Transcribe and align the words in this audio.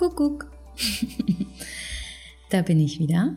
Kuckuck. 0.00 0.50
da 2.50 2.62
bin 2.62 2.80
ich 2.80 2.98
wieder. 3.00 3.36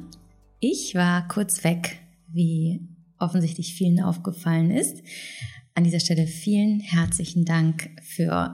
Ich 0.61 0.95
war 0.95 1.27
kurz 1.27 1.65
weg, 1.65 1.99
wie 2.29 2.87
offensichtlich 3.19 3.73
vielen 3.73 3.99
aufgefallen 3.99 4.71
ist. 4.71 5.03
An 5.75 5.83
dieser 5.83 5.99
Stelle 5.99 6.25
vielen 6.25 6.79
herzlichen 6.79 7.43
Dank 7.43 7.89
für 8.01 8.53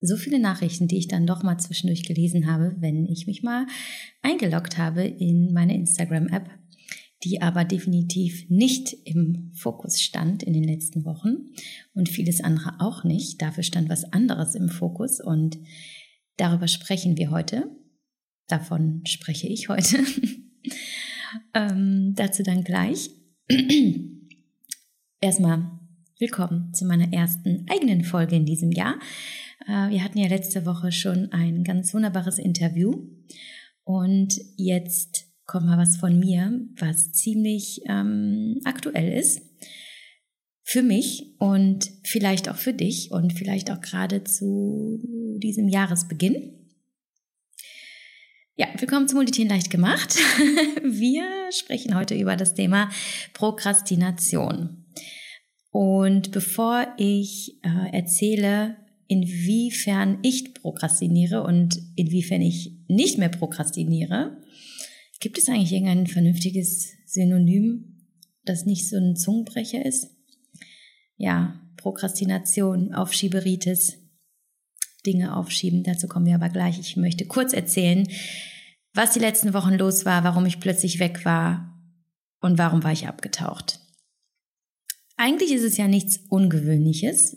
so 0.00 0.16
viele 0.16 0.38
Nachrichten, 0.38 0.88
die 0.88 0.96
ich 0.96 1.08
dann 1.08 1.26
doch 1.26 1.42
mal 1.42 1.58
zwischendurch 1.58 2.04
gelesen 2.04 2.50
habe, 2.50 2.74
wenn 2.78 3.04
ich 3.04 3.26
mich 3.26 3.42
mal 3.42 3.66
eingeloggt 4.22 4.78
habe 4.78 5.02
in 5.02 5.52
meine 5.52 5.74
Instagram-App, 5.74 6.48
die 7.22 7.42
aber 7.42 7.66
definitiv 7.66 8.48
nicht 8.48 8.96
im 9.04 9.52
Fokus 9.52 10.00
stand 10.00 10.42
in 10.42 10.54
den 10.54 10.64
letzten 10.64 11.04
Wochen 11.04 11.50
und 11.92 12.08
vieles 12.08 12.40
andere 12.40 12.76
auch 12.78 13.04
nicht. 13.04 13.42
Dafür 13.42 13.62
stand 13.62 13.90
was 13.90 14.10
anderes 14.10 14.54
im 14.54 14.70
Fokus 14.70 15.20
und 15.20 15.58
darüber 16.36 16.68
sprechen 16.68 17.16
wir 17.16 17.30
heute. 17.30 17.70
Davon 18.48 19.02
spreche 19.06 19.48
ich 19.48 19.68
heute. 19.68 19.98
ähm, 21.54 22.14
dazu 22.14 22.42
dann 22.42 22.64
gleich. 22.64 23.10
Erstmal 25.20 25.70
willkommen 26.18 26.72
zu 26.72 26.84
meiner 26.84 27.12
ersten 27.12 27.66
eigenen 27.68 28.04
Folge 28.04 28.36
in 28.36 28.46
diesem 28.46 28.70
Jahr. 28.70 28.94
Äh, 29.66 29.90
wir 29.90 30.04
hatten 30.04 30.18
ja 30.18 30.28
letzte 30.28 30.66
Woche 30.66 30.92
schon 30.92 31.32
ein 31.32 31.64
ganz 31.64 31.92
wunderbares 31.92 32.38
Interview 32.38 32.94
und 33.84 34.38
jetzt 34.56 35.26
kommt 35.46 35.66
mal 35.66 35.78
was 35.78 35.96
von 35.96 36.18
mir, 36.18 36.60
was 36.78 37.12
ziemlich 37.12 37.80
ähm, 37.88 38.60
aktuell 38.64 39.12
ist. 39.12 39.40
Für 40.68 40.82
mich 40.82 41.28
und 41.38 41.92
vielleicht 42.02 42.48
auch 42.48 42.56
für 42.56 42.72
dich 42.72 43.12
und 43.12 43.32
vielleicht 43.32 43.70
auch 43.70 43.80
gerade 43.80 44.24
zu 44.24 44.98
diesem 45.38 45.68
Jahresbeginn. 45.68 46.54
Ja, 48.56 48.66
willkommen 48.76 49.06
zu 49.06 49.14
Multitieren 49.14 49.48
leicht 49.48 49.70
gemacht. 49.70 50.16
Wir 50.82 51.22
sprechen 51.52 51.94
heute 51.94 52.16
über 52.16 52.34
das 52.34 52.54
Thema 52.54 52.90
Prokrastination. 53.32 54.84
Und 55.70 56.32
bevor 56.32 56.84
ich 56.98 57.60
äh, 57.62 57.96
erzähle, 57.96 58.76
inwiefern 59.06 60.18
ich 60.22 60.52
prokrastiniere 60.52 61.44
und 61.44 61.78
inwiefern 61.94 62.42
ich 62.42 62.72
nicht 62.88 63.18
mehr 63.18 63.28
prokrastiniere, 63.28 64.42
gibt 65.20 65.38
es 65.38 65.48
eigentlich 65.48 65.70
irgendein 65.70 66.08
vernünftiges 66.08 66.88
Synonym, 67.04 68.08
das 68.44 68.66
nicht 68.66 68.88
so 68.88 68.96
ein 68.96 69.14
Zungenbrecher 69.14 69.86
ist? 69.86 70.15
Ja, 71.16 71.60
Prokrastination, 71.76 72.94
Aufschieberitis, 72.94 73.98
Dinge 75.06 75.36
aufschieben. 75.36 75.82
Dazu 75.84 76.08
kommen 76.08 76.26
wir 76.26 76.34
aber 76.34 76.48
gleich. 76.48 76.78
Ich 76.78 76.96
möchte 76.96 77.26
kurz 77.26 77.52
erzählen, 77.52 78.08
was 78.92 79.12
die 79.12 79.20
letzten 79.20 79.54
Wochen 79.54 79.74
los 79.74 80.04
war, 80.04 80.24
warum 80.24 80.46
ich 80.46 80.60
plötzlich 80.60 80.98
weg 80.98 81.24
war 81.24 81.78
und 82.40 82.58
warum 82.58 82.82
war 82.82 82.92
ich 82.92 83.06
abgetaucht. 83.06 83.80
Eigentlich 85.16 85.52
ist 85.52 85.62
es 85.62 85.76
ja 85.76 85.88
nichts 85.88 86.18
Ungewöhnliches, 86.28 87.36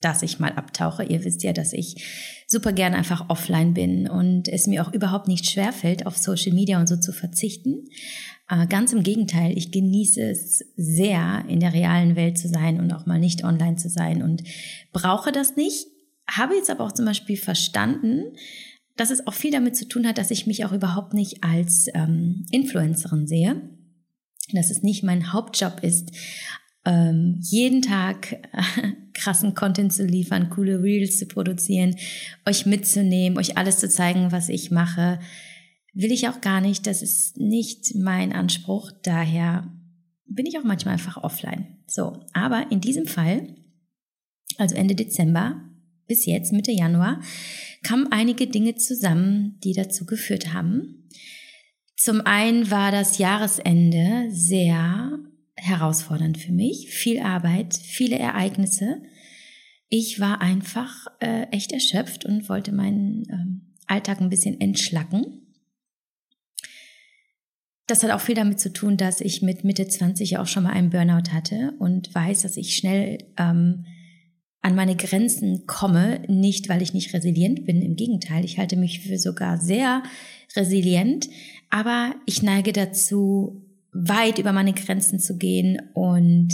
dass 0.00 0.22
ich 0.22 0.38
mal 0.38 0.52
abtauche. 0.52 1.04
Ihr 1.04 1.24
wisst 1.24 1.42
ja, 1.42 1.52
dass 1.52 1.72
ich 1.72 2.04
super 2.46 2.72
gerne 2.72 2.96
einfach 2.96 3.28
offline 3.28 3.74
bin 3.74 4.08
und 4.08 4.48
es 4.48 4.66
mir 4.66 4.86
auch 4.86 4.92
überhaupt 4.92 5.28
nicht 5.28 5.50
schwerfällt, 5.50 6.06
auf 6.06 6.16
Social 6.16 6.52
Media 6.52 6.78
und 6.78 6.88
so 6.88 6.96
zu 6.96 7.12
verzichten. 7.12 7.88
Äh, 8.48 8.66
ganz 8.66 8.92
im 8.92 9.02
Gegenteil, 9.02 9.56
ich 9.56 9.70
genieße 9.70 10.22
es 10.22 10.64
sehr, 10.76 11.44
in 11.48 11.60
der 11.60 11.74
realen 11.74 12.16
Welt 12.16 12.38
zu 12.38 12.48
sein 12.48 12.80
und 12.80 12.92
auch 12.92 13.06
mal 13.06 13.18
nicht 13.18 13.44
online 13.44 13.76
zu 13.76 13.88
sein 13.88 14.22
und 14.22 14.42
brauche 14.92 15.32
das 15.32 15.56
nicht, 15.56 15.86
habe 16.28 16.54
jetzt 16.54 16.70
aber 16.70 16.84
auch 16.84 16.92
zum 16.92 17.04
Beispiel 17.04 17.36
verstanden, 17.36 18.22
dass 18.96 19.10
es 19.10 19.26
auch 19.26 19.34
viel 19.34 19.52
damit 19.52 19.76
zu 19.76 19.86
tun 19.86 20.06
hat, 20.06 20.18
dass 20.18 20.30
ich 20.30 20.46
mich 20.46 20.64
auch 20.64 20.72
überhaupt 20.72 21.14
nicht 21.14 21.44
als 21.44 21.86
ähm, 21.94 22.46
Influencerin 22.50 23.26
sehe. 23.26 23.60
Dass 24.52 24.70
es 24.70 24.82
nicht 24.82 25.04
mein 25.04 25.32
Hauptjob 25.32 25.80
ist, 25.82 26.10
ähm, 26.84 27.38
jeden 27.42 27.82
Tag 27.82 28.32
äh, 28.32 28.38
krassen 29.14 29.54
Content 29.54 29.92
zu 29.92 30.04
liefern, 30.04 30.48
coole 30.48 30.82
Reels 30.82 31.18
zu 31.18 31.26
produzieren, 31.26 31.96
euch 32.46 32.66
mitzunehmen, 32.66 33.38
euch 33.38 33.56
alles 33.58 33.78
zu 33.78 33.88
zeigen, 33.88 34.32
was 34.32 34.48
ich 34.48 34.70
mache. 34.70 35.20
Will 35.94 36.12
ich 36.12 36.28
auch 36.28 36.40
gar 36.40 36.60
nicht. 36.60 36.86
Das 36.86 37.02
ist 37.02 37.38
nicht 37.38 37.94
mein 37.94 38.32
Anspruch. 38.32 38.90
Daher 39.02 39.72
bin 40.26 40.46
ich 40.46 40.58
auch 40.58 40.64
manchmal 40.64 40.94
einfach 40.94 41.16
offline. 41.16 41.78
So, 41.86 42.20
aber 42.32 42.70
in 42.70 42.80
diesem 42.80 43.06
Fall, 43.06 43.56
also 44.58 44.74
Ende 44.74 44.94
Dezember, 44.94 45.62
bis 46.06 46.26
jetzt, 46.26 46.52
Mitte 46.52 46.72
Januar, 46.72 47.20
kamen 47.82 48.10
einige 48.10 48.46
Dinge 48.46 48.74
zusammen, 48.76 49.58
die 49.64 49.72
dazu 49.72 50.06
geführt 50.06 50.52
haben. 50.52 51.08
Zum 51.96 52.20
einen 52.22 52.70
war 52.70 52.92
das 52.92 53.18
Jahresende 53.18 54.28
sehr 54.30 55.18
herausfordernd 55.56 56.38
für 56.38 56.52
mich, 56.52 56.90
viel 56.90 57.20
Arbeit, 57.20 57.74
viele 57.74 58.18
Ereignisse. 58.18 59.02
Ich 59.88 60.20
war 60.20 60.40
einfach 60.40 61.06
äh, 61.20 61.44
echt 61.50 61.72
erschöpft 61.72 62.24
und 62.24 62.48
wollte 62.48 62.72
meinen 62.72 63.24
ähm, 63.30 63.74
Alltag 63.86 64.20
ein 64.20 64.28
bisschen 64.28 64.60
entschlacken. 64.60 65.47
Das 67.88 68.02
hat 68.02 68.10
auch 68.10 68.20
viel 68.20 68.34
damit 68.34 68.60
zu 68.60 68.70
tun, 68.70 68.98
dass 68.98 69.22
ich 69.22 69.40
mit 69.40 69.64
Mitte 69.64 69.88
20 69.88 70.36
auch 70.36 70.46
schon 70.46 70.64
mal 70.64 70.72
einen 70.72 70.90
Burnout 70.90 71.32
hatte 71.32 71.72
und 71.78 72.14
weiß, 72.14 72.42
dass 72.42 72.58
ich 72.58 72.76
schnell 72.76 73.16
ähm, 73.38 73.86
an 74.60 74.74
meine 74.74 74.94
Grenzen 74.94 75.66
komme, 75.66 76.20
nicht 76.28 76.68
weil 76.68 76.82
ich 76.82 76.92
nicht 76.92 77.14
resilient 77.14 77.64
bin, 77.64 77.80
im 77.80 77.96
Gegenteil, 77.96 78.44
ich 78.44 78.58
halte 78.58 78.76
mich 78.76 79.00
für 79.00 79.18
sogar 79.18 79.56
sehr 79.56 80.02
resilient, 80.54 81.30
aber 81.70 82.14
ich 82.26 82.42
neige 82.42 82.74
dazu, 82.74 83.64
weit 83.92 84.38
über 84.38 84.52
meine 84.52 84.74
Grenzen 84.74 85.18
zu 85.18 85.38
gehen 85.38 85.80
und 85.94 86.50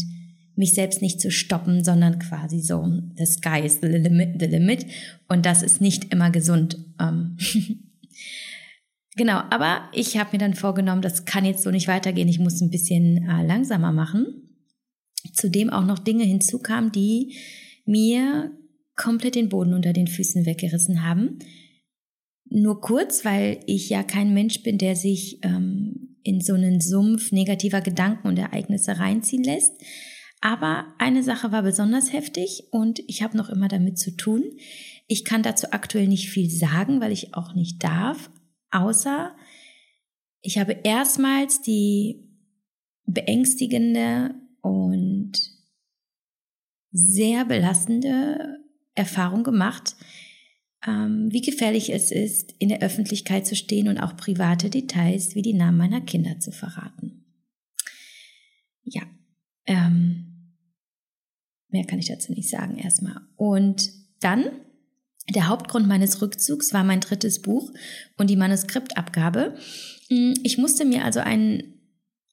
mich 0.54 0.74
selbst 0.74 1.02
nicht 1.02 1.20
zu 1.20 1.32
stoppen, 1.32 1.82
sondern 1.82 2.20
quasi 2.20 2.60
so, 2.60 2.86
the 3.16 3.26
sky 3.26 3.60
is 3.64 3.80
the 3.80 3.88
limit, 3.88 4.40
the 4.40 4.46
limit 4.46 4.86
und 5.26 5.44
das 5.44 5.64
ist 5.64 5.80
nicht 5.80 6.12
immer 6.12 6.30
gesund. 6.30 6.78
Ähm. 7.00 7.36
genau, 9.16 9.40
aber 9.50 9.88
ich 9.92 10.16
habe 10.16 10.30
mir 10.32 10.38
dann 10.38 10.54
vorgenommen, 10.54 11.02
das 11.02 11.24
kann 11.24 11.44
jetzt 11.44 11.62
so 11.62 11.70
nicht 11.70 11.88
weitergehen, 11.88 12.28
ich 12.28 12.38
muss 12.38 12.60
ein 12.60 12.70
bisschen 12.70 13.28
äh, 13.28 13.46
langsamer 13.46 13.92
machen. 13.92 14.40
Zudem 15.32 15.70
auch 15.70 15.84
noch 15.84 15.98
Dinge 15.98 16.24
hinzukamen, 16.24 16.92
die 16.92 17.36
mir 17.86 18.52
komplett 18.96 19.34
den 19.34 19.48
Boden 19.48 19.74
unter 19.74 19.92
den 19.92 20.06
Füßen 20.06 20.46
weggerissen 20.46 21.04
haben. 21.04 21.38
Nur 22.50 22.80
kurz, 22.80 23.24
weil 23.24 23.60
ich 23.66 23.88
ja 23.88 24.02
kein 24.02 24.34
Mensch 24.34 24.62
bin, 24.62 24.78
der 24.78 24.96
sich 24.96 25.40
ähm, 25.42 26.18
in 26.22 26.40
so 26.40 26.54
einen 26.54 26.80
Sumpf 26.80 27.32
negativer 27.32 27.80
Gedanken 27.80 28.28
und 28.28 28.38
Ereignisse 28.38 28.98
reinziehen 28.98 29.44
lässt. 29.44 29.72
Aber 30.40 30.86
eine 30.98 31.22
Sache 31.22 31.52
war 31.52 31.62
besonders 31.62 32.12
heftig 32.12 32.64
und 32.70 33.00
ich 33.06 33.22
habe 33.22 33.36
noch 33.36 33.48
immer 33.48 33.68
damit 33.68 33.98
zu 33.98 34.14
tun. 34.14 34.44
Ich 35.06 35.24
kann 35.24 35.42
dazu 35.42 35.68
aktuell 35.72 36.06
nicht 36.06 36.28
viel 36.28 36.50
sagen, 36.50 37.00
weil 37.00 37.12
ich 37.12 37.34
auch 37.34 37.54
nicht 37.54 37.82
darf, 37.82 38.30
außer 38.74 39.34
ich 40.40 40.58
habe 40.58 40.76
erstmals 40.84 41.62
die 41.62 42.28
beängstigende 43.06 44.34
und 44.60 45.32
sehr 46.90 47.44
belastende 47.44 48.58
Erfahrung 48.94 49.42
gemacht, 49.42 49.96
ähm, 50.86 51.28
wie 51.30 51.40
gefährlich 51.40 51.90
es 51.92 52.10
ist, 52.10 52.52
in 52.58 52.68
der 52.68 52.82
Öffentlichkeit 52.82 53.46
zu 53.46 53.56
stehen 53.56 53.88
und 53.88 53.98
auch 53.98 54.16
private 54.16 54.70
Details 54.70 55.34
wie 55.34 55.42
die 55.42 55.54
Namen 55.54 55.78
meiner 55.78 56.02
Kinder 56.02 56.38
zu 56.40 56.52
verraten. 56.52 57.24
Ja, 58.82 59.02
ähm, 59.66 60.54
mehr 61.68 61.84
kann 61.84 61.98
ich 61.98 62.08
dazu 62.08 62.32
nicht 62.32 62.48
sagen 62.50 62.76
erstmal. 62.76 63.20
Und 63.36 63.90
dann, 64.20 64.44
der 65.28 65.48
Hauptgrund 65.48 65.88
meines 65.88 66.20
Rückzugs 66.20 66.72
war 66.74 66.84
mein 66.84 67.00
drittes 67.00 67.40
Buch 67.40 67.70
und 68.16 68.28
die 68.28 68.36
Manuskriptabgabe. 68.36 69.56
Hm, 70.08 70.34
ich 70.42 70.58
musste 70.58 70.84
mir 70.84 71.04
also 71.04 71.20
einen 71.20 71.74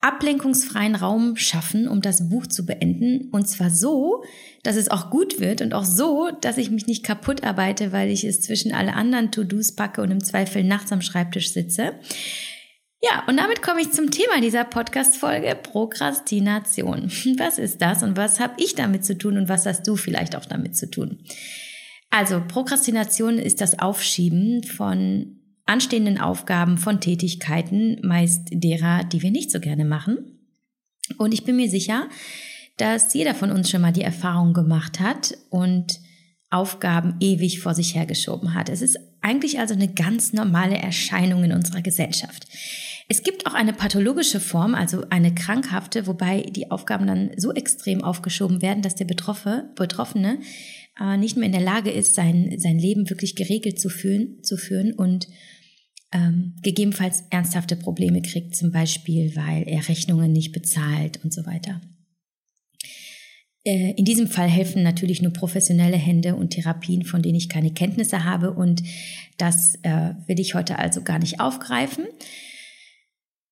ablenkungsfreien 0.02 0.96
Raum 0.96 1.38
schaffen, 1.38 1.88
um 1.88 2.02
das 2.02 2.28
Buch 2.28 2.48
zu 2.48 2.66
beenden. 2.66 3.30
Und 3.32 3.48
zwar 3.48 3.70
so, 3.70 4.24
dass 4.64 4.76
es 4.76 4.90
auch 4.90 5.12
gut 5.12 5.40
wird 5.40 5.62
und 5.62 5.74
auch 5.74 5.86
so, 5.86 6.32
dass 6.42 6.58
ich 6.58 6.72
mich 6.72 6.88
nicht 6.88 7.06
kaputt 7.06 7.44
arbeite, 7.44 7.92
weil 7.92 8.10
ich 8.10 8.24
es 8.24 8.42
zwischen 8.42 8.74
alle 8.74 8.96
anderen 8.96 9.32
To-Dos 9.32 9.76
packe 9.76 10.02
und 10.02 10.10
im 10.10 10.24
Zweifel 10.24 10.64
nachts 10.64 10.92
am 10.92 11.02
Schreibtisch 11.02 11.54
sitze. 11.54 11.94
Ja, 13.04 13.24
und 13.28 13.38
damit 13.38 13.62
komme 13.62 13.82
ich 13.82 13.92
zum 13.92 14.12
Thema 14.12 14.42
dieser 14.42 14.64
Podcast-Folge, 14.64 15.56
Prokrastination. 15.56 17.12
Was 17.38 17.60
ist 17.60 17.82
das 17.82 18.04
und 18.04 18.18
was 18.18 18.40
habe 18.40 18.54
ich 18.58 18.76
damit 18.76 19.06
zu 19.06 19.18
tun 19.18 19.38
und 19.38 19.50
was 19.50 19.66
hast 19.66 19.88
du 19.88 19.96
vielleicht 19.96 20.36
auch 20.36 20.46
damit 20.46 20.76
zu 20.76 20.90
tun? 20.90 21.24
Also, 22.12 22.42
Prokrastination 22.46 23.40
ist 23.40 23.62
das 23.62 23.80
Aufschieben 23.80 24.64
von 24.64 25.38
anstehenden 25.66 26.20
Aufgaben, 26.20 26.78
von 26.78 27.00
Tätigkeiten, 27.00 28.00
meist 28.04 28.50
derer, 28.52 29.06
die 29.06 29.22
wir 29.22 29.32
nicht 29.32 29.50
so 29.50 29.60
gerne 29.60 29.86
machen. 29.86 30.38
Und 31.18 31.34
ich 31.34 31.46
bin 31.46 31.56
mir 31.56 31.70
sicher, 31.70 32.10
dass 32.78 33.14
jeder 33.14 33.34
von 33.34 33.52
uns 33.52 33.70
schon 33.70 33.82
mal 33.82 33.94
die 33.94 34.02
Erfahrung 34.02 34.54
gemacht 34.54 35.00
hat 35.00 35.38
und 35.50 36.00
Aufgaben 36.50 37.16
ewig 37.22 37.62
vor 37.62 37.74
sich 37.74 37.96
hergeschoben 37.96 38.54
hat. 38.54 38.68
Es 38.68 38.82
ist 38.82 39.00
eigentlich 39.22 39.60
also 39.60 39.74
eine 39.74 39.88
ganz 39.88 40.34
normale 40.34 40.78
Erscheinung 40.78 41.46
in 41.46 41.54
unserer 41.54 41.82
Gesellschaft. 41.82 42.46
Es 43.12 43.24
gibt 43.24 43.46
auch 43.46 43.54
eine 43.54 43.74
pathologische 43.74 44.40
Form, 44.40 44.74
also 44.74 45.04
eine 45.10 45.36
krankhafte, 45.36 46.08
wobei 46.08 46.44
die 46.44 46.72
Aufgaben 46.72 47.08
dann 47.08 47.32
so 47.36 47.52
extrem 47.52 48.06
aufgeschoben 48.06 48.62
werden, 48.62 48.82
dass 48.82 48.96
der 48.96 49.04
Betroffene 49.04 50.40
äh, 50.98 51.18
nicht 51.18 51.36
mehr 51.36 51.48
in 51.48 51.52
der 51.52 51.60
Lage 51.60 51.92
ist, 51.92 52.16
sein, 52.16 52.56
sein 52.58 52.80
Leben 52.80 53.10
wirklich 53.10 53.36
geregelt 53.36 53.82
zu 53.82 53.90
führen, 53.90 54.42
zu 54.44 54.56
führen 54.56 54.94
und 54.94 55.28
ähm, 56.14 56.56
gegebenenfalls 56.62 57.26
ernsthafte 57.32 57.76
Probleme 57.76 58.22
kriegt, 58.22 58.56
zum 58.56 58.72
Beispiel, 58.72 59.36
weil 59.36 59.68
er 59.68 59.90
Rechnungen 59.90 60.32
nicht 60.32 60.54
bezahlt 60.54 61.20
und 61.22 61.34
so 61.34 61.46
weiter. 61.46 61.82
Äh, 63.66 63.92
in 63.98 64.06
diesem 64.06 64.28
Fall 64.28 64.48
helfen 64.48 64.84
natürlich 64.84 65.22
nur 65.22 65.34
professionelle 65.34 65.98
Hände 65.98 66.38
und 66.38 66.52
Therapien, 66.52 67.04
von 67.04 67.22
denen 67.22 67.36
ich 67.36 67.50
keine 67.50 67.74
Kenntnisse 67.74 68.24
habe 68.24 68.54
und 68.54 68.84
das 69.38 69.76
äh, 69.82 70.14
will 70.28 70.40
ich 70.40 70.56
heute 70.56 70.80
also 70.80 71.02
gar 71.02 71.20
nicht 71.20 71.42
aufgreifen. 71.42 72.06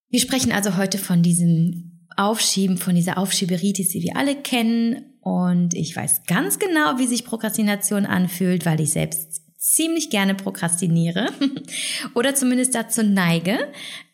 Wir 0.09 0.19
sprechen 0.19 0.51
also 0.51 0.75
heute 0.75 0.97
von 0.97 1.21
diesem 1.21 2.07
Aufschieben, 2.15 2.77
von 2.77 2.95
dieser 2.95 3.17
Aufschieberitis, 3.17 3.89
die 3.89 4.01
wir 4.01 4.17
alle 4.17 4.35
kennen 4.35 5.05
und 5.21 5.73
ich 5.73 5.95
weiß 5.95 6.23
ganz 6.25 6.59
genau, 6.59 6.97
wie 6.97 7.07
sich 7.07 7.25
Prokrastination 7.25 8.05
anfühlt, 8.05 8.65
weil 8.65 8.81
ich 8.81 8.91
selbst 8.91 9.43
ziemlich 9.57 10.09
gerne 10.09 10.33
prokrastiniere 10.33 11.27
oder 12.15 12.33
zumindest 12.33 12.73
dazu 12.73 13.03
neige. 13.03 13.57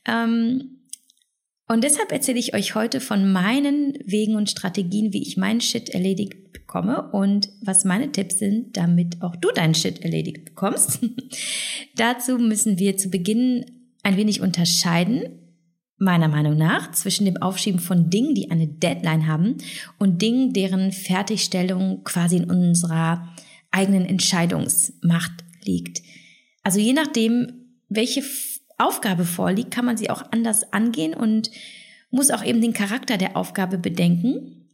Ähm, 0.05 0.81
und 1.67 1.83
deshalb 1.83 2.11
erzähle 2.11 2.39
ich 2.39 2.53
euch 2.53 2.75
heute 2.75 2.99
von 2.99 3.31
meinen 3.31 3.97
Wegen 4.05 4.35
und 4.35 4.49
Strategien, 4.49 5.13
wie 5.13 5.23
ich 5.23 5.37
meinen 5.37 5.61
Shit 5.61 5.89
erledigt 5.89 6.51
bekomme 6.51 7.09
und 7.11 7.49
was 7.61 7.85
meine 7.85 8.11
Tipps 8.11 8.37
sind, 8.39 8.75
damit 8.77 9.21
auch 9.21 9.35
du 9.35 9.49
deinen 9.51 9.73
Shit 9.73 10.01
erledigt 10.03 10.45
bekommst. 10.45 10.99
Dazu 11.95 12.37
müssen 12.37 12.77
wir 12.77 12.97
zu 12.97 13.09
Beginn 13.09 13.65
ein 14.03 14.17
wenig 14.17 14.41
unterscheiden, 14.41 15.44
meiner 15.97 16.27
Meinung 16.27 16.57
nach, 16.57 16.91
zwischen 16.91 17.25
dem 17.25 17.37
Aufschieben 17.37 17.79
von 17.79 18.09
Dingen, 18.09 18.35
die 18.35 18.51
eine 18.51 18.67
Deadline 18.67 19.27
haben 19.27 19.57
und 19.97 20.21
Dingen, 20.21 20.51
deren 20.53 20.91
Fertigstellung 20.91 22.03
quasi 22.03 22.37
in 22.37 22.49
unserer 22.49 23.33
eigenen 23.71 24.05
Entscheidungsmacht 24.05 25.43
liegt. 25.63 26.01
Also 26.63 26.79
je 26.79 26.93
nachdem, 26.93 27.51
welche 27.89 28.23
Aufgabe 28.77 29.25
vorliegt, 29.25 29.71
kann 29.71 29.85
man 29.85 29.97
sie 29.97 30.09
auch 30.09 30.31
anders 30.31 30.73
angehen 30.73 31.13
und 31.13 31.49
muss 32.11 32.31
auch 32.31 32.43
eben 32.43 32.61
den 32.61 32.73
Charakter 32.73 33.17
der 33.17 33.37
Aufgabe 33.37 33.77
bedenken 33.77 34.67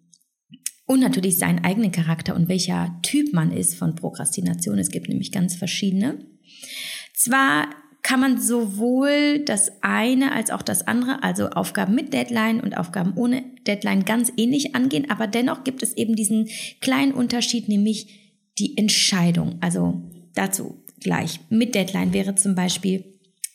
und 0.85 0.99
natürlich 0.99 1.37
seinen 1.37 1.63
eigenen 1.63 1.91
Charakter 1.91 2.35
und 2.35 2.49
welcher 2.49 2.99
Typ 3.03 3.33
man 3.33 3.51
ist 3.51 3.75
von 3.75 3.95
Prokrastination. 3.95 4.79
Es 4.79 4.89
gibt 4.89 5.07
nämlich 5.07 5.31
ganz 5.31 5.55
verschiedene. 5.55 6.25
Zwar 7.13 7.69
kann 8.03 8.19
man 8.19 8.41
sowohl 8.41 9.39
das 9.45 9.71
eine 9.81 10.31
als 10.31 10.49
auch 10.49 10.61
das 10.61 10.87
andere, 10.87 11.23
also 11.23 11.49
Aufgaben 11.49 11.93
mit 11.93 12.13
Deadline 12.13 12.59
und 12.59 12.77
Aufgaben 12.77 13.13
ohne 13.15 13.43
Deadline 13.67 14.05
ganz 14.05 14.31
ähnlich 14.37 14.75
angehen, 14.75 15.09
aber 15.09 15.27
dennoch 15.27 15.63
gibt 15.63 15.83
es 15.83 15.95
eben 15.95 16.15
diesen 16.15 16.49
kleinen 16.81 17.13
Unterschied, 17.13 17.67
nämlich 17.67 18.21
die 18.57 18.77
Entscheidung. 18.77 19.57
Also 19.61 20.01
dazu 20.33 20.83
gleich. 20.99 21.39
Mit 21.49 21.75
Deadline 21.75 22.13
wäre 22.13 22.35
zum 22.35 22.55
Beispiel 22.55 23.03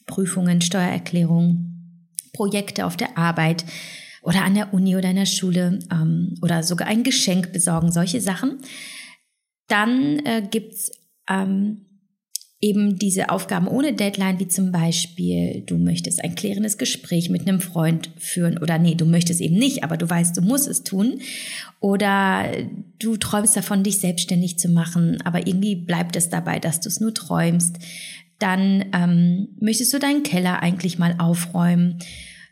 Prüfungen, 0.06 0.60
Steuererklärungen, 0.60 2.10
Projekte 2.32 2.86
auf 2.86 2.96
der 2.96 3.16
Arbeit 3.16 3.64
oder 4.22 4.42
an 4.42 4.54
der 4.54 4.74
Uni 4.74 4.96
oder 4.96 5.10
in 5.10 5.16
der 5.16 5.26
Schule 5.26 5.78
ähm, 5.90 6.34
oder 6.42 6.62
sogar 6.62 6.88
ein 6.88 7.02
Geschenk 7.02 7.52
besorgen, 7.52 7.92
solche 7.92 8.20
Sachen. 8.20 8.58
Dann 9.68 10.18
äh, 10.20 10.46
gibt's 10.48 10.92
ähm, 11.28 11.85
eben 12.60 12.98
diese 12.98 13.28
Aufgaben 13.28 13.68
ohne 13.68 13.92
Deadline, 13.92 14.38
wie 14.38 14.48
zum 14.48 14.72
Beispiel, 14.72 15.62
du 15.66 15.76
möchtest 15.76 16.24
ein 16.24 16.34
klärendes 16.34 16.78
Gespräch 16.78 17.28
mit 17.28 17.46
einem 17.46 17.60
Freund 17.60 18.10
führen 18.16 18.56
oder 18.58 18.78
nee, 18.78 18.94
du 18.94 19.04
möchtest 19.04 19.42
eben 19.42 19.56
nicht, 19.56 19.84
aber 19.84 19.98
du 19.98 20.08
weißt, 20.08 20.36
du 20.36 20.40
musst 20.40 20.66
es 20.66 20.82
tun. 20.82 21.20
Oder 21.80 22.50
du 22.98 23.16
träumst 23.18 23.56
davon, 23.56 23.82
dich 23.82 23.98
selbstständig 23.98 24.58
zu 24.58 24.68
machen, 24.68 25.20
aber 25.22 25.46
irgendwie 25.46 25.76
bleibt 25.76 26.16
es 26.16 26.30
dabei, 26.30 26.58
dass 26.58 26.80
du 26.80 26.88
es 26.88 26.98
nur 26.98 27.12
träumst. 27.12 27.76
Dann 28.38 28.86
ähm, 28.92 29.48
möchtest 29.60 29.92
du 29.92 29.98
deinen 29.98 30.22
Keller 30.22 30.62
eigentlich 30.62 30.98
mal 30.98 31.14
aufräumen. 31.18 31.98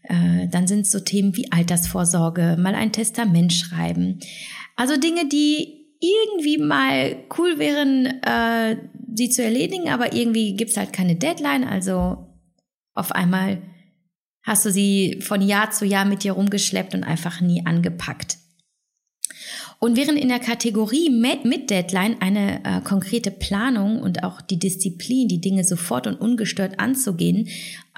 Äh, 0.02 0.48
dann 0.50 0.66
sind 0.66 0.80
es 0.80 0.90
so 0.90 1.00
Themen 1.00 1.34
wie 1.36 1.50
Altersvorsorge, 1.50 2.56
mal 2.58 2.74
ein 2.74 2.92
Testament 2.92 3.54
schreiben. 3.54 4.18
Also 4.76 4.98
Dinge, 4.98 5.28
die 5.28 5.83
irgendwie 6.04 6.58
mal 6.58 7.16
cool 7.38 7.58
wären, 7.58 8.06
äh, 8.22 8.76
sie 9.14 9.30
zu 9.30 9.42
erledigen, 9.42 9.88
aber 9.88 10.12
irgendwie 10.12 10.54
gibt's 10.54 10.76
halt 10.76 10.92
keine 10.92 11.16
Deadline. 11.16 11.64
Also 11.64 12.26
auf 12.94 13.12
einmal 13.12 13.62
hast 14.42 14.64
du 14.66 14.70
sie 14.70 15.20
von 15.20 15.40
Jahr 15.40 15.70
zu 15.70 15.84
Jahr 15.84 16.04
mit 16.04 16.24
dir 16.24 16.32
rumgeschleppt 16.32 16.94
und 16.94 17.04
einfach 17.04 17.40
nie 17.40 17.64
angepackt. 17.64 18.38
Und 19.80 19.96
während 19.96 20.18
in 20.18 20.28
der 20.28 20.38
Kategorie 20.38 21.10
mit 21.10 21.68
Deadline 21.68 22.16
eine 22.20 22.64
äh, 22.64 22.80
konkrete 22.80 23.30
Planung 23.30 24.00
und 24.00 24.24
auch 24.24 24.40
die 24.40 24.58
Disziplin, 24.58 25.28
die 25.28 25.40
Dinge 25.40 25.64
sofort 25.64 26.06
und 26.06 26.20
ungestört 26.20 26.80
anzugehen, 26.80 27.48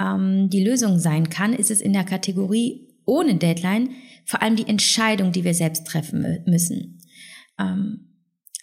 ähm, 0.01 0.51
die 0.51 0.65
Lösung 0.65 0.99
sein 0.99 1.31
kann, 1.31 1.53
ist 1.53 1.71
es 1.71 1.81
in 1.81 1.93
der 1.93 2.05
Kategorie 2.05 2.89
ohne 3.05 3.37
Deadline 3.37 3.91
vor 4.25 4.43
allem 4.43 4.57
die 4.57 4.67
Entscheidung, 4.67 5.31
die 5.31 5.45
wir 5.45 5.55
selbst 5.55 5.87
treffen 5.87 6.43
müssen. 6.47 6.99
Ähm, 7.59 8.07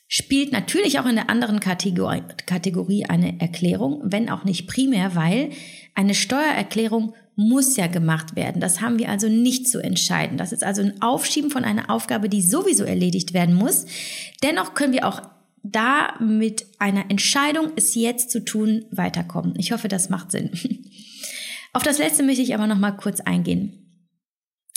spielt 0.08 0.52
natürlich 0.52 1.00
auch 1.00 1.06
in 1.06 1.16
der 1.16 1.30
anderen 1.30 1.60
Kategorie, 1.60 2.22
Kategorie 2.46 3.06
eine 3.06 3.40
Erklärung, 3.40 4.02
wenn 4.04 4.30
auch 4.30 4.44
nicht 4.44 4.68
primär, 4.68 5.16
weil 5.16 5.50
eine 5.96 6.14
Steuererklärung 6.14 7.14
muss 7.36 7.78
ja 7.78 7.88
gemacht 7.88 8.36
werden. 8.36 8.62
Das 8.62 8.80
haben 8.80 9.00
wir 9.00 9.10
also 9.10 9.28
nicht 9.28 9.68
zu 9.68 9.80
entscheiden. 9.80 10.38
Das 10.38 10.52
ist 10.52 10.64
also 10.64 10.84
ein 10.84 11.02
Aufschieben 11.02 11.50
von 11.50 11.64
einer 11.66 11.90
Aufgabe, 11.90 12.30
die 12.30 12.42
sowieso 12.42 12.84
erledigt 12.84 13.34
werden 13.34 13.56
muss. 13.56 13.86
Dennoch 14.44 14.76
können 14.76 14.94
wir 14.94 15.08
auch 15.08 15.22
da 15.64 16.20
mit 16.20 16.66
einer 16.78 17.10
Entscheidung, 17.10 17.72
es 17.76 17.96
jetzt 17.96 18.30
zu 18.30 18.44
tun, 18.44 18.86
weiterkommen. 18.92 19.56
Ich 19.58 19.72
hoffe, 19.72 19.88
das 19.88 20.10
macht 20.10 20.32
Sinn. 20.32 20.52
Auf 21.74 21.82
das 21.82 21.98
letzte 21.98 22.22
möchte 22.22 22.44
ich 22.44 22.54
aber 22.54 22.68
noch 22.68 22.78
mal 22.78 22.92
kurz 22.92 23.20
eingehen. 23.22 23.83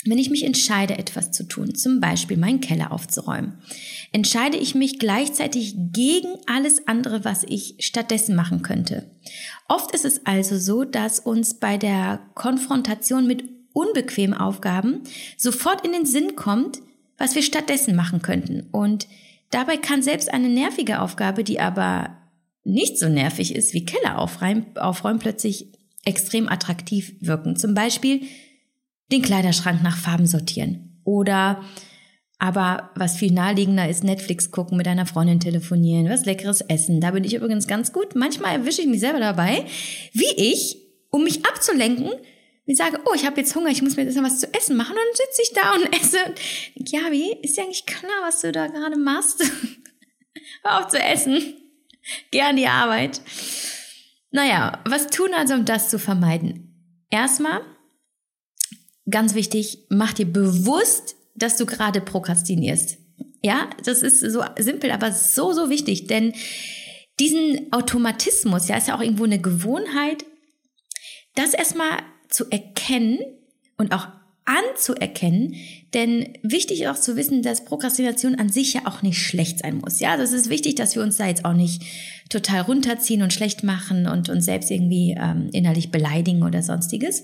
Wenn 0.09 0.17
ich 0.17 0.29
mich 0.29 0.43
entscheide, 0.43 0.97
etwas 0.97 1.31
zu 1.31 1.43
tun, 1.43 1.75
zum 1.75 1.99
Beispiel 1.99 2.37
meinen 2.37 2.61
Keller 2.61 2.91
aufzuräumen, 2.91 3.59
entscheide 4.11 4.57
ich 4.57 4.75
mich 4.75 4.99
gleichzeitig 4.99 5.75
gegen 5.91 6.29
alles 6.45 6.87
andere, 6.87 7.25
was 7.25 7.43
ich 7.47 7.75
stattdessen 7.79 8.35
machen 8.35 8.61
könnte. 8.61 9.09
Oft 9.67 9.93
ist 9.93 10.05
es 10.05 10.25
also 10.25 10.57
so, 10.57 10.83
dass 10.83 11.19
uns 11.19 11.55
bei 11.55 11.77
der 11.77 12.21
Konfrontation 12.35 13.27
mit 13.27 13.43
unbequemen 13.73 14.37
Aufgaben 14.37 15.01
sofort 15.37 15.85
in 15.85 15.91
den 15.91 16.05
Sinn 16.05 16.35
kommt, 16.35 16.79
was 17.17 17.35
wir 17.35 17.43
stattdessen 17.43 17.95
machen 17.95 18.21
könnten. 18.21 18.67
Und 18.71 19.07
dabei 19.49 19.77
kann 19.77 20.01
selbst 20.01 20.33
eine 20.33 20.49
nervige 20.49 21.01
Aufgabe, 21.01 21.43
die 21.43 21.59
aber 21.59 22.17
nicht 22.63 22.97
so 22.97 23.07
nervig 23.07 23.55
ist 23.55 23.73
wie 23.73 23.85
Keller 23.85 24.19
aufräumen, 24.19 24.65
aufräumen 24.75 25.19
plötzlich 25.19 25.67
extrem 26.05 26.47
attraktiv 26.47 27.15
wirken. 27.19 27.55
Zum 27.55 27.73
Beispiel 27.73 28.23
den 29.11 29.21
Kleiderschrank 29.21 29.81
nach 29.83 29.97
Farben 29.97 30.27
sortieren. 30.27 31.01
Oder 31.03 31.63
aber 32.39 32.91
was 32.95 33.17
viel 33.17 33.31
naheliegender 33.31 33.89
ist, 33.89 34.03
Netflix 34.03 34.51
gucken, 34.51 34.77
mit 34.77 34.87
einer 34.87 35.07
Freundin 35.07 35.39
telefonieren, 35.39 36.09
was 36.09 36.25
leckeres 36.25 36.61
essen. 36.61 37.01
Da 37.01 37.11
bin 37.11 37.23
ich 37.23 37.33
übrigens 37.33 37.67
ganz 37.67 37.91
gut. 37.91 38.15
Manchmal 38.15 38.57
erwische 38.57 38.81
ich 38.81 38.87
mich 38.87 38.99
selber 38.99 39.19
dabei, 39.19 39.65
wie 40.13 40.33
ich, 40.35 40.77
um 41.09 41.23
mich 41.23 41.45
abzulenken, 41.45 42.11
wie 42.65 42.75
sage, 42.75 42.99
oh, 43.05 43.13
ich 43.15 43.25
habe 43.25 43.39
jetzt 43.39 43.55
Hunger, 43.55 43.69
ich 43.69 43.81
muss 43.81 43.95
mir 43.95 44.03
jetzt 44.03 44.15
noch 44.15 44.23
was 44.23 44.41
zu 44.41 44.53
essen 44.53 44.75
machen. 44.75 44.91
Und 44.91 44.97
dann 44.97 45.25
sitze 45.25 45.41
ich 45.41 45.53
da 45.53 45.73
und 45.73 45.93
esse. 45.99 46.17
Ja, 46.75 47.11
wie? 47.11 47.31
Ist 47.41 47.57
ja 47.57 47.65
nicht 47.65 47.87
klar, 47.87 48.11
was 48.23 48.41
du 48.41 48.51
da 48.51 48.67
gerade 48.67 48.97
machst. 48.97 49.41
Hör 50.63 50.79
auf 50.79 50.89
zu 50.89 50.99
essen. 50.99 51.55
Geh 52.29 52.41
an 52.41 52.57
die 52.57 52.67
Arbeit. 52.67 53.21
Naja, 54.31 54.79
was 54.85 55.07
tun 55.07 55.29
also, 55.35 55.55
um 55.55 55.65
das 55.65 55.89
zu 55.89 55.97
vermeiden? 55.97 57.05
Erstmal 57.09 57.61
ganz 59.09 59.33
wichtig, 59.33 59.85
mach 59.89 60.13
dir 60.13 60.25
bewusst, 60.25 61.15
dass 61.35 61.57
du 61.57 61.65
gerade 61.65 62.01
prokrastinierst. 62.01 62.97
Ja, 63.43 63.69
das 63.83 64.01
ist 64.01 64.19
so 64.19 64.43
simpel, 64.57 64.91
aber 64.91 65.11
so, 65.11 65.53
so 65.53 65.69
wichtig, 65.69 66.07
denn 66.07 66.33
diesen 67.19 67.71
Automatismus, 67.71 68.67
ja, 68.67 68.77
ist 68.77 68.87
ja 68.87 68.97
auch 68.97 69.01
irgendwo 69.01 69.23
eine 69.23 69.39
Gewohnheit, 69.39 70.25
das 71.35 71.53
erstmal 71.53 71.99
zu 72.29 72.49
erkennen 72.49 73.19
und 73.77 73.93
auch 73.93 74.07
anzuerkennen, 74.45 75.55
denn 75.93 76.37
wichtig 76.41 76.81
ist 76.81 76.87
auch 76.87 76.99
zu 76.99 77.17
wissen, 77.17 77.41
dass 77.41 77.65
Prokrastination 77.65 78.35
an 78.35 78.49
sich 78.49 78.73
ja 78.73 78.81
auch 78.85 79.01
nicht 79.01 79.19
schlecht 79.19 79.59
sein 79.59 79.77
muss. 79.77 79.99
Ja, 79.99 80.15
das 80.15 80.31
ist 80.31 80.49
wichtig, 80.49 80.75
dass 80.75 80.95
wir 80.95 81.03
uns 81.03 81.17
da 81.17 81.27
jetzt 81.27 81.43
auch 81.43 81.53
nicht 81.53 81.83
total 82.29 82.61
runterziehen 82.61 83.21
und 83.21 83.33
schlecht 83.33 83.63
machen 83.63 84.07
und 84.07 84.29
uns 84.29 84.45
selbst 84.45 84.71
irgendwie 84.71 85.17
ähm, 85.19 85.49
innerlich 85.51 85.91
beleidigen 85.91 86.43
oder 86.43 86.63
sonstiges. 86.63 87.23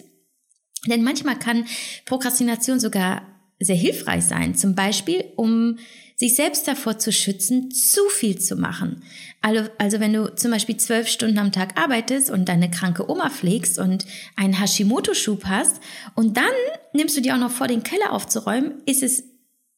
Denn 0.88 1.04
manchmal 1.04 1.40
kann 1.40 1.66
Prokrastination 2.06 2.80
sogar 2.80 3.22
sehr 3.60 3.75
hilfreich 3.75 4.25
sein. 4.25 4.56
Zum 4.56 4.75
Beispiel, 4.75 5.25
um 5.36 5.78
sich 6.16 6.36
selbst 6.36 6.68
davor 6.68 7.00
zu 7.00 7.12
schützen, 7.12 7.72
zu 7.72 8.02
viel 8.10 8.40
zu 8.40 8.56
machen. 8.56 9.04
Also, 9.42 9.70
also 9.78 10.00
wenn 10.00 10.13
du 10.13 10.34
zum 10.36 10.52
Beispiel 10.52 10.78
zwölf 10.78 11.08
Stunden 11.08 11.38
am 11.38 11.52
Tag 11.52 11.80
arbeitest 11.80 12.30
und 12.30 12.48
deine 12.48 12.70
kranke 12.70 13.10
Oma 13.10 13.30
pflegst 13.30 13.80
und 13.80 14.06
einen 14.36 14.60
Hashimoto-Schub 14.60 15.46
hast 15.46 15.82
und 16.16 16.38
dann 16.38 16.46
nimmst 16.94 17.18
du 17.18 17.22
dir 17.22 17.36
auch 17.36 17.40
noch 17.40 17.52
vor, 17.52 17.68
den 17.68 17.84
Keller 17.84 18.12
aufzuräumen, 18.12 18.82
ist 18.86 19.04
es 19.04 19.24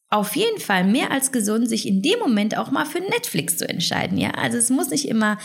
auf 0.09 0.35
jeden 0.35 0.59
Fall 0.59 0.83
mehr 0.83 1.11
als 1.11 1.31
gesund, 1.31 1.67
sich 1.67 1.87
in 1.87 2.01
dem 2.01 2.19
Moment 2.19 2.57
auch 2.57 2.69
mal 2.69 2.85
für 2.85 2.99
Netflix 2.99 3.57
zu 3.57 3.67
entscheiden. 3.67 4.17
Ja, 4.17 4.31
also 4.31 4.57
es 4.57 4.69
muss 4.69 4.89
nicht 4.89 5.07
immer 5.07 5.39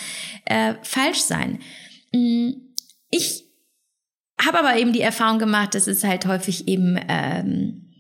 äh, 0.45 0.75
falsch 0.83 1.21
sein. 1.21 1.61
Mm, 2.13 2.51
ich 3.11 3.45
habe 4.47 4.59
aber 4.59 4.79
eben 4.79 4.93
die 4.93 5.01
Erfahrung 5.01 5.39
gemacht, 5.39 5.75
dass 5.75 5.87
es 5.87 6.05
halt 6.05 6.27
häufig 6.27 6.69
eben 6.69 6.99
ähm, 7.09 7.91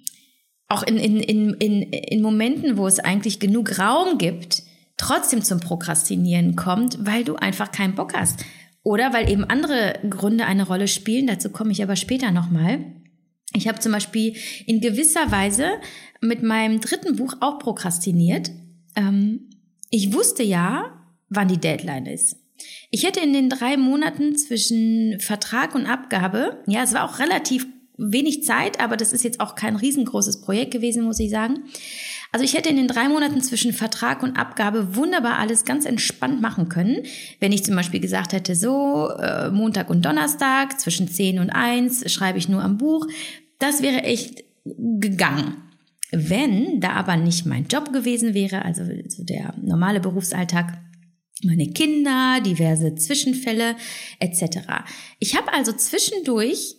auch 0.68 0.82
in, 0.82 0.97
in, 0.97 1.16
in, 1.20 1.54
in, 1.54 1.82
in 1.82 2.23
Momenten, 2.23 2.76
wo 2.76 2.87
es 2.87 3.00
eigentlich 3.00 3.40
genug 3.40 3.78
Raum 3.78 4.18
gibt, 4.18 4.62
trotzdem 4.97 5.42
zum 5.42 5.61
Prokrastinieren 5.61 6.56
kommt, 6.56 7.04
weil 7.04 7.25
du 7.25 7.37
einfach 7.37 7.73
keinen 7.73 7.94
Bock 7.94 8.14
hast. 8.14 8.44
Oder 8.82 9.12
weil 9.12 9.28
eben 9.28 9.44
andere 9.44 9.99
Gründe 10.09 10.47
eine 10.47 10.66
Rolle 10.66 10.88
spielen. 10.88 11.26
Dazu 11.26 11.50
komme 11.50 11.73
ich 11.73 11.82
aber 11.82 11.97
später 11.97 12.30
nochmal. 12.30 12.85
Ich 13.54 13.66
habe 13.66 13.80
zum 13.80 13.92
Beispiel 13.92 14.37
in 14.66 14.80
gewisser 14.80 15.30
Weise 15.30 15.68
mit 16.20 16.42
meinem 16.42 16.80
dritten 16.80 17.16
Buch 17.16 17.35
auch 17.40 17.59
prokrastiniert. 17.59 18.50
Ähm, 18.97 19.50
ich 19.90 20.12
wusste 20.12 20.42
ja, 20.42 21.04
wann 21.28 21.49
die 21.49 21.59
Deadline 21.59 22.06
ist. 22.06 22.37
Ich 22.90 23.05
hätte 23.05 23.21
in 23.21 23.33
den 23.33 23.49
drei 23.49 23.76
Monaten 23.76 24.37
zwischen 24.37 25.21
Vertrag 25.21 25.75
und 25.75 25.87
Abgabe, 25.87 26.62
ja, 26.67 26.83
es 26.83 26.93
war 26.93 27.05
auch 27.05 27.19
relativ 27.19 27.67
wenig 28.00 28.45
Zeit, 28.45 28.81
aber 28.81 28.97
das 28.97 29.12
ist 29.12 29.25
jetzt 29.25 29.40
auch 29.40 29.55
kein 29.55 29.76
riesengroßes 29.76 30.40
Projekt 30.40 30.71
gewesen, 30.71 31.05
muss 31.05 31.21
ich 31.21 31.31
sagen. 31.31 31.64
Also 32.33 32.45
ich 32.45 32.55
hätte 32.55 32.71
in 32.71 32.76
den 32.76 32.88
drei 32.88 33.09
Monaten 33.09 33.43
zwischen 33.43 33.73
Vertrag 33.73 34.23
und 34.23 34.37
Abgabe 34.37 34.97
wunderbar 34.97 35.38
alles 35.38 35.64
ganz 35.64 35.85
entspannt 35.85 36.40
machen 36.40 36.69
können, 36.69 37.02
wenn 37.40 37.52
ich 37.52 37.64
zum 37.64 37.75
Beispiel 37.75 38.00
gesagt 38.00 38.33
hätte, 38.33 38.55
so 38.55 39.11
äh, 39.19 39.50
Montag 39.50 39.90
und 39.90 40.05
Donnerstag 40.05 40.81
zwischen 40.81 41.09
10 41.09 41.40
und 41.40 41.50
1 41.50 42.11
schreibe 42.11 42.38
ich 42.38 42.49
nur 42.49 42.62
am 42.62 42.79
Buch. 42.79 43.07
Das 43.59 43.83
wäre 43.83 44.02
echt 44.05 44.45
gegangen. 44.64 45.57
Wenn 46.12 46.81
da 46.81 46.93
aber 46.93 47.17
nicht 47.17 47.47
mein 47.47 47.67
Job 47.67 47.93
gewesen 47.93 48.35
wäre, 48.35 48.64
also 48.64 48.83
der 49.19 49.55
normale 49.61 50.00
Berufsalltag, 50.00 50.79
meine 51.44 51.70
Kinder, 51.70 52.40
diverse 52.44 52.94
Zwischenfälle 52.94 53.76
etc. 54.18 54.59
Ich 55.18 55.37
habe 55.37 55.52
also 55.52 55.73
zwischendurch 55.73 56.76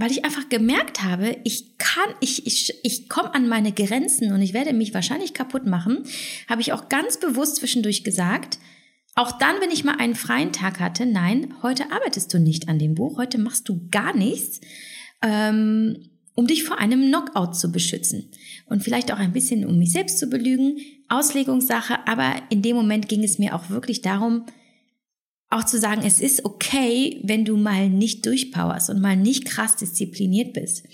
weil 0.00 0.10
ich 0.10 0.24
einfach 0.24 0.48
gemerkt 0.48 1.02
habe, 1.02 1.36
ich 1.44 1.76
kann, 1.76 2.14
ich, 2.20 2.46
ich, 2.46 2.74
ich 2.82 3.08
komme 3.10 3.34
an 3.34 3.48
meine 3.48 3.70
Grenzen 3.70 4.32
und 4.32 4.40
ich 4.40 4.54
werde 4.54 4.72
mich 4.72 4.94
wahrscheinlich 4.94 5.34
kaputt 5.34 5.66
machen, 5.66 6.04
habe 6.48 6.62
ich 6.62 6.72
auch 6.72 6.88
ganz 6.88 7.18
bewusst 7.20 7.56
zwischendurch 7.56 8.02
gesagt, 8.02 8.58
auch 9.14 9.32
dann, 9.32 9.60
wenn 9.60 9.70
ich 9.70 9.84
mal 9.84 9.96
einen 9.96 10.14
freien 10.14 10.52
Tag 10.52 10.80
hatte, 10.80 11.04
nein, 11.04 11.54
heute 11.62 11.92
arbeitest 11.92 12.32
du 12.32 12.38
nicht 12.38 12.68
an 12.68 12.78
dem 12.78 12.94
Buch, 12.94 13.18
heute 13.18 13.38
machst 13.38 13.68
du 13.68 13.88
gar 13.90 14.16
nichts, 14.16 14.60
ähm, 15.20 16.09
um 16.34 16.46
dich 16.46 16.64
vor 16.64 16.78
einem 16.78 17.08
Knockout 17.08 17.54
zu 17.54 17.72
beschützen. 17.72 18.30
Und 18.66 18.82
vielleicht 18.82 19.12
auch 19.12 19.18
ein 19.18 19.32
bisschen, 19.32 19.66
um 19.66 19.78
mich 19.78 19.92
selbst 19.92 20.18
zu 20.18 20.28
belügen, 20.28 20.78
Auslegungssache, 21.08 22.06
aber 22.06 22.34
in 22.50 22.62
dem 22.62 22.76
Moment 22.76 23.08
ging 23.08 23.24
es 23.24 23.38
mir 23.38 23.54
auch 23.54 23.70
wirklich 23.70 24.00
darum, 24.00 24.46
auch 25.50 25.64
zu 25.64 25.78
sagen, 25.78 26.02
es 26.04 26.20
ist 26.20 26.44
okay, 26.44 27.20
wenn 27.24 27.44
du 27.44 27.56
mal 27.56 27.88
nicht 27.88 28.24
durchpowerst 28.24 28.90
und 28.90 29.00
mal 29.00 29.16
nicht 29.16 29.44
krass 29.44 29.76
diszipliniert 29.76 30.52
bist. 30.52 30.84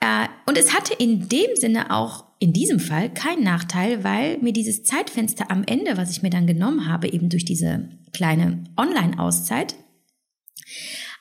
Äh, 0.00 0.28
und 0.46 0.56
es 0.56 0.72
hatte 0.72 0.94
in 0.94 1.28
dem 1.28 1.56
Sinne 1.56 1.90
auch 1.90 2.24
in 2.38 2.52
diesem 2.52 2.78
Fall 2.78 3.12
keinen 3.12 3.42
Nachteil, 3.42 4.04
weil 4.04 4.38
mir 4.38 4.52
dieses 4.52 4.84
Zeitfenster 4.84 5.50
am 5.50 5.64
Ende, 5.64 5.96
was 5.96 6.10
ich 6.10 6.22
mir 6.22 6.30
dann 6.30 6.46
genommen 6.46 6.86
habe, 6.86 7.10
eben 7.10 7.28
durch 7.28 7.44
diese 7.44 7.88
kleine 8.12 8.64
Online-Auszeit, 8.76 9.74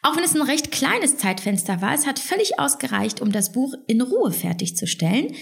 auch 0.05 0.15
wenn 0.15 0.24
es 0.24 0.35
ein 0.35 0.43
recht 0.43 0.71
kleines 0.71 1.17
Zeitfenster 1.17 1.81
war, 1.81 1.95
es 1.95 2.05
hat 2.05 2.19
völlig 2.19 2.59
ausgereicht, 2.59 3.21
um 3.21 3.31
das 3.31 3.51
Buch 3.51 3.74
in 3.88 4.01
Ruhe 4.01 4.31
fertigzustellen. 4.31 5.33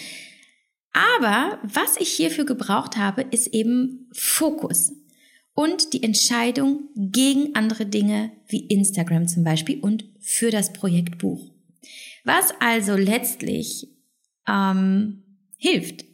Aber 0.93 1.59
was 1.63 1.97
ich 1.99 2.09
hierfür 2.09 2.45
gebraucht 2.45 2.95
habe, 2.95 3.23
ist 3.23 3.47
eben 3.47 4.09
Fokus 4.13 4.93
und 5.53 5.91
die 5.91 6.01
Entscheidung 6.01 6.87
gegen 6.95 7.55
andere 7.55 7.85
Dinge 7.85 8.31
wie 8.47 8.67
Instagram 8.67 9.27
zum 9.27 9.43
Beispiel 9.43 9.81
und 9.81 10.05
für 10.21 10.49
das 10.49 10.71
Projektbuch. 10.71 11.51
Was 12.23 12.53
also 12.61 12.95
letztlich 12.95 13.89
ähm, 14.47 15.23
hilft 15.57 16.05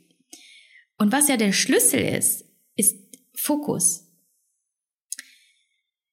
und 0.98 1.12
was 1.12 1.28
ja 1.28 1.38
der 1.38 1.52
Schlüssel 1.52 2.02
ist, 2.02 2.46
ist 2.76 2.98
Fokus. 3.36 4.09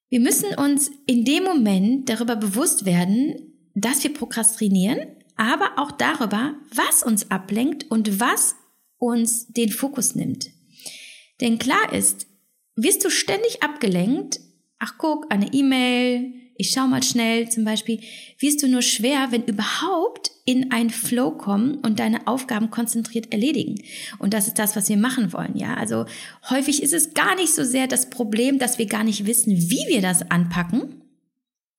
Wir 0.08 0.20
müssen 0.20 0.54
uns 0.54 0.90
in 1.06 1.24
dem 1.24 1.44
Moment 1.44 2.08
darüber 2.08 2.36
bewusst 2.36 2.84
werden, 2.84 3.54
dass 3.74 4.02
wir 4.04 4.14
prokrastinieren, 4.14 5.00
aber 5.36 5.72
auch 5.76 5.92
darüber, 5.92 6.54
was 6.74 7.02
uns 7.02 7.30
ablenkt 7.30 7.90
und 7.90 8.20
was 8.20 8.56
uns 8.98 9.48
den 9.48 9.70
Fokus 9.70 10.14
nimmt. 10.14 10.50
Denn 11.40 11.58
klar 11.58 11.92
ist, 11.92 12.26
wirst 12.76 13.04
du 13.04 13.10
ständig 13.10 13.62
abgelenkt, 13.62 14.40
ach 14.78 14.94
guck, 14.98 15.32
eine 15.32 15.52
E-Mail, 15.52 16.32
ich 16.58 16.70
schau 16.70 16.86
mal 16.86 17.02
schnell 17.02 17.48
zum 17.48 17.64
Beispiel, 17.64 18.00
wirst 18.38 18.62
du 18.62 18.68
nur 18.68 18.82
schwer, 18.82 19.28
wenn 19.30 19.44
überhaupt 19.44 20.30
in 20.44 20.70
ein 20.70 20.90
Flow 20.90 21.32
kommen 21.32 21.76
und 21.76 21.98
deine 21.98 22.26
Aufgaben 22.26 22.70
konzentriert 22.70 23.32
erledigen. 23.32 23.82
Und 24.18 24.32
das 24.32 24.46
ist 24.46 24.58
das, 24.58 24.76
was 24.76 24.88
wir 24.88 24.96
machen 24.96 25.32
wollen, 25.32 25.56
ja. 25.56 25.74
Also 25.74 26.06
häufig 26.48 26.82
ist 26.82 26.92
es 26.92 27.14
gar 27.14 27.34
nicht 27.34 27.54
so 27.54 27.64
sehr 27.64 27.86
das 27.86 28.10
Problem, 28.10 28.58
dass 28.58 28.78
wir 28.78 28.86
gar 28.86 29.04
nicht 29.04 29.26
wissen, 29.26 29.56
wie 29.56 29.84
wir 29.88 30.00
das 30.00 30.30
anpacken. 30.30 31.02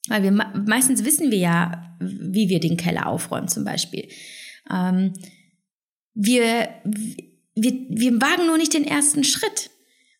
Weil 0.09 0.23
wir 0.23 0.31
meistens 0.31 1.03
wissen 1.03 1.31
wir 1.31 1.37
ja, 1.37 1.97
wie 1.99 2.49
wir 2.49 2.59
den 2.59 2.77
Keller 2.77 3.07
aufräumen 3.07 3.47
zum 3.47 3.63
Beispiel. 3.65 4.07
Ähm, 4.71 5.13
wir, 6.13 6.69
wir, 7.55 7.73
wir 7.89 8.21
wagen 8.21 8.47
nur 8.47 8.57
nicht 8.57 8.73
den 8.73 8.85
ersten 8.85 9.23
Schritt. 9.23 9.69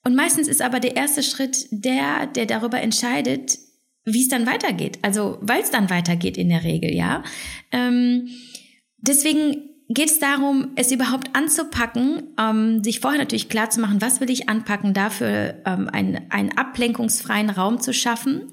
Und 0.04 0.16
meistens 0.16 0.48
ist 0.48 0.62
aber 0.62 0.80
der 0.80 0.96
erste 0.96 1.24
Schritt 1.24 1.68
der, 1.72 2.28
der 2.28 2.46
darüber 2.46 2.80
entscheidet, 2.80 3.58
wie 4.08 4.22
es 4.22 4.30
dann 4.30 4.48
weitergeht. 4.48 5.00
Also 5.02 5.38
weil 5.42 5.62
es 5.62 5.70
dann 5.70 5.90
weitergeht 5.90 6.38
in 6.38 6.50
der 6.50 6.64
Regel, 6.64 6.94
ja. 6.94 7.24
Ähm, 7.72 8.30
deswegen 8.98 9.70
geht 9.90 10.10
es 10.10 10.20
darum, 10.20 10.70
es 10.76 10.92
überhaupt 10.92 11.36
anzupacken, 11.36 12.24
ähm, 12.40 12.84
sich 12.84 13.00
vorher 13.02 13.20
natürlich 13.20 13.50
klar 13.50 13.70
zu 13.70 13.80
machen, 13.82 14.02
was 14.02 14.20
will 14.22 14.30
ich 14.30 14.50
anpacken, 14.50 14.94
dafür 14.94 15.56
ähm, 15.66 15.90
einen, 15.90 16.32
einen 16.32 16.58
ablenkungsfreien 16.58 17.50
Raum 17.50 17.82
zu 17.82 17.94
schaffen 17.94 18.44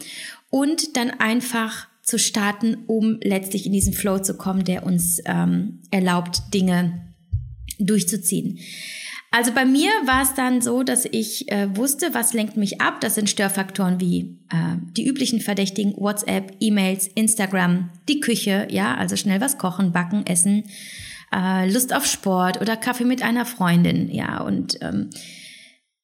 und 0.50 0.96
dann 0.96 1.11
einfach 1.11 1.88
zu 2.02 2.18
starten, 2.18 2.84
um 2.87 3.18
letztlich 3.23 3.66
in 3.66 3.73
diesen 3.73 3.94
Flow 3.94 4.18
zu 4.18 4.37
kommen, 4.37 4.64
der 4.64 4.84
uns 4.84 5.20
ähm, 5.25 5.80
erlaubt, 5.90 6.52
Dinge 6.52 7.14
durchzuziehen. 7.78 8.58
Also 9.34 9.50
bei 9.50 9.64
mir 9.64 9.90
war 10.04 10.22
es 10.22 10.34
dann 10.34 10.60
so, 10.60 10.84
dass 10.84 11.06
ich 11.06 11.50
äh, 11.50 11.76
wusste, 11.76 12.14
was 12.14 12.34
lenkt 12.34 12.56
mich 12.56 12.80
ab. 12.80 13.00
Das 13.00 13.16
sind 13.16 13.28
Störfaktoren 13.28 13.98
wie 13.98 14.38
äh, 14.48 14.76
die 14.96 15.04
üblichen 15.08 15.40
Verdächtigen, 15.40 15.92
WhatsApp, 15.96 16.52
E-Mails, 16.60 17.08
Instagram, 17.08 17.90
die 18.08 18.20
Küche, 18.20 18.68
ja, 18.70 18.94
also 18.94 19.16
schnell 19.16 19.40
was 19.40 19.58
kochen, 19.58 19.90
backen, 19.90 20.24
essen, 20.24 20.62
äh, 21.34 21.68
Lust 21.68 21.92
auf 21.92 22.06
Sport 22.06 22.60
oder 22.60 22.76
Kaffee 22.76 23.04
mit 23.04 23.22
einer 23.22 23.44
Freundin, 23.44 24.08
ja. 24.08 24.40
Und 24.40 24.78
ähm, 24.82 25.10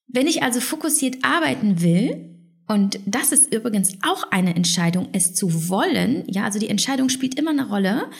wenn 0.09 0.27
ich 0.27 0.43
also 0.43 0.59
fokussiert 0.59 1.19
arbeiten 1.23 1.83
will, 1.83 2.35
und 2.67 2.99
das 3.07 3.31
ist 3.31 3.55
übrigens 3.55 3.97
auch 4.03 4.25
eine 4.33 4.57
Entscheidung, 4.57 5.09
es 5.13 5.37
zu 5.37 5.69
wollen, 5.69 6.25
ja, 6.27 6.47
also 6.47 6.59
die 6.59 6.69
Entscheidung 6.69 7.09
spielt 7.09 7.39
immer 7.39 7.53
eine 7.53 7.69
Rolle, 7.69 8.11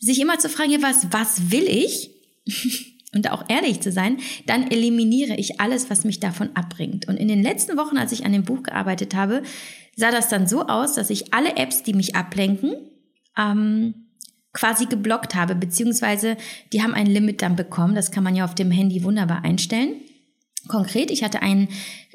sich 0.00 0.20
immer 0.20 0.40
zu 0.40 0.48
fragen, 0.48 0.82
was, 0.82 1.06
was 1.12 1.52
will 1.52 1.68
ich? 1.68 2.10
und 3.14 3.30
auch 3.30 3.44
ehrlich 3.48 3.80
zu 3.80 3.90
sein, 3.90 4.18
dann 4.46 4.70
eliminiere 4.70 5.34
ich 5.34 5.60
alles, 5.60 5.90
was 5.90 6.04
mich 6.04 6.20
davon 6.20 6.50
abbringt. 6.54 7.08
Und 7.08 7.16
in 7.16 7.28
den 7.28 7.42
letzten 7.42 7.76
Wochen, 7.76 7.96
als 7.96 8.12
ich 8.12 8.24
an 8.24 8.32
dem 8.32 8.44
Buch 8.44 8.62
gearbeitet 8.62 9.14
habe, 9.14 9.42
sah 9.96 10.10
das 10.10 10.28
dann 10.28 10.46
so 10.46 10.66
aus, 10.66 10.94
dass 10.94 11.10
ich 11.10 11.34
alle 11.34 11.56
Apps, 11.56 11.82
die 11.82 11.94
mich 11.94 12.14
ablenken, 12.14 12.74
ähm, 13.36 13.94
quasi 14.52 14.86
geblockt 14.86 15.34
habe, 15.34 15.54
beziehungsweise 15.54 16.36
die 16.72 16.82
haben 16.82 16.94
ein 16.94 17.06
Limit 17.06 17.42
dann 17.42 17.56
bekommen. 17.56 17.94
Das 17.94 18.10
kann 18.10 18.24
man 18.24 18.36
ja 18.36 18.44
auf 18.44 18.54
dem 18.54 18.70
Handy 18.70 19.02
wunderbar 19.02 19.44
einstellen. 19.44 19.96
Konkret, 20.68 21.10
ich 21.10 21.24
hatte 21.24 21.42
einen 21.42 21.68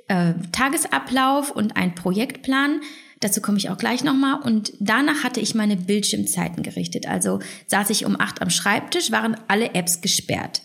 äh, 0.08 0.34
Tagesablauf 0.52 1.52
und 1.52 1.78
einen 1.78 1.96
Projektplan. 1.96 2.82
Dazu 3.22 3.42
komme 3.42 3.58
ich 3.58 3.70
auch 3.70 3.78
gleich 3.78 4.04
nochmal. 4.04 4.42
Und 4.42 4.74
danach 4.80 5.24
hatte 5.24 5.40
ich 5.40 5.56
meine 5.56 5.78
Bildschirmzeiten 5.78 6.64
gerichtet. 6.64 7.08
Also 7.08 7.40
saß 7.68 7.90
ich 7.90 8.06
um 8.06 8.20
acht 8.20 8.42
am 8.42 8.50
Schreibtisch, 8.50 9.12
waren 9.12 9.38
alle 9.48 9.74
Apps 9.74 10.02
gesperrt. 10.02 10.62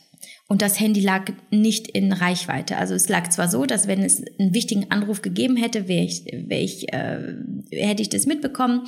Und 0.50 0.62
das 0.62 0.80
Handy 0.80 1.00
lag 1.00 1.30
nicht 1.52 1.86
in 1.86 2.12
Reichweite. 2.12 2.76
Also 2.76 2.94
es 2.94 3.08
lag 3.08 3.28
zwar 3.28 3.46
so, 3.46 3.66
dass 3.66 3.86
wenn 3.86 4.02
es 4.02 4.20
einen 4.40 4.52
wichtigen 4.52 4.90
Anruf 4.90 5.22
gegeben 5.22 5.54
hätte, 5.54 5.86
wäre 5.86 6.02
ich, 6.04 6.24
wär 6.24 6.60
ich, 6.60 6.92
äh, 6.92 7.36
hätte 7.70 8.02
ich 8.02 8.08
das 8.08 8.26
mitbekommen. 8.26 8.82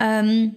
Ähm, 0.00 0.56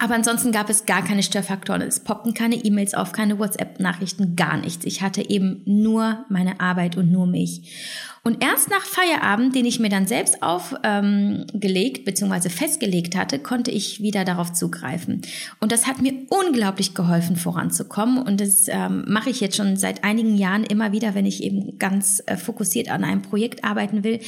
Aber 0.00 0.14
ansonsten 0.14 0.50
gab 0.50 0.68
es 0.70 0.86
gar 0.86 1.04
keine 1.04 1.22
Störfaktoren. 1.22 1.82
Es 1.82 2.00
poppten 2.00 2.34
keine 2.34 2.56
E-Mails 2.56 2.94
auf, 2.94 3.12
keine 3.12 3.38
WhatsApp-Nachrichten, 3.38 4.34
gar 4.34 4.56
nichts. 4.56 4.84
Ich 4.84 5.02
hatte 5.02 5.30
eben 5.30 5.62
nur 5.66 6.24
meine 6.28 6.60
Arbeit 6.60 6.96
und 6.96 7.12
nur 7.12 7.26
mich. 7.26 8.12
Und 8.24 8.42
erst 8.42 8.70
nach 8.70 8.82
Feierabend, 8.82 9.54
den 9.54 9.66
ich 9.66 9.78
mir 9.78 9.90
dann 9.90 10.06
selbst 10.06 10.42
aufgelegt 10.42 11.98
ähm, 11.98 12.04
bzw. 12.04 12.48
festgelegt 12.48 13.16
hatte, 13.16 13.38
konnte 13.38 13.70
ich 13.70 14.00
wieder 14.00 14.24
darauf 14.24 14.52
zugreifen. 14.52 15.20
Und 15.60 15.70
das 15.70 15.86
hat 15.86 16.02
mir 16.02 16.14
unglaublich 16.28 16.94
geholfen, 16.94 17.36
voranzukommen. 17.36 18.18
Und 18.18 18.40
das 18.40 18.66
ähm, 18.68 19.04
mache 19.06 19.30
ich 19.30 19.40
jetzt 19.40 19.56
schon 19.56 19.76
seit 19.76 20.04
einigen 20.04 20.36
Jahren 20.36 20.64
immer 20.64 20.90
wieder, 20.90 21.14
wenn 21.14 21.26
ich 21.26 21.42
eben 21.42 21.78
ganz 21.78 22.22
äh, 22.26 22.36
fokussiert 22.36 22.90
an 22.90 23.04
einem 23.04 23.22
Projekt 23.22 23.62
arbeiten 23.62 24.02
will 24.02 24.20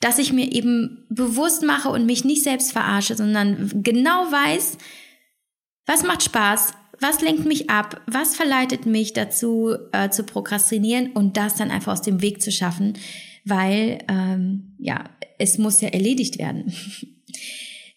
dass 0.00 0.18
ich 0.18 0.32
mir 0.32 0.52
eben 0.52 1.04
bewusst 1.10 1.62
mache 1.62 1.90
und 1.90 2.06
mich 2.06 2.24
nicht 2.24 2.42
selbst 2.42 2.72
verarsche, 2.72 3.14
sondern 3.14 3.70
genau 3.82 4.30
weiß, 4.30 4.78
was 5.86 6.02
macht 6.04 6.22
Spaß, 6.22 6.72
was 7.00 7.20
lenkt 7.20 7.46
mich 7.46 7.70
ab, 7.70 8.00
was 8.06 8.36
verleitet 8.36 8.86
mich 8.86 9.12
dazu 9.12 9.74
äh, 9.92 10.10
zu 10.10 10.24
prokrastinieren 10.24 11.12
und 11.12 11.36
das 11.36 11.54
dann 11.54 11.70
einfach 11.70 11.92
aus 11.92 12.02
dem 12.02 12.22
Weg 12.22 12.42
zu 12.42 12.50
schaffen, 12.50 12.94
weil 13.44 13.98
ähm, 14.08 14.74
ja, 14.78 15.04
es 15.38 15.58
muss 15.58 15.80
ja 15.80 15.88
erledigt 15.88 16.38
werden. 16.38 16.72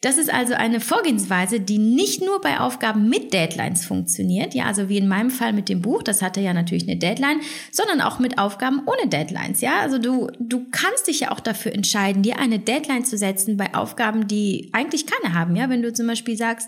Das 0.03 0.17
ist 0.17 0.31
also 0.31 0.53
eine 0.53 0.81
Vorgehensweise, 0.81 1.61
die 1.61 1.77
nicht 1.77 2.21
nur 2.21 2.41
bei 2.41 2.59
Aufgaben 2.59 3.07
mit 3.07 3.31
Deadlines 3.31 3.85
funktioniert, 3.85 4.53
ja, 4.53 4.65
also 4.65 4.89
wie 4.89 4.97
in 4.97 5.07
meinem 5.07 5.29
Fall 5.29 5.53
mit 5.53 5.69
dem 5.69 5.81
Buch, 5.81 6.03
das 6.03 6.21
hatte 6.21 6.41
ja 6.41 6.53
natürlich 6.53 6.83
eine 6.83 6.97
Deadline, 6.97 7.39
sondern 7.71 8.01
auch 8.01 8.19
mit 8.19 8.37
Aufgaben 8.37 8.81
ohne 8.85 9.07
Deadlines, 9.07 9.61
ja. 9.61 9.79
Also 9.79 9.99
du, 9.99 10.27
du 10.41 10.69
kannst 10.71 11.07
dich 11.07 11.21
ja 11.21 11.31
auch 11.31 11.39
dafür 11.39 11.71
entscheiden, 11.71 12.21
dir 12.21 12.37
eine 12.37 12.59
Deadline 12.59 13.05
zu 13.05 13.17
setzen 13.17 13.55
bei 13.55 13.73
Aufgaben, 13.73 14.27
die 14.27 14.71
eigentlich 14.73 15.05
keine 15.07 15.33
haben, 15.33 15.55
ja. 15.55 15.69
Wenn 15.69 15.81
du 15.81 15.93
zum 15.93 16.07
Beispiel 16.07 16.35
sagst, 16.35 16.67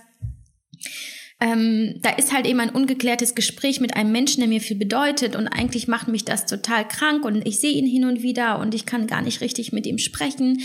ähm, 1.42 2.00
da 2.02 2.12
ist 2.12 2.32
halt 2.34 2.46
eben 2.46 2.62
ein 2.62 2.70
ungeklärtes 2.70 3.36
Gespräch 3.36 3.82
mit 3.82 3.98
einem 3.98 4.14
Menschen, 4.14 4.40
der 4.40 4.48
mir 4.48 4.62
viel 4.62 4.78
bedeutet 4.78 5.36
und 5.36 5.50
eigentlich 5.50 5.90
macht 5.90 6.08
mich 6.08 6.24
das 6.24 6.46
total 6.46 6.88
krank 6.88 7.26
und 7.26 7.46
ich 7.46 7.60
sehe 7.60 7.74
ihn 7.74 7.86
hin 7.86 8.06
und 8.06 8.22
wieder 8.22 8.60
und 8.60 8.74
ich 8.74 8.86
kann 8.86 9.08
gar 9.08 9.22
nicht 9.22 9.42
richtig 9.42 9.74
mit 9.74 9.86
ihm 9.86 9.98
sprechen. 9.98 10.62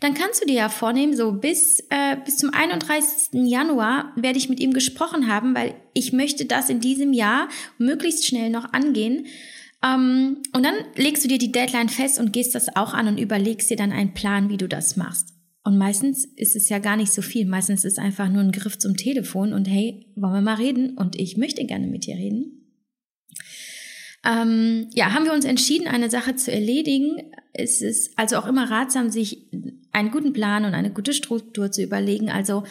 Dann 0.00 0.14
kannst 0.14 0.42
du 0.42 0.46
dir 0.46 0.54
ja 0.54 0.68
vornehmen, 0.68 1.16
so 1.16 1.32
bis, 1.32 1.80
äh, 1.90 2.16
bis 2.24 2.36
zum 2.38 2.50
31. 2.52 3.48
Januar 3.48 4.12
werde 4.16 4.38
ich 4.38 4.48
mit 4.48 4.60
ihm 4.60 4.72
gesprochen 4.72 5.28
haben, 5.28 5.54
weil 5.54 5.74
ich 5.94 6.12
möchte 6.12 6.44
das 6.44 6.68
in 6.68 6.80
diesem 6.80 7.12
Jahr 7.12 7.48
möglichst 7.78 8.26
schnell 8.26 8.50
noch 8.50 8.72
angehen. 8.72 9.26
Ähm, 9.84 10.42
und 10.52 10.64
dann 10.64 10.74
legst 10.96 11.24
du 11.24 11.28
dir 11.28 11.38
die 11.38 11.52
Deadline 11.52 11.88
fest 11.88 12.18
und 12.18 12.32
gehst 12.32 12.54
das 12.54 12.74
auch 12.76 12.94
an 12.94 13.08
und 13.08 13.18
überlegst 13.18 13.70
dir 13.70 13.76
dann 13.76 13.92
einen 13.92 14.14
Plan, 14.14 14.48
wie 14.48 14.56
du 14.56 14.68
das 14.68 14.96
machst. 14.96 15.36
Und 15.64 15.78
meistens 15.78 16.24
ist 16.24 16.54
es 16.54 16.68
ja 16.68 16.78
gar 16.78 16.96
nicht 16.96 17.12
so 17.12 17.22
viel. 17.22 17.44
Meistens 17.44 17.84
ist 17.84 17.94
es 17.94 17.98
einfach 17.98 18.28
nur 18.28 18.40
ein 18.40 18.52
Griff 18.52 18.78
zum 18.78 18.96
Telefon 18.96 19.52
und 19.52 19.66
hey, 19.66 20.06
wollen 20.14 20.34
wir 20.34 20.40
mal 20.40 20.54
reden? 20.54 20.96
Und 20.96 21.18
ich 21.18 21.36
möchte 21.36 21.64
gerne 21.66 21.88
mit 21.88 22.06
dir 22.06 22.14
reden. 22.14 22.55
Ähm, 24.26 24.88
ja, 24.94 25.12
haben 25.12 25.24
wir 25.24 25.32
uns 25.32 25.44
entschieden, 25.44 25.86
eine 25.86 26.10
Sache 26.10 26.34
zu 26.34 26.50
erledigen. 26.50 27.22
Es 27.52 27.80
ist 27.80 28.18
also 28.18 28.36
auch 28.36 28.46
immer 28.46 28.68
ratsam, 28.70 29.10
sich 29.10 29.46
einen 29.92 30.10
guten 30.10 30.32
Plan 30.32 30.64
und 30.64 30.74
eine 30.74 30.90
gute 30.90 31.14
Struktur 31.14 31.70
zu 31.70 31.82
überlegen. 31.82 32.28
Also, 32.28 32.64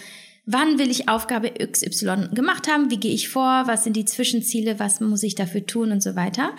wann 0.45 0.77
will 0.77 0.91
ich 0.91 1.07
Aufgabe 1.07 1.51
XY 1.51 2.31
gemacht 2.33 2.69
haben? 2.69 2.91
Wie 2.91 2.99
gehe 2.99 3.13
ich 3.13 3.29
vor? 3.29 3.63
Was 3.67 3.85
sind 3.85 3.95
die 3.95 4.03
Zwischenziele? 4.05 4.79
Was 4.79 4.99
muss 4.99 5.23
ich 5.23 5.35
dafür 5.35 5.65
tun 5.65 5.91
und 5.91 6.03
so 6.03 6.17
weiter? 6.17 6.51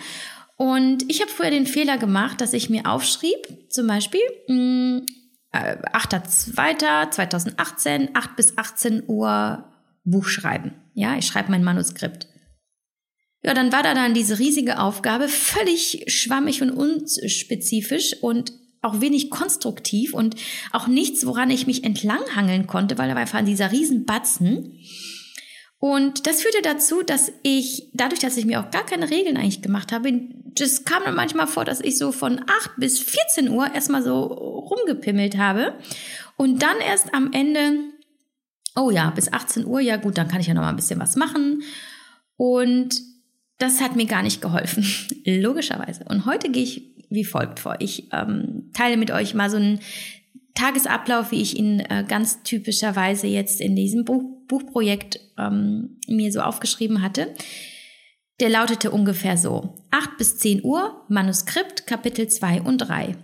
Und 0.55 1.07
ich 1.09 1.21
habe 1.21 1.29
früher 1.29 1.51
den 1.51 1.67
Fehler 1.67 1.99
gemacht, 1.99 2.41
dass 2.41 2.53
ich 2.53 2.71
mir 2.71 2.89
aufschrieb, 2.89 3.47
zum 3.69 3.85
Beispiel, 3.85 4.21
mh, 4.47 5.03
8.2.2018, 5.53 8.09
8 8.13 8.35
bis 8.35 8.57
18 8.57 9.03
Uhr 9.07 9.63
Buch 10.03 10.25
schreiben. 10.25 10.73
Ja, 10.93 11.15
ich 11.17 11.27
schreibe 11.27 11.51
mein 11.51 11.63
Manuskript. 11.63 12.27
Ja, 13.47 13.53
dann 13.53 13.71
war 13.71 13.81
da 13.81 13.93
dann 13.93 14.13
diese 14.13 14.39
riesige 14.39 14.77
Aufgabe, 14.77 15.29
völlig 15.29 16.03
schwammig 16.07 16.61
und 16.61 16.69
unspezifisch 16.69 18.13
und 18.19 18.51
auch 18.81 18.99
wenig 18.99 19.29
konstruktiv 19.29 20.13
und 20.13 20.35
auch 20.73 20.87
nichts, 20.87 21.25
woran 21.25 21.49
ich 21.49 21.65
mich 21.65 21.85
entlanghangeln 21.85 22.67
konnte, 22.67 22.97
weil 22.97 23.07
da 23.07 23.15
war 23.15 23.21
einfach 23.21 23.45
dieser 23.45 23.71
Riesenbatzen. 23.71 24.77
Und 25.79 26.27
das 26.27 26.41
führte 26.41 26.61
dazu, 26.61 27.03
dass 27.03 27.31
ich, 27.41 27.89
dadurch, 27.93 28.19
dass 28.19 28.35
ich 28.35 28.45
mir 28.45 28.59
auch 28.59 28.69
gar 28.69 28.85
keine 28.85 29.09
Regeln 29.09 29.37
eigentlich 29.37 29.61
gemacht 29.61 29.93
habe, 29.93 30.11
das 30.43 30.83
kam 30.83 31.05
dann 31.05 31.15
manchmal 31.15 31.47
vor, 31.47 31.63
dass 31.63 31.79
ich 31.79 31.97
so 31.97 32.11
von 32.11 32.41
8 32.41 32.71
bis 32.75 32.99
14 32.99 33.47
Uhr 33.47 33.73
erstmal 33.73 34.03
so 34.03 34.23
rumgepimmelt 34.23 35.37
habe 35.37 35.73
und 36.35 36.63
dann 36.63 36.79
erst 36.85 37.13
am 37.13 37.31
Ende, 37.31 37.79
oh 38.75 38.91
ja, 38.91 39.09
bis 39.11 39.31
18 39.31 39.65
Uhr, 39.65 39.79
ja 39.79 39.95
gut, 39.95 40.17
dann 40.17 40.27
kann 40.27 40.41
ich 40.41 40.47
ja 40.47 40.53
noch 40.53 40.63
mal 40.63 40.69
ein 40.69 40.75
bisschen 40.75 40.99
was 40.99 41.15
machen. 41.15 41.63
Und 42.35 43.16
das 43.57 43.81
hat 43.81 43.95
mir 43.95 44.05
gar 44.05 44.23
nicht 44.23 44.41
geholfen, 44.41 44.85
logischerweise. 45.25 46.03
Und 46.05 46.25
heute 46.25 46.49
gehe 46.49 46.63
ich 46.63 46.97
wie 47.09 47.25
folgt 47.25 47.59
vor. 47.59 47.77
Ich 47.79 48.09
ähm, 48.11 48.69
teile 48.73 48.97
mit 48.97 49.11
euch 49.11 49.33
mal 49.33 49.49
so 49.49 49.57
einen 49.57 49.79
Tagesablauf, 50.55 51.31
wie 51.31 51.41
ich 51.41 51.57
ihn 51.57 51.79
äh, 51.79 52.03
ganz 52.07 52.43
typischerweise 52.43 53.27
jetzt 53.27 53.61
in 53.61 53.75
diesem 53.75 54.05
Buch, 54.05 54.23
Buchprojekt 54.47 55.19
ähm, 55.37 55.99
mir 56.07 56.31
so 56.31 56.41
aufgeschrieben 56.41 57.01
hatte. 57.01 57.33
Der 58.39 58.49
lautete 58.49 58.91
ungefähr 58.91 59.37
so. 59.37 59.75
8 59.91 60.17
bis 60.17 60.37
10 60.37 60.63
Uhr, 60.63 61.05
Manuskript, 61.09 61.87
Kapitel 61.87 62.27
2 62.27 62.61
und 62.61 62.79
3. 62.79 63.15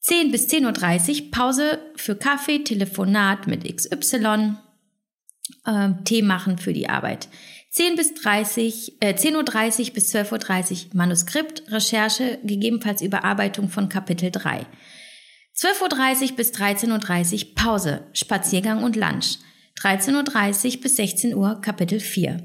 10 0.00 0.30
bis 0.30 0.48
10.30 0.48 1.24
Uhr, 1.24 1.30
Pause 1.30 1.78
für 1.96 2.16
Kaffee, 2.16 2.64
Telefonat 2.64 3.46
mit 3.46 3.64
XY, 3.64 4.56
äh, 5.66 5.90
Tee 6.04 6.22
machen 6.22 6.58
für 6.58 6.72
die 6.72 6.88
Arbeit. 6.88 7.28
10 7.70 7.94
bis 7.94 8.14
30, 8.14 8.96
äh, 9.00 9.14
10.30 9.14 9.88
Uhr 9.88 9.94
bis 9.94 10.14
12.30 10.14 10.72
Uhr, 10.72 10.90
Manuskript, 10.94 11.70
Recherche, 11.70 12.38
gegebenenfalls 12.42 13.00
Überarbeitung 13.00 13.68
von 13.68 13.88
Kapitel 13.88 14.30
3. 14.32 14.66
12.30 15.56 16.30
Uhr 16.30 16.36
bis 16.36 16.52
13.30 16.52 17.46
Uhr 17.46 17.54
Pause, 17.54 18.06
Spaziergang 18.12 18.82
und 18.82 18.96
Lunch. 18.96 19.38
13.30 19.80 20.76
Uhr 20.76 20.80
bis 20.82 20.96
16 20.96 21.34
Uhr 21.34 21.60
Kapitel 21.60 22.00
4. 22.00 22.42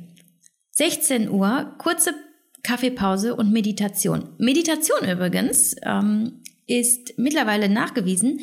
16 0.71 1.29
Uhr 1.29 1.75
kurze 1.79 2.13
Kaffeepause 2.61 3.35
und 3.35 3.51
Meditation. 3.51 4.29
Meditation 4.37 5.09
übrigens 5.09 5.75
ähm, 5.83 6.41
ist 6.67 7.17
mittlerweile 7.17 7.69
nachgewiesen, 7.69 8.41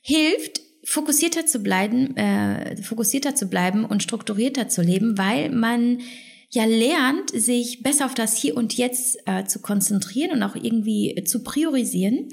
hilft 0.00 0.60
fokussierter 0.84 1.46
zu 1.46 1.60
bleiben, 1.60 2.16
äh, 2.16 2.76
fokussierter 2.82 3.34
zu 3.34 3.46
bleiben 3.46 3.84
und 3.84 4.02
strukturierter 4.02 4.68
zu 4.68 4.82
leben, 4.82 5.16
weil 5.18 5.50
man 5.50 6.00
ja 6.50 6.64
lernt, 6.64 7.30
sich 7.30 7.82
besser 7.82 8.06
auf 8.06 8.14
das 8.14 8.36
Hier 8.36 8.56
und 8.56 8.76
Jetzt 8.76 9.18
äh, 9.26 9.44
zu 9.44 9.60
konzentrieren 9.60 10.32
und 10.32 10.42
auch 10.42 10.54
irgendwie 10.54 11.24
zu 11.24 11.42
priorisieren 11.42 12.28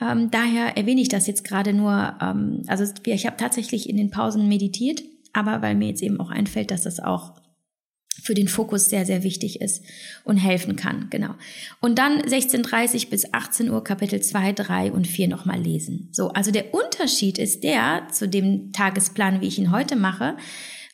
ähm, 0.00 0.30
daher 0.30 0.76
erwähne 0.76 1.00
ich 1.00 1.08
das 1.08 1.26
jetzt 1.26 1.44
gerade 1.44 1.72
nur. 1.72 2.14
Ähm, 2.20 2.62
also 2.66 2.84
ich 3.04 3.26
habe 3.26 3.36
tatsächlich 3.36 3.88
in 3.88 3.96
den 3.96 4.10
Pausen 4.10 4.48
meditiert, 4.48 5.02
aber 5.32 5.62
weil 5.62 5.74
mir 5.74 5.88
jetzt 5.88 6.02
eben 6.02 6.20
auch 6.20 6.30
einfällt, 6.30 6.70
dass 6.70 6.82
das 6.82 7.00
auch 7.00 7.32
für 8.28 8.34
den 8.34 8.46
Fokus 8.46 8.90
sehr, 8.90 9.06
sehr 9.06 9.22
wichtig 9.22 9.62
ist 9.62 9.82
und 10.22 10.36
helfen 10.36 10.76
kann. 10.76 11.06
Genau. 11.08 11.34
Und 11.80 11.98
dann 11.98 12.20
16.30 12.20 13.08
bis 13.08 13.32
18 13.32 13.70
Uhr 13.70 13.82
Kapitel 13.82 14.20
2, 14.20 14.52
3 14.52 14.92
und 14.92 15.06
4 15.06 15.28
nochmal 15.28 15.58
lesen. 15.58 16.10
So, 16.12 16.28
also 16.28 16.50
der 16.50 16.74
Unterschied 16.74 17.38
ist 17.38 17.64
der 17.64 18.06
zu 18.12 18.28
dem 18.28 18.70
Tagesplan, 18.72 19.40
wie 19.40 19.46
ich 19.46 19.58
ihn 19.58 19.72
heute 19.72 19.96
mache, 19.96 20.36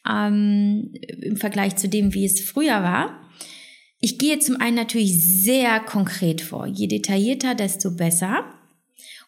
ähm, 0.08 0.92
im 1.22 1.36
Vergleich 1.36 1.74
zu 1.74 1.88
dem, 1.88 2.14
wie 2.14 2.24
es 2.24 2.40
früher 2.40 2.84
war. 2.84 3.28
Ich 3.98 4.18
gehe 4.18 4.38
zum 4.38 4.60
einen 4.60 4.76
natürlich 4.76 5.42
sehr 5.42 5.80
konkret 5.80 6.40
vor. 6.40 6.68
Je 6.68 6.86
detaillierter, 6.86 7.56
desto 7.56 7.96
besser. 7.96 8.44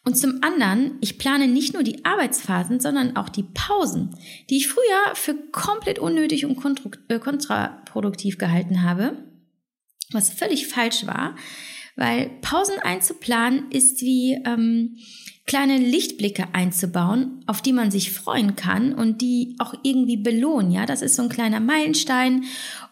Und 0.07 0.15
zum 0.15 0.41
anderen, 0.41 0.97
ich 1.01 1.17
plane 1.17 1.49
nicht 1.49 1.73
nur 1.73 1.83
die 1.83 2.05
Arbeitsphasen, 2.05 2.79
sondern 2.79 3.17
auch 3.17 3.27
die 3.27 3.43
Pausen, 3.43 4.15
die 4.49 4.55
ich 4.55 4.69
früher 4.69 5.15
für 5.15 5.35
komplett 5.51 5.99
unnötig 5.99 6.45
und 6.45 6.57
äh, 7.09 7.19
kontraproduktiv 7.19 8.37
gehalten 8.37 8.83
habe, 8.83 9.17
was 10.13 10.29
völlig 10.29 10.67
falsch 10.67 11.05
war, 11.05 11.35
weil 11.97 12.29
Pausen 12.39 12.79
einzuplanen 12.79 13.69
ist 13.69 13.99
wie 13.99 14.41
ähm, 14.45 14.95
kleine 15.45 15.77
Lichtblicke 15.77 16.53
einzubauen, 16.53 17.43
auf 17.45 17.61
die 17.61 17.73
man 17.73 17.91
sich 17.91 18.13
freuen 18.13 18.55
kann 18.55 18.93
und 18.93 19.19
die 19.19 19.57
auch 19.59 19.73
irgendwie 19.83 20.15
belohnen. 20.15 20.71
Ja, 20.71 20.85
das 20.85 21.01
ist 21.01 21.17
so 21.17 21.23
ein 21.23 21.29
kleiner 21.29 21.59
Meilenstein 21.59 22.45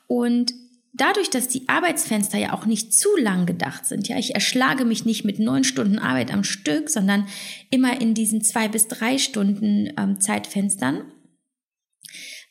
und 0.07 0.53
dadurch, 0.97 1.29
dass 1.29 1.47
die 1.47 1.67
Arbeitsfenster 1.67 2.37
ja 2.37 2.53
auch 2.53 2.65
nicht 2.65 2.93
zu 2.93 3.09
lang 3.17 3.45
gedacht 3.45 3.85
sind, 3.85 4.07
ja, 4.07 4.17
ich 4.17 4.33
erschlage 4.33 4.85
mich 4.85 5.05
nicht 5.05 5.25
mit 5.25 5.39
neun 5.39 5.63
Stunden 5.63 5.99
Arbeit 5.99 6.33
am 6.33 6.43
Stück, 6.43 6.89
sondern 6.89 7.27
immer 7.69 8.01
in 8.01 8.13
diesen 8.13 8.41
zwei 8.41 8.67
bis 8.67 8.87
drei 8.87 9.17
Stunden 9.17 9.91
ähm, 9.97 10.19
Zeitfenstern, 10.19 11.03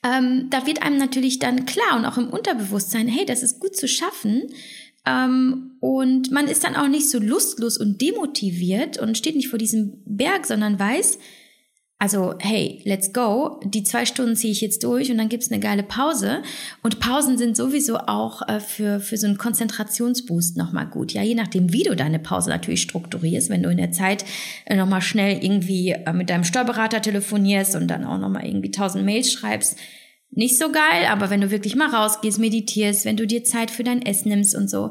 ähm, 0.05 0.49
da 0.51 0.67
wird 0.67 0.83
einem 0.83 0.99
natürlich 0.99 1.39
dann 1.39 1.65
klar 1.65 1.97
und 1.97 2.05
auch 2.05 2.19
im 2.19 2.29
Unterbewusstsein, 2.29 3.09
hey, 3.09 3.25
das 3.25 3.43
ist 3.43 3.59
gut 3.59 3.75
zu 3.75 3.89
schaffen. 3.89 4.43
Ähm, 5.07 5.77
und 5.81 6.31
man 6.31 6.47
ist 6.47 6.65
dann 6.65 6.77
auch 6.77 6.89
nicht 6.89 7.09
so 7.09 7.19
lustlos 7.19 7.79
und 7.79 8.01
demotiviert 8.01 8.99
und 8.99 9.17
steht 9.17 9.37
nicht 9.37 9.49
vor 9.49 9.59
diesem 9.59 10.03
Berg, 10.05 10.47
sondern 10.47 10.79
weiß, 10.79 11.19
Also, 11.99 12.35
hey, 12.41 12.83
let's 12.85 13.13
go. 13.13 13.61
Die 13.65 13.85
zwei 13.85 14.05
Stunden 14.05 14.37
ziehe 14.37 14.53
ich 14.53 14.61
jetzt 14.61 14.83
durch 14.83 15.11
und 15.11 15.17
dann 15.17 15.29
gibt's 15.29 15.51
eine 15.51 15.61
geile 15.61 15.85
Pause. 15.85 16.43
Und 16.83 16.99
Pausen 17.01 17.39
sind 17.39 17.57
sowieso 17.57 17.97
auch 17.99 18.47
äh, 18.49 18.61
für, 18.61 19.01
für 19.01 19.17
so 19.17 19.27
einen 19.27 19.39
Konzentrationsboost 19.39 20.57
nochmal 20.57 20.87
gut. 20.87 21.13
Ja, 21.13 21.23
je 21.23 21.37
nachdem, 21.37 21.73
wie 21.73 21.85
du 21.85 21.95
deine 21.95 22.19
Pause 22.19 22.51
natürlich 22.51 22.83
strukturierst. 22.83 23.49
Wenn 23.49 23.63
du 23.63 23.71
in 23.71 23.79
der 23.79 23.93
Zeit 23.93 24.25
äh, 24.67 24.77
nochmal 24.77 25.03
schnell 25.03 25.43
irgendwie 25.43 25.93
äh, 25.93 26.13
mit 26.13 26.31
deinem 26.31 26.45
Steuerberater 26.45 27.01
telefonierst 27.01 27.77
und 27.77 27.89
dann 27.89 28.05
auch 28.05 28.19
nochmal 28.19 28.45
irgendwie 28.45 28.73
tausend 28.73 29.05
Mails 29.05 29.33
schreibst, 29.33 29.79
nicht 30.31 30.59
so 30.59 30.73
geil. 30.73 31.07
Aber 31.09 31.31
wenn 31.31 31.41
du 31.41 31.51
wirklich 31.53 31.77
mal 31.77 31.89
rausgehst, 31.89 32.39
meditierst, 32.41 33.05
wenn 33.05 33.17
du 33.17 33.27
dir 33.27 33.45
Zeit 33.45 33.71
für 33.71 33.85
dein 33.85 34.03
Essen 34.03 34.29
nimmst 34.29 34.57
und 34.57 34.69
so, 34.69 34.91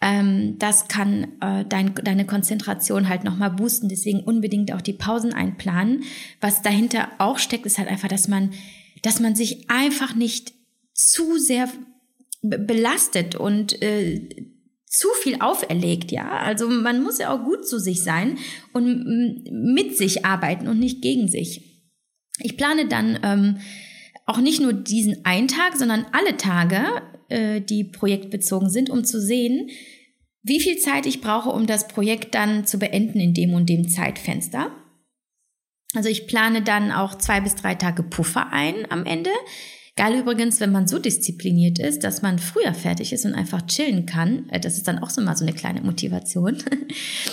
ähm, 0.00 0.58
das 0.58 0.88
kann 0.88 1.24
äh, 1.40 1.64
dein, 1.68 1.94
deine 1.94 2.26
Konzentration 2.26 3.08
halt 3.08 3.24
nochmal 3.24 3.50
boosten. 3.50 3.88
Deswegen 3.88 4.20
unbedingt 4.20 4.72
auch 4.72 4.80
die 4.80 4.94
Pausen 4.94 5.34
einplanen. 5.34 6.04
Was 6.40 6.62
dahinter 6.62 7.08
auch 7.18 7.38
steckt, 7.38 7.66
ist 7.66 7.78
halt 7.78 7.88
einfach, 7.88 8.08
dass 8.08 8.26
man, 8.26 8.52
dass 9.02 9.20
man 9.20 9.34
sich 9.34 9.68
einfach 9.70 10.14
nicht 10.14 10.54
zu 10.94 11.38
sehr 11.38 11.68
belastet 12.42 13.34
und 13.34 13.80
äh, 13.82 14.48
zu 14.86 15.08
viel 15.22 15.40
auferlegt, 15.40 16.10
ja. 16.10 16.28
Also 16.30 16.68
man 16.68 17.02
muss 17.02 17.18
ja 17.18 17.32
auch 17.32 17.44
gut 17.44 17.66
zu 17.66 17.78
sich 17.78 18.02
sein 18.02 18.38
und 18.72 19.44
mit 19.50 19.96
sich 19.96 20.24
arbeiten 20.24 20.66
und 20.66 20.80
nicht 20.80 21.00
gegen 21.00 21.28
sich. 21.28 21.84
Ich 22.40 22.56
plane 22.56 22.88
dann 22.88 23.20
ähm, 23.22 23.58
auch 24.26 24.38
nicht 24.38 24.60
nur 24.60 24.72
diesen 24.72 25.24
einen 25.24 25.48
Tag, 25.48 25.76
sondern 25.76 26.06
alle 26.12 26.36
Tage, 26.36 27.02
äh, 27.28 27.60
die 27.60 27.84
projektbezogen 27.84 28.70
sind, 28.70 28.90
um 28.90 29.04
zu 29.04 29.20
sehen, 29.20 29.70
wie 30.42 30.60
viel 30.60 30.78
Zeit 30.78 31.06
ich 31.06 31.20
brauche, 31.20 31.50
um 31.50 31.66
das 31.66 31.88
Projekt 31.88 32.34
dann 32.34 32.66
zu 32.66 32.78
beenden 32.78 33.20
in 33.20 33.34
dem 33.34 33.52
und 33.52 33.68
dem 33.68 33.88
Zeitfenster. 33.88 34.70
Also 35.94 36.08
ich 36.08 36.26
plane 36.26 36.62
dann 36.62 36.92
auch 36.92 37.16
zwei 37.16 37.40
bis 37.40 37.56
drei 37.56 37.74
Tage 37.74 38.02
Puffer 38.02 38.52
ein 38.52 38.90
am 38.90 39.04
Ende. 39.04 39.30
Geil 40.00 40.18
übrigens, 40.18 40.60
wenn 40.60 40.72
man 40.72 40.88
so 40.88 40.98
diszipliniert 40.98 41.78
ist, 41.78 42.04
dass 42.04 42.22
man 42.22 42.38
früher 42.38 42.72
fertig 42.72 43.12
ist 43.12 43.26
und 43.26 43.34
einfach 43.34 43.66
chillen 43.66 44.06
kann. 44.06 44.48
Äh, 44.48 44.58
das 44.58 44.78
ist 44.78 44.88
dann 44.88 44.98
auch 44.98 45.10
so 45.10 45.20
mal 45.20 45.36
so 45.36 45.44
eine 45.44 45.52
kleine 45.52 45.82
Motivation. 45.82 46.56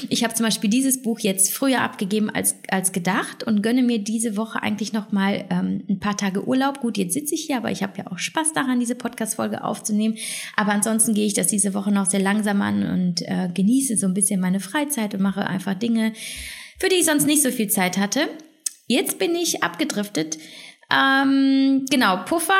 Ich 0.09 0.23
habe 0.23 0.33
zum 0.35 0.45
Beispiel 0.45 0.69
dieses 0.69 1.01
Buch 1.01 1.19
jetzt 1.19 1.51
früher 1.51 1.81
abgegeben 1.81 2.29
als, 2.29 2.55
als 2.69 2.91
gedacht 2.91 3.43
und 3.43 3.63
gönne 3.63 3.81
mir 3.81 3.99
diese 3.99 4.37
Woche 4.37 4.61
eigentlich 4.61 4.93
noch 4.93 5.11
mal 5.11 5.45
ähm, 5.49 5.83
ein 5.89 5.99
paar 5.99 6.15
Tage 6.15 6.47
Urlaub. 6.47 6.81
Gut, 6.81 6.97
jetzt 6.97 7.13
sitze 7.13 7.33
ich 7.33 7.45
hier, 7.45 7.57
aber 7.57 7.71
ich 7.71 7.81
habe 7.81 7.97
ja 7.97 8.11
auch 8.11 8.19
Spaß 8.19 8.53
daran, 8.53 8.79
diese 8.79 8.95
Podcast-Folge 8.95 9.63
aufzunehmen. 9.63 10.15
Aber 10.55 10.73
ansonsten 10.73 11.13
gehe 11.13 11.25
ich 11.25 11.33
das 11.33 11.47
diese 11.47 11.73
Woche 11.73 11.91
noch 11.91 12.05
sehr 12.05 12.19
langsam 12.19 12.61
an 12.61 12.83
und 12.83 13.21
äh, 13.23 13.49
genieße 13.53 13.97
so 13.97 14.05
ein 14.07 14.13
bisschen 14.13 14.39
meine 14.39 14.59
Freizeit 14.59 15.15
und 15.15 15.21
mache 15.21 15.47
einfach 15.47 15.73
Dinge, 15.73 16.13
für 16.79 16.89
die 16.89 16.97
ich 16.97 17.05
sonst 17.05 17.25
nicht 17.25 17.41
so 17.41 17.49
viel 17.49 17.69
Zeit 17.69 17.97
hatte. 17.97 18.27
Jetzt 18.87 19.19
bin 19.19 19.35
ich 19.35 19.63
abgedriftet 19.63 20.37
ähm, 20.89 21.85
genau, 21.89 22.23
Puffer. 22.23 22.53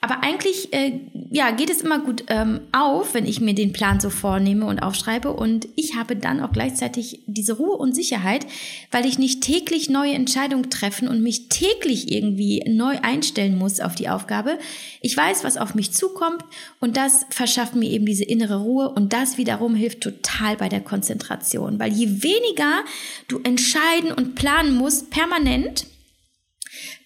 Aber 0.00 0.22
eigentlich 0.22 0.72
äh, 0.72 1.00
ja, 1.30 1.50
geht 1.50 1.68
es 1.68 1.80
immer 1.80 1.98
gut 1.98 2.24
ähm, 2.28 2.60
auf, 2.70 3.14
wenn 3.14 3.26
ich 3.26 3.40
mir 3.40 3.54
den 3.54 3.72
Plan 3.72 3.98
so 3.98 4.08
vornehme 4.08 4.66
und 4.66 4.80
aufschreibe. 4.80 5.32
Und 5.32 5.66
ich 5.74 5.96
habe 5.96 6.14
dann 6.14 6.40
auch 6.40 6.52
gleichzeitig 6.52 7.22
diese 7.26 7.54
Ruhe 7.54 7.76
und 7.76 7.94
Sicherheit, 7.94 8.46
weil 8.92 9.04
ich 9.04 9.18
nicht 9.18 9.42
täglich 9.42 9.90
neue 9.90 10.14
Entscheidungen 10.14 10.70
treffen 10.70 11.08
und 11.08 11.22
mich 11.22 11.48
täglich 11.48 12.12
irgendwie 12.12 12.62
neu 12.68 12.98
einstellen 13.02 13.58
muss 13.58 13.80
auf 13.80 13.96
die 13.96 14.08
Aufgabe. 14.08 14.58
Ich 15.00 15.16
weiß, 15.16 15.42
was 15.42 15.56
auf 15.56 15.74
mich 15.74 15.92
zukommt 15.92 16.44
und 16.78 16.96
das 16.96 17.26
verschafft 17.30 17.74
mir 17.74 17.90
eben 17.90 18.06
diese 18.06 18.24
innere 18.24 18.60
Ruhe 18.60 18.90
und 18.90 19.12
das 19.12 19.38
wiederum 19.38 19.74
hilft 19.74 20.02
total 20.02 20.56
bei 20.56 20.68
der 20.68 20.82
Konzentration. 20.82 21.80
Weil 21.80 21.92
je 21.92 22.22
weniger 22.22 22.84
du 23.26 23.40
entscheiden 23.42 24.12
und 24.12 24.36
planen 24.36 24.76
musst, 24.76 25.10
permanent, 25.10 25.86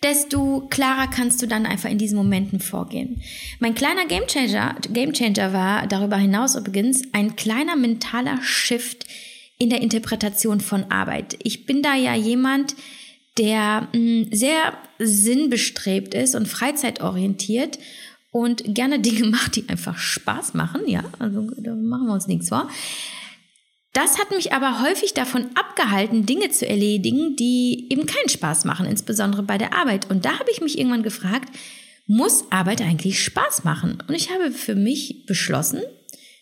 desto 0.03 0.67
klarer 0.71 1.09
kannst 1.09 1.43
du 1.43 1.47
dann 1.47 1.67
einfach 1.67 1.91
in 1.91 1.99
diesen 1.99 2.17
Momenten 2.17 2.61
vorgehen. 2.61 3.23
Mein 3.61 3.75
kleiner 3.75 4.07
Gamechanger, 4.07 4.77
Gamechanger 4.93 5.53
war 5.53 5.87
darüber 5.87 6.17
hinaus 6.17 6.57
übrigens 6.57 7.03
ein 7.12 7.37
kleiner 7.37 7.77
mentaler 7.77 8.41
Shift 8.43 9.07
in 9.59 9.71
der 9.71 9.81
Interpretation 9.81 10.61
von 10.61 10.91
Arbeit. 10.91 11.37
Ich 11.43 11.67
bin 11.67 11.83
da 11.83 11.95
ja 11.95 12.15
jemand, 12.15 12.75
der 13.39 13.89
mh, 13.93 13.95
hm, 13.95 14.29
sehr 14.33 14.73
sinnbestrebt 14.99 16.15
ist 16.15 16.35
und 16.35 16.47
freizeitorientiert 16.47 17.79
und 18.31 18.62
gerne 18.75 19.01
Dinge 19.01 19.27
macht, 19.31 19.57
die 19.57 19.69
einfach 19.69 19.99
Spaß 19.99 20.55
machen, 20.55 20.83
ja, 20.87 21.05
also 21.19 21.51
da 21.59 21.75
machen 21.75 22.07
wir 22.07 22.15
uns 22.15 22.27
nichts 22.27 22.49
vor. 22.49 22.69
Das 23.97 24.19
hat 24.19 24.31
mich 24.31 24.53
aber 24.53 24.83
häufig 24.83 25.15
davon 25.15 25.49
abgehalten, 25.55 26.27
Dinge 26.27 26.51
zu 26.51 26.69
erledigen, 26.69 27.35
die 27.35 27.87
eben 27.89 28.05
keinen 28.05 28.29
Spaß 28.29 28.67
machen, 28.67 28.85
insbesondere 28.85 29.43
bei 29.43 29.57
der 29.57 29.73
Arbeit. 29.73 30.11
Und 30.11 30.27
da 30.27 30.39
habe 30.39 30.51
ich 30.51 30.61
mich 30.61 30.77
irgendwann 30.77 31.03
gefragt, 31.03 31.49
muss 32.07 32.45
Arbeit 32.53 32.83
eigentlich 32.83 33.25
Spaß 33.25 33.65
machen? 33.65 34.03
Und 34.07 34.15
ich 34.15 34.31
habe 34.31 34.51
für 34.51 34.75
mich 34.75 35.25
beschlossen, 35.25 35.81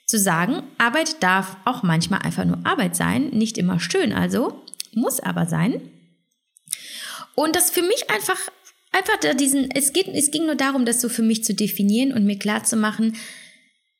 zu 0.05 0.19
sagen, 0.19 0.64
Arbeit 0.79 1.23
darf 1.23 1.57
auch 1.64 1.85
manchmal 1.85 2.23
einfach 2.23 2.45
nur 2.45 2.59
Arbeit 2.64 2.97
sein, 2.97 3.29
nicht 3.29 3.57
immer 3.57 3.79
schön 3.79 4.12
also, 4.12 4.61
muss 4.93 5.21
aber 5.21 5.47
sein. 5.47 5.81
Und 7.37 7.55
das 7.55 7.71
für 7.71 7.83
mich 7.83 8.11
einfach, 8.11 8.51
einfach 8.90 9.37
diesen, 9.37 9.71
es 9.71 9.93
geht, 9.93 10.09
es 10.09 10.33
ging 10.33 10.47
nur 10.47 10.57
darum, 10.57 10.85
das 10.85 11.01
so 11.01 11.09
für 11.09 11.23
mich 11.23 11.45
zu 11.45 11.55
definieren 11.55 12.14
und 12.14 12.25
mir 12.25 12.37
klar 12.37 12.64
zu 12.64 12.75
machen, 12.77 13.14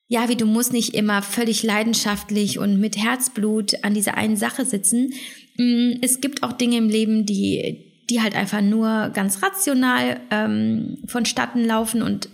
ja, 0.09 0.29
wie 0.29 0.37
du 0.37 0.47
musst 0.47 0.73
nicht 0.73 0.95
immer 0.95 1.23
völlig 1.23 1.63
leidenschaftlich 1.63 2.59
und 2.59 2.79
mit 2.79 2.97
Herzblut 2.97 3.83
an 3.83 3.95
dieser 3.95 4.17
einen 4.17 4.37
Sache 4.37 4.65
sitzen. 4.65 5.15
Mm, 5.57 5.93
es 6.03 6.21
gibt 6.21 6.43
auch 6.43 6.53
Dinge 6.53 6.77
im 6.77 6.89
Leben, 6.89 7.25
die, 7.25 8.05
die 8.11 8.21
halt 8.21 8.35
einfach 8.35 8.61
nur 8.61 9.11
ganz 9.15 9.43
rational 9.43 10.21
ähm, 10.31 10.99
vonstatten 11.07 11.65
laufen 11.65 12.03
und 12.03 12.29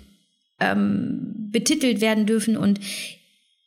ähm, 0.59 1.49
betitelt 1.51 2.01
werden 2.01 2.27
dürfen. 2.27 2.57
Und 2.57 2.81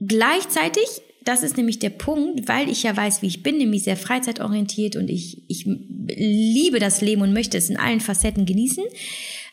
gleichzeitig, 0.06 0.86
das 1.24 1.42
ist 1.42 1.56
nämlich 1.56 1.80
der 1.80 1.90
Punkt, 1.90 2.50
weil 2.50 2.70
ich 2.70 2.84
ja 2.84 2.96
weiß, 2.96 3.22
wie 3.22 3.28
ich 3.28 3.42
bin, 3.42 3.58
nämlich 3.58 3.84
sehr 3.84 3.98
freizeitorientiert 3.98 4.98
und 4.98 5.10
ich, 5.10 5.50
ich 5.50 5.66
liebe 5.66 6.80
das 6.80 7.00
Leben 7.00 7.22
und 7.22 7.34
möchte 7.34 7.58
es 7.58 7.70
in 7.70 7.78
allen 7.78 8.02
Facetten 8.02 8.46
genießen. 8.46 8.84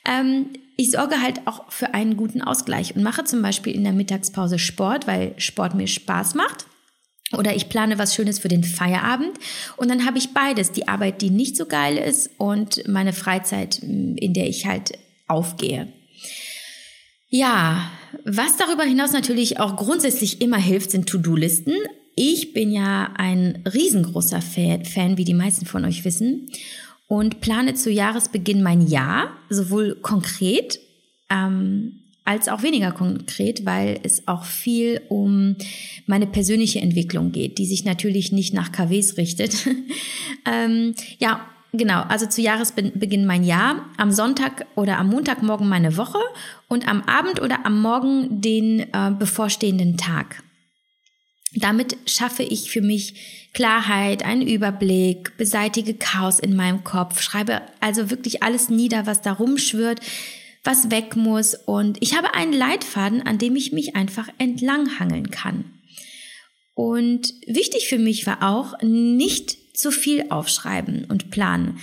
Ähm, 0.05 0.47
ich 0.81 0.93
sorge 0.93 1.21
halt 1.21 1.47
auch 1.47 1.71
für 1.71 1.93
einen 1.93 2.17
guten 2.17 2.41
Ausgleich 2.41 2.97
und 2.97 3.03
mache 3.03 3.25
zum 3.25 3.43
Beispiel 3.43 3.75
in 3.75 3.85
der 3.85 3.93
Mittagspause 3.93 4.59
Sport, 4.59 5.07
weil 5.07 5.35
Sport 5.37 5.75
mir 5.75 5.87
Spaß 5.87 6.35
macht. 6.35 6.65
Oder 7.37 7.55
ich 7.55 7.69
plane 7.69 7.99
was 7.99 8.15
Schönes 8.15 8.39
für 8.39 8.49
den 8.49 8.65
Feierabend. 8.65 9.33
Und 9.77 9.91
dann 9.91 10.07
habe 10.07 10.17
ich 10.17 10.33
beides. 10.33 10.73
Die 10.73 10.89
Arbeit, 10.89 11.21
die 11.21 11.29
nicht 11.29 11.57
so 11.57 11.67
geil 11.67 11.99
ist 11.99 12.31
und 12.39 12.89
meine 12.89 13.13
Freizeit, 13.13 13.79
in 13.79 14.33
der 14.33 14.49
ich 14.49 14.65
halt 14.65 14.93
aufgehe. 15.29 15.93
Ja, 17.29 17.91
was 18.25 18.57
darüber 18.57 18.83
hinaus 18.83 19.13
natürlich 19.13 19.61
auch 19.61 19.77
grundsätzlich 19.77 20.41
immer 20.41 20.57
hilft, 20.57 20.93
sind 20.93 21.09
To-Do-Listen. 21.09 21.75
Ich 22.17 22.55
bin 22.55 22.73
ja 22.73 23.13
ein 23.17 23.63
riesengroßer 23.73 24.41
Fan, 24.41 25.19
wie 25.19 25.25
die 25.25 25.35
meisten 25.35 25.67
von 25.67 25.85
euch 25.85 26.05
wissen 26.07 26.51
und 27.11 27.41
plane 27.41 27.75
zu 27.75 27.91
Jahresbeginn 27.91 28.63
mein 28.63 28.87
Jahr, 28.87 29.33
sowohl 29.49 29.97
konkret 29.97 30.79
ähm, 31.29 32.03
als 32.25 32.47
auch 32.47 32.63
weniger 32.63 32.93
konkret, 32.93 33.67
weil 33.67 33.99
es 34.05 34.29
auch 34.29 34.45
viel 34.45 35.01
um 35.09 35.57
meine 36.07 36.29
persönliche 36.29 36.79
Entwicklung 36.79 37.33
geht, 37.33 37.59
die 37.59 37.67
sich 37.67 37.85
natürlich 37.85 38.31
nicht 38.31 38.55
nach 38.55 38.71
KWs 38.71 39.17
richtet. 39.17 39.67
ähm, 40.47 40.95
ja, 41.19 41.45
genau, 41.73 42.03
also 42.03 42.27
zu 42.27 42.43
Jahresbeginn 42.43 43.27
mein 43.27 43.43
Jahr, 43.43 43.87
am 43.97 44.13
Sonntag 44.13 44.67
oder 44.77 44.97
am 44.99 45.09
Montagmorgen 45.09 45.69
meine 45.69 45.97
Woche 45.97 46.21
und 46.69 46.87
am 46.87 47.03
Abend 47.03 47.43
oder 47.43 47.67
am 47.67 47.83
Morgen 47.83 48.41
den 48.41 48.87
äh, 48.93 49.11
bevorstehenden 49.19 49.97
Tag. 49.97 50.45
Damit 51.55 51.97
schaffe 52.07 52.43
ich 52.43 52.71
für 52.71 52.81
mich 52.81 53.49
Klarheit, 53.53 54.25
einen 54.25 54.47
Überblick, 54.47 55.37
beseitige 55.37 55.95
Chaos 55.95 56.39
in 56.39 56.55
meinem 56.55 56.85
Kopf, 56.85 57.21
schreibe 57.21 57.63
also 57.81 58.11
wirklich 58.11 58.43
alles 58.43 58.69
nieder, 58.69 59.07
was 59.07 59.23
da 59.23 59.33
rumschwirrt, 59.33 60.01
was 60.63 60.91
weg 60.91 61.17
muss 61.17 61.55
und 61.55 61.99
ich 62.01 62.17
habe 62.17 62.35
einen 62.35 62.53
Leitfaden, 62.53 63.27
an 63.27 63.39
dem 63.39 63.57
ich 63.57 63.73
mich 63.73 63.97
einfach 63.97 64.29
entlanghangeln 64.39 65.31
kann. 65.31 65.65
Und 66.75 67.35
wichtig 67.47 67.89
für 67.89 67.99
mich 67.99 68.27
war 68.27 68.43
auch, 68.43 68.81
nicht 68.83 69.77
zu 69.77 69.91
viel 69.91 70.27
aufschreiben 70.31 71.07
und 71.07 71.31
planen. 71.31 71.81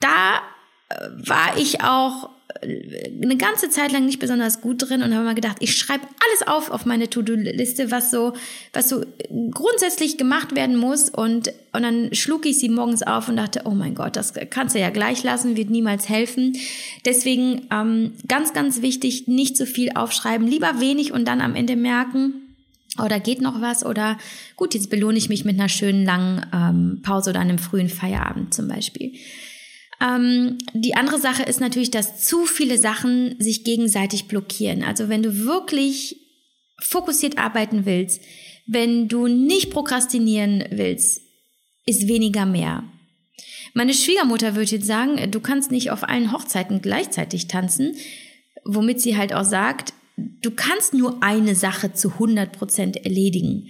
Da 0.00 0.40
äh, 0.88 0.94
war 1.14 1.56
ich 1.58 1.82
auch 1.82 2.30
eine 2.62 3.36
ganze 3.36 3.70
Zeit 3.70 3.92
lang 3.92 4.06
nicht 4.06 4.18
besonders 4.18 4.60
gut 4.60 4.88
drin 4.88 5.02
und 5.02 5.14
habe 5.14 5.24
mal 5.24 5.34
gedacht, 5.34 5.56
ich 5.60 5.76
schreibe 5.76 6.04
alles 6.04 6.48
auf 6.48 6.70
auf 6.70 6.86
meine 6.86 7.08
To-Do-Liste, 7.08 7.90
was 7.90 8.10
so, 8.10 8.32
was 8.72 8.88
so 8.88 9.04
grundsätzlich 9.50 10.18
gemacht 10.18 10.54
werden 10.54 10.76
muss 10.76 11.10
und, 11.10 11.52
und 11.72 11.82
dann 11.82 12.14
schlug 12.14 12.46
ich 12.46 12.58
sie 12.58 12.68
morgens 12.68 13.02
auf 13.02 13.28
und 13.28 13.36
dachte, 13.36 13.62
oh 13.64 13.70
mein 13.70 13.94
Gott, 13.94 14.16
das 14.16 14.34
kannst 14.50 14.74
du 14.74 14.80
ja 14.80 14.90
gleich 14.90 15.22
lassen, 15.22 15.56
wird 15.56 15.70
niemals 15.70 16.08
helfen. 16.08 16.56
Deswegen 17.04 17.66
ähm, 17.70 18.12
ganz, 18.28 18.52
ganz 18.52 18.82
wichtig, 18.82 19.28
nicht 19.28 19.56
so 19.56 19.66
viel 19.66 19.92
aufschreiben, 19.94 20.46
lieber 20.46 20.80
wenig 20.80 21.12
und 21.12 21.26
dann 21.26 21.40
am 21.40 21.54
Ende 21.54 21.76
merken, 21.76 22.34
oder 22.98 23.16
oh, 23.16 23.20
geht 23.20 23.40
noch 23.40 23.60
was 23.60 23.86
oder 23.86 24.18
gut, 24.56 24.74
jetzt 24.74 24.90
belohne 24.90 25.16
ich 25.16 25.28
mich 25.28 25.44
mit 25.44 25.58
einer 25.58 25.68
schönen 25.68 26.04
langen 26.04 26.44
ähm, 26.52 27.00
Pause 27.02 27.30
oder 27.30 27.40
einem 27.40 27.58
frühen 27.58 27.88
Feierabend 27.88 28.52
zum 28.52 28.68
Beispiel. 28.68 29.12
Ähm, 30.00 30.58
die 30.72 30.94
andere 30.94 31.18
Sache 31.18 31.42
ist 31.42 31.60
natürlich, 31.60 31.90
dass 31.90 32.24
zu 32.24 32.46
viele 32.46 32.78
Sachen 32.78 33.36
sich 33.38 33.64
gegenseitig 33.64 34.26
blockieren. 34.26 34.82
Also 34.82 35.08
wenn 35.08 35.22
du 35.22 35.44
wirklich 35.44 36.16
fokussiert 36.80 37.38
arbeiten 37.38 37.84
willst, 37.84 38.22
wenn 38.66 39.08
du 39.08 39.26
nicht 39.26 39.70
prokrastinieren 39.70 40.64
willst, 40.70 41.22
ist 41.86 42.08
weniger 42.08 42.46
mehr. 42.46 42.84
Meine 43.74 43.94
Schwiegermutter 43.94 44.54
würde 44.54 44.70
jetzt 44.70 44.86
sagen, 44.86 45.30
du 45.30 45.40
kannst 45.40 45.70
nicht 45.70 45.90
auf 45.90 46.08
allen 46.08 46.32
Hochzeiten 46.32 46.82
gleichzeitig 46.82 47.46
tanzen, 47.48 47.96
womit 48.64 49.00
sie 49.00 49.16
halt 49.16 49.32
auch 49.32 49.44
sagt, 49.44 49.92
du 50.16 50.50
kannst 50.50 50.94
nur 50.94 51.22
eine 51.22 51.54
Sache 51.54 51.92
zu 51.92 52.12
100 52.12 52.52
Prozent 52.52 52.96
erledigen. 53.04 53.68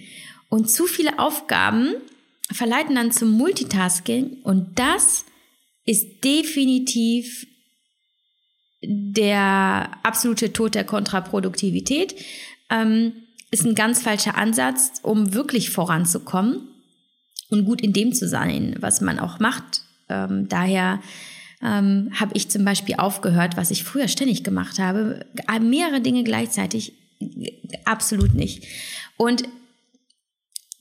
Und 0.49 0.69
zu 0.69 0.85
viele 0.85 1.19
Aufgaben 1.19 1.93
verleiten 2.51 2.95
dann 2.95 3.11
zum 3.11 3.31
Multitasking 3.31 4.41
und 4.43 4.77
das 4.77 5.25
ist 5.85 6.23
definitiv 6.23 7.47
der 8.83 9.91
absolute 10.03 10.53
Tod 10.53 10.75
der 10.75 10.83
Kontraproduktivität. 10.83 12.15
Ähm, 12.69 13.13
ist 13.51 13.65
ein 13.65 13.75
ganz 13.75 14.01
falscher 14.01 14.37
Ansatz, 14.37 14.93
um 15.03 15.33
wirklich 15.33 15.71
voranzukommen 15.71 16.69
und 17.49 17.65
gut 17.65 17.81
in 17.81 17.93
dem 17.93 18.13
zu 18.13 18.27
sein, 18.27 18.75
was 18.79 19.01
man 19.01 19.19
auch 19.19 19.39
macht. 19.39 19.81
Ähm, 20.07 20.47
daher 20.47 21.01
ähm, 21.61 22.11
habe 22.13 22.31
ich 22.35 22.49
zum 22.49 22.63
Beispiel 22.63 22.95
aufgehört, 22.95 23.57
was 23.57 23.71
ich 23.71 23.83
früher 23.83 24.07
ständig 24.07 24.43
gemacht 24.43 24.79
habe, 24.79 25.25
mehrere 25.61 26.01
Dinge 26.01 26.23
gleichzeitig 26.23 26.93
absolut 27.85 28.33
nicht. 28.33 28.65
Und 29.17 29.43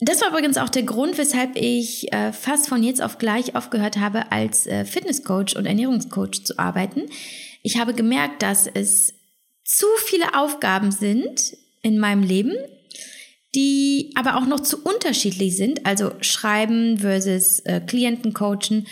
das 0.01 0.23
war 0.23 0.31
übrigens 0.31 0.57
auch 0.57 0.71
der 0.71 0.83
Grund, 0.83 1.19
weshalb 1.19 1.57
ich 1.57 2.11
äh, 2.13 2.33
fast 2.33 2.69
von 2.69 2.83
jetzt 2.83 3.03
auf 3.03 3.19
gleich 3.19 3.55
aufgehört 3.55 3.99
habe, 3.99 4.33
als 4.33 4.67
äh, 4.67 4.87
Fitnesscoach 4.87 5.57
und 5.57 5.67
Ernährungscoach 5.67 6.43
zu 6.43 6.59
arbeiten. 6.59 7.03
Ich 7.63 7.79
habe 7.79 7.93
gemerkt, 7.93 8.43
dass 8.43 8.67
es 8.67 9.13
zu 9.63 9.87
viele 10.07 10.35
Aufgaben 10.35 10.91
sind 10.91 11.55
in 11.83 11.99
meinem 11.99 12.23
Leben, 12.23 12.55
die 13.55 14.13
aber 14.15 14.37
auch 14.37 14.47
noch 14.47 14.61
zu 14.61 14.83
unterschiedlich 14.83 15.57
sind, 15.57 15.85
also 15.85 16.13
Schreiben 16.23 16.99
versus 16.99 17.61
äh, 17.61 17.81
Klienten 17.81 18.33
coachen, 18.33 18.87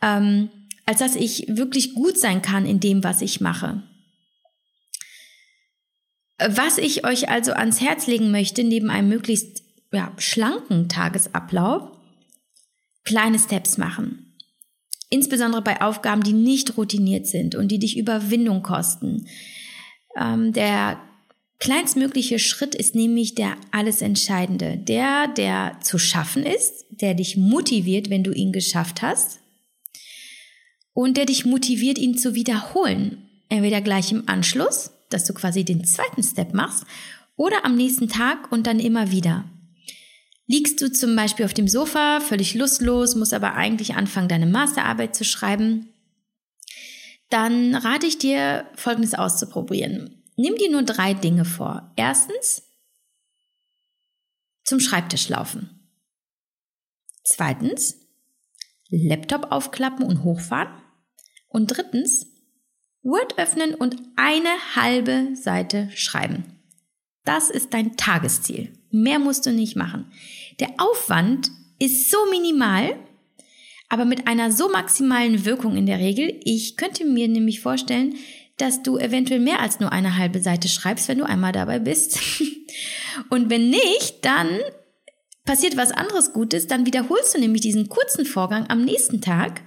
ähm, 0.00 0.48
als 0.86 1.00
dass 1.00 1.16
ich 1.16 1.46
wirklich 1.48 1.94
gut 1.94 2.18
sein 2.18 2.40
kann 2.40 2.66
in 2.66 2.78
dem, 2.78 3.02
was 3.02 3.20
ich 3.20 3.40
mache. 3.40 3.82
Was 6.38 6.78
ich 6.78 7.04
euch 7.04 7.28
also 7.28 7.52
ans 7.52 7.80
Herz 7.80 8.06
legen 8.06 8.30
möchte, 8.30 8.64
neben 8.64 8.90
einem 8.90 9.08
möglichst 9.08 9.61
ja, 9.92 10.12
schlanken 10.18 10.88
Tagesablauf 10.88 11.90
kleine 13.04 13.38
Steps 13.38 13.78
machen. 13.78 14.34
Insbesondere 15.10 15.62
bei 15.62 15.80
Aufgaben, 15.82 16.22
die 16.22 16.32
nicht 16.32 16.76
routiniert 16.76 17.26
sind 17.26 17.54
und 17.54 17.68
die 17.68 17.78
dich 17.78 17.98
Überwindung 17.98 18.62
kosten. 18.62 19.26
Ähm, 20.16 20.52
der 20.52 20.98
kleinstmögliche 21.58 22.38
Schritt 22.38 22.74
ist 22.74 22.94
nämlich 22.94 23.34
der 23.34 23.56
alles 23.70 24.00
Entscheidende. 24.00 24.78
Der, 24.78 25.28
der 25.28 25.78
zu 25.82 25.98
schaffen 25.98 26.44
ist, 26.44 26.86
der 26.90 27.14
dich 27.14 27.36
motiviert, 27.36 28.08
wenn 28.08 28.24
du 28.24 28.32
ihn 28.32 28.52
geschafft 28.52 29.02
hast. 29.02 29.40
Und 30.94 31.16
der 31.16 31.26
dich 31.26 31.44
motiviert, 31.44 31.98
ihn 31.98 32.16
zu 32.16 32.34
wiederholen. 32.34 33.28
Entweder 33.48 33.80
gleich 33.82 34.12
im 34.12 34.28
Anschluss, 34.28 34.92
dass 35.10 35.24
du 35.24 35.34
quasi 35.34 35.64
den 35.64 35.84
zweiten 35.84 36.22
Step 36.22 36.54
machst, 36.54 36.84
oder 37.36 37.64
am 37.64 37.76
nächsten 37.76 38.08
Tag 38.08 38.52
und 38.52 38.66
dann 38.66 38.78
immer 38.78 39.10
wieder. 39.10 39.44
Liegst 40.52 40.82
du 40.82 40.92
zum 40.92 41.16
Beispiel 41.16 41.46
auf 41.46 41.54
dem 41.54 41.66
Sofa, 41.66 42.20
völlig 42.20 42.52
lustlos, 42.52 43.14
musst 43.14 43.32
aber 43.32 43.54
eigentlich 43.54 43.94
anfangen, 43.94 44.28
deine 44.28 44.44
Masterarbeit 44.44 45.16
zu 45.16 45.24
schreiben, 45.24 45.88
dann 47.30 47.74
rate 47.74 48.06
ich 48.06 48.18
dir, 48.18 48.66
Folgendes 48.74 49.14
auszuprobieren. 49.14 50.22
Nimm 50.36 50.56
dir 50.56 50.70
nur 50.70 50.82
drei 50.82 51.14
Dinge 51.14 51.46
vor. 51.46 51.90
Erstens, 51.96 52.64
zum 54.62 54.78
Schreibtisch 54.78 55.30
laufen. 55.30 55.88
Zweitens, 57.24 57.96
Laptop 58.90 59.52
aufklappen 59.52 60.04
und 60.04 60.22
hochfahren. 60.22 60.82
Und 61.48 61.68
drittens, 61.68 62.26
Word 63.02 63.38
öffnen 63.38 63.74
und 63.74 63.96
eine 64.16 64.50
halbe 64.76 65.34
Seite 65.34 65.90
schreiben. 65.94 66.44
Das 67.24 67.48
ist 67.48 67.72
dein 67.72 67.96
Tagesziel. 67.96 68.78
Mehr 68.90 69.18
musst 69.18 69.46
du 69.46 69.52
nicht 69.52 69.76
machen. 69.76 70.12
Der 70.60 70.70
Aufwand 70.78 71.50
ist 71.78 72.10
so 72.10 72.18
minimal, 72.30 72.96
aber 73.88 74.04
mit 74.04 74.26
einer 74.26 74.52
so 74.52 74.68
maximalen 74.68 75.44
Wirkung 75.44 75.76
in 75.76 75.86
der 75.86 75.98
Regel. 75.98 76.40
Ich 76.44 76.76
könnte 76.76 77.04
mir 77.04 77.28
nämlich 77.28 77.60
vorstellen, 77.60 78.14
dass 78.56 78.82
du 78.82 78.96
eventuell 78.96 79.40
mehr 79.40 79.60
als 79.60 79.80
nur 79.80 79.92
eine 79.92 80.16
halbe 80.16 80.40
Seite 80.40 80.68
schreibst, 80.68 81.08
wenn 81.08 81.18
du 81.18 81.26
einmal 81.26 81.52
dabei 81.52 81.78
bist. 81.78 82.18
Und 83.30 83.50
wenn 83.50 83.70
nicht, 83.70 84.18
dann 84.22 84.60
passiert 85.44 85.76
was 85.76 85.90
anderes 85.90 86.32
Gutes, 86.32 86.68
dann 86.68 86.86
wiederholst 86.86 87.34
du 87.34 87.40
nämlich 87.40 87.62
diesen 87.62 87.88
kurzen 87.88 88.24
Vorgang 88.24 88.70
am 88.70 88.84
nächsten 88.84 89.20
Tag, 89.20 89.62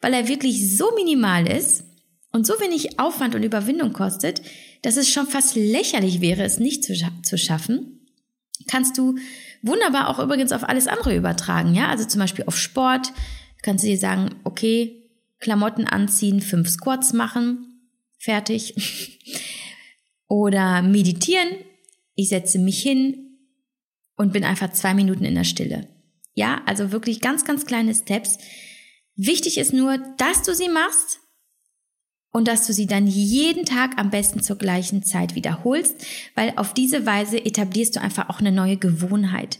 weil 0.00 0.14
er 0.14 0.28
wirklich 0.28 0.76
so 0.76 0.90
minimal 0.94 1.46
ist 1.46 1.84
und 2.32 2.46
so 2.46 2.54
wenig 2.60 2.98
Aufwand 2.98 3.34
und 3.34 3.42
Überwindung 3.42 3.92
kostet, 3.92 4.42
dass 4.82 4.96
es 4.96 5.10
schon 5.10 5.26
fast 5.26 5.54
lächerlich 5.54 6.20
wäre, 6.20 6.42
es 6.42 6.58
nicht 6.58 6.84
zu, 6.84 6.94
zu 7.22 7.36
schaffen 7.36 7.98
kannst 8.68 8.98
du 8.98 9.16
wunderbar 9.62 10.08
auch 10.08 10.18
übrigens 10.18 10.52
auf 10.52 10.68
alles 10.68 10.86
andere 10.86 11.16
übertragen, 11.16 11.74
ja? 11.74 11.88
Also 11.88 12.04
zum 12.04 12.20
Beispiel 12.20 12.44
auf 12.46 12.56
Sport 12.56 13.12
kannst 13.62 13.84
du 13.84 13.88
dir 13.88 13.98
sagen, 13.98 14.36
okay, 14.44 15.10
Klamotten 15.40 15.86
anziehen, 15.86 16.40
fünf 16.40 16.68
Squats 16.68 17.12
machen, 17.12 17.82
fertig. 18.18 18.74
Oder 20.28 20.82
meditieren, 20.82 21.48
ich 22.14 22.28
setze 22.28 22.58
mich 22.58 22.82
hin 22.82 23.38
und 24.16 24.32
bin 24.32 24.44
einfach 24.44 24.72
zwei 24.72 24.92
Minuten 24.94 25.24
in 25.24 25.34
der 25.34 25.44
Stille. 25.44 25.88
Ja, 26.34 26.60
also 26.66 26.92
wirklich 26.92 27.20
ganz, 27.20 27.44
ganz 27.44 27.64
kleine 27.64 27.94
Steps. 27.94 28.38
Wichtig 29.16 29.58
ist 29.58 29.72
nur, 29.72 29.98
dass 30.18 30.42
du 30.42 30.54
sie 30.54 30.68
machst 30.68 31.20
und 32.30 32.48
dass 32.48 32.66
du 32.66 32.72
sie 32.72 32.86
dann 32.86 33.06
jeden 33.06 33.64
Tag 33.64 33.98
am 33.98 34.10
besten 34.10 34.42
zur 34.42 34.56
gleichen 34.56 35.02
Zeit 35.02 35.34
wiederholst, 35.34 36.04
weil 36.34 36.52
auf 36.56 36.74
diese 36.74 37.06
Weise 37.06 37.44
etablierst 37.44 37.96
du 37.96 38.00
einfach 38.00 38.28
auch 38.28 38.40
eine 38.40 38.52
neue 38.52 38.76
Gewohnheit. 38.76 39.58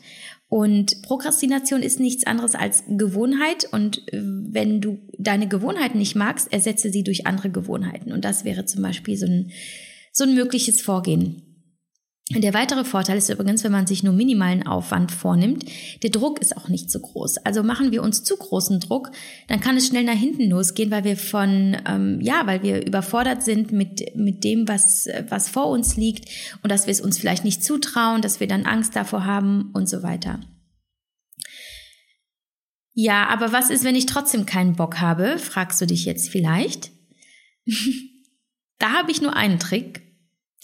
Und 0.50 1.02
Prokrastination 1.02 1.82
ist 1.82 2.00
nichts 2.00 2.26
anderes 2.26 2.54
als 2.54 2.84
Gewohnheit 2.88 3.68
und 3.70 4.10
äh, 4.12 4.22
wenn 4.22 4.80
du 4.80 4.98
deine 5.18 5.46
Gewohnheiten 5.46 5.98
nicht 5.98 6.14
magst, 6.14 6.50
ersetze 6.50 6.90
sie 6.90 7.04
durch 7.04 7.26
andere 7.26 7.50
Gewohnheiten. 7.50 8.12
Und 8.12 8.24
das 8.24 8.44
wäre 8.44 8.64
zum 8.64 8.82
Beispiel 8.82 9.16
so 9.18 9.26
ein, 9.26 9.50
so 10.10 10.24
ein 10.24 10.34
mögliches 10.34 10.80
Vorgehen. 10.80 11.47
Der 12.30 12.52
weitere 12.52 12.84
Vorteil 12.84 13.16
ist 13.16 13.30
übrigens, 13.30 13.64
wenn 13.64 13.72
man 13.72 13.86
sich 13.86 14.02
nur 14.02 14.12
minimalen 14.12 14.66
Aufwand 14.66 15.12
vornimmt, 15.12 15.64
der 16.02 16.10
Druck 16.10 16.40
ist 16.40 16.54
auch 16.58 16.68
nicht 16.68 16.90
so 16.90 17.00
groß. 17.00 17.38
Also 17.38 17.62
machen 17.62 17.90
wir 17.90 18.02
uns 18.02 18.22
zu 18.22 18.36
großen 18.36 18.80
Druck, 18.80 19.10
dann 19.46 19.60
kann 19.60 19.78
es 19.78 19.86
schnell 19.86 20.04
nach 20.04 20.12
hinten 20.12 20.50
losgehen, 20.50 20.90
weil 20.90 21.04
wir 21.04 21.16
von, 21.16 21.78
ähm, 21.86 22.20
ja, 22.20 22.46
weil 22.46 22.62
wir 22.62 22.86
überfordert 22.86 23.42
sind 23.42 23.72
mit, 23.72 24.14
mit 24.14 24.44
dem, 24.44 24.68
was, 24.68 25.08
was 25.30 25.48
vor 25.48 25.68
uns 25.68 25.96
liegt 25.96 26.28
und 26.62 26.70
dass 26.70 26.86
wir 26.86 26.92
es 26.92 27.00
uns 27.00 27.18
vielleicht 27.18 27.44
nicht 27.44 27.64
zutrauen, 27.64 28.20
dass 28.20 28.40
wir 28.40 28.46
dann 28.46 28.66
Angst 28.66 28.94
davor 28.94 29.24
haben 29.24 29.70
und 29.72 29.88
so 29.88 30.02
weiter. 30.02 30.40
Ja, 32.92 33.28
aber 33.28 33.52
was 33.52 33.70
ist, 33.70 33.84
wenn 33.84 33.96
ich 33.96 34.04
trotzdem 34.04 34.44
keinen 34.44 34.76
Bock 34.76 35.00
habe, 35.00 35.38
fragst 35.38 35.80
du 35.80 35.86
dich 35.86 36.04
jetzt 36.04 36.28
vielleicht. 36.28 36.90
da 38.78 38.92
habe 38.92 39.10
ich 39.10 39.22
nur 39.22 39.34
einen 39.34 39.58
Trick 39.58 40.07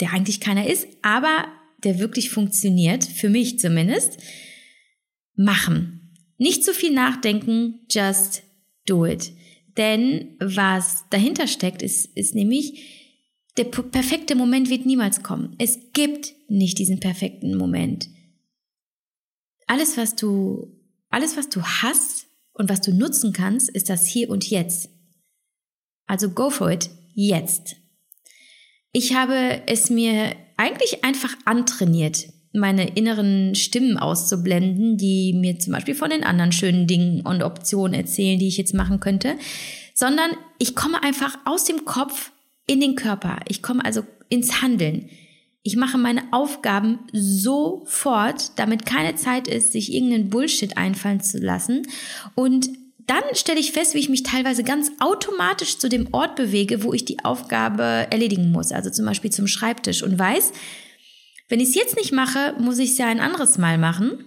der 0.01 0.13
eigentlich 0.13 0.41
keiner 0.41 0.67
ist, 0.69 0.87
aber 1.03 1.47
der 1.85 1.99
wirklich 1.99 2.31
funktioniert, 2.31 3.05
für 3.05 3.29
mich 3.29 3.59
zumindest. 3.59 4.19
Machen. 5.37 6.13
Nicht 6.39 6.65
zu 6.65 6.73
viel 6.73 6.93
nachdenken, 6.93 7.87
just 7.91 8.43
do 8.87 9.07
it. 9.07 9.33
Denn 9.77 10.37
was 10.41 11.05
dahinter 11.11 11.47
steckt, 11.47 11.83
ist, 11.83 12.07
ist 12.17 12.35
nämlich, 12.35 13.03
der 13.57 13.65
perfekte 13.65 14.35
Moment 14.35 14.71
wird 14.71 14.87
niemals 14.87 15.23
kommen. 15.23 15.55
Es 15.59 15.79
gibt 15.93 16.35
nicht 16.49 16.79
diesen 16.79 17.01
perfekten 17.01 17.57
Moment. 17.57 18.09
Alles, 19.67 19.97
was 19.97 20.17
du, 20.17 20.81
alles, 21.09 21.37
was 21.37 21.49
du 21.49 21.63
hast 21.63 22.27
und 22.53 22.69
was 22.69 22.81
du 22.81 22.93
nutzen 22.93 23.33
kannst, 23.33 23.71
ist 23.71 23.89
das 23.89 24.07
hier 24.07 24.31
und 24.31 24.51
jetzt. 24.51 24.89
Also 26.07 26.31
go 26.31 26.51
for 26.51 26.71
it, 26.71 26.91
jetzt. 27.15 27.77
Ich 28.97 29.13
habe 29.17 29.61
es 29.67 29.91
mir 29.91 30.37
eigentlich 30.57 31.05
einfach 31.05 31.35
antrainiert, 31.45 32.29
meine 32.53 32.97
inneren 32.97 33.57
Stimmen 33.57 33.99
auszublenden, 33.99 34.97
die 34.97 35.33
mir 35.33 35.59
zum 35.59 35.73
Beispiel 35.73 35.97
von 35.97 36.11
den 36.11 36.23
anderen 36.23 36.53
schönen 36.53 36.87
Dingen 36.87 37.23
und 37.23 37.43
Optionen 37.43 37.93
erzählen, 37.93 38.39
die 38.39 38.47
ich 38.47 38.57
jetzt 38.57 38.73
machen 38.73 39.01
könnte, 39.01 39.35
sondern 39.95 40.31
ich 40.61 40.77
komme 40.77 41.03
einfach 41.03 41.37
aus 41.45 41.65
dem 41.65 41.85
Kopf 41.85 42.31
in 42.69 42.81
den 42.81 42.95
Körper. 42.95 43.41
Ich 43.49 43.63
komme 43.63 43.85
also 43.85 44.05
ins 44.29 44.63
Handeln. 44.63 45.11
Ich 45.65 45.75
mache 45.75 45.99
meine 45.99 46.23
Aufgaben 46.31 47.01
sofort, 47.13 48.57
damit 48.61 48.87
keine 48.87 49.17
Zeit 49.17 49.49
ist, 49.49 49.73
sich 49.73 49.93
irgendeinen 49.93 50.31
Bullshit 50.31 50.77
einfallen 50.77 51.21
zu 51.21 51.39
lassen. 51.39 51.83
Und 52.37 52.69
dann 53.07 53.23
stelle 53.33 53.61
ich 53.61 53.73
fest, 53.73 53.95
wie 53.95 53.99
ich 53.99 54.09
mich 54.09 54.23
teilweise 54.23 54.65
ganz 54.65 54.91
automatisch 55.01 55.79
zu 55.79 55.89
dem 55.89 56.09
Ort 56.13 56.37
bewege, 56.37 56.83
wo 56.83 56.93
ich 56.93 57.05
die 57.05 57.25
Aufgabe 57.25 58.07
erledigen 58.11 58.51
muss, 58.51 58.73
also 58.73 58.91
zum 58.91 59.05
Beispiel 59.05 59.31
zum 59.31 59.47
Schreibtisch 59.47 60.03
und 60.03 60.19
weiß, 60.19 60.53
wenn 61.49 61.61
ich 61.61 61.69
es 61.71 61.75
jetzt 61.75 61.97
nicht 61.97 62.13
mache, 62.13 62.55
muss 62.59 62.79
ich 62.79 62.91
es 62.91 62.99
ja 62.99 63.07
ein 63.07 63.21
anderes 63.21 63.59
Mal 63.59 63.79
machen. 63.79 64.25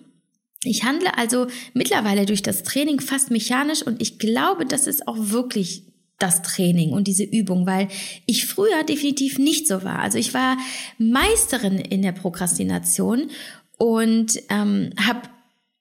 Ich 0.64 0.84
handle 0.84 1.18
also 1.18 1.48
mittlerweile 1.74 2.26
durch 2.26 2.42
das 2.42 2.64
Training 2.64 3.00
fast 3.00 3.32
mechanisch 3.32 3.82
und 3.82 4.02
ich 4.02 4.20
glaube, 4.20 4.66
das 4.66 4.88
ist 4.88 5.08
auch 5.08 5.18
wirklich 5.18 5.84
das 6.20 6.42
Training 6.42 6.92
und 6.92 7.08
diese 7.08 7.24
Übung, 7.24 7.68
weil 7.68 7.90
ich 8.26 8.48
früher 8.48 8.84
definitiv 8.84 9.38
nicht 9.38 9.68
so 9.68 9.84
war. 9.84 10.00
Also 10.00 10.18
ich 10.18 10.34
war 10.34 10.58
Meisterin 10.98 11.78
in 11.78 12.02
der 12.02 12.12
Prokrastination 12.12 13.30
und 13.78 14.40
ähm, 14.50 14.92
habe 15.00 15.22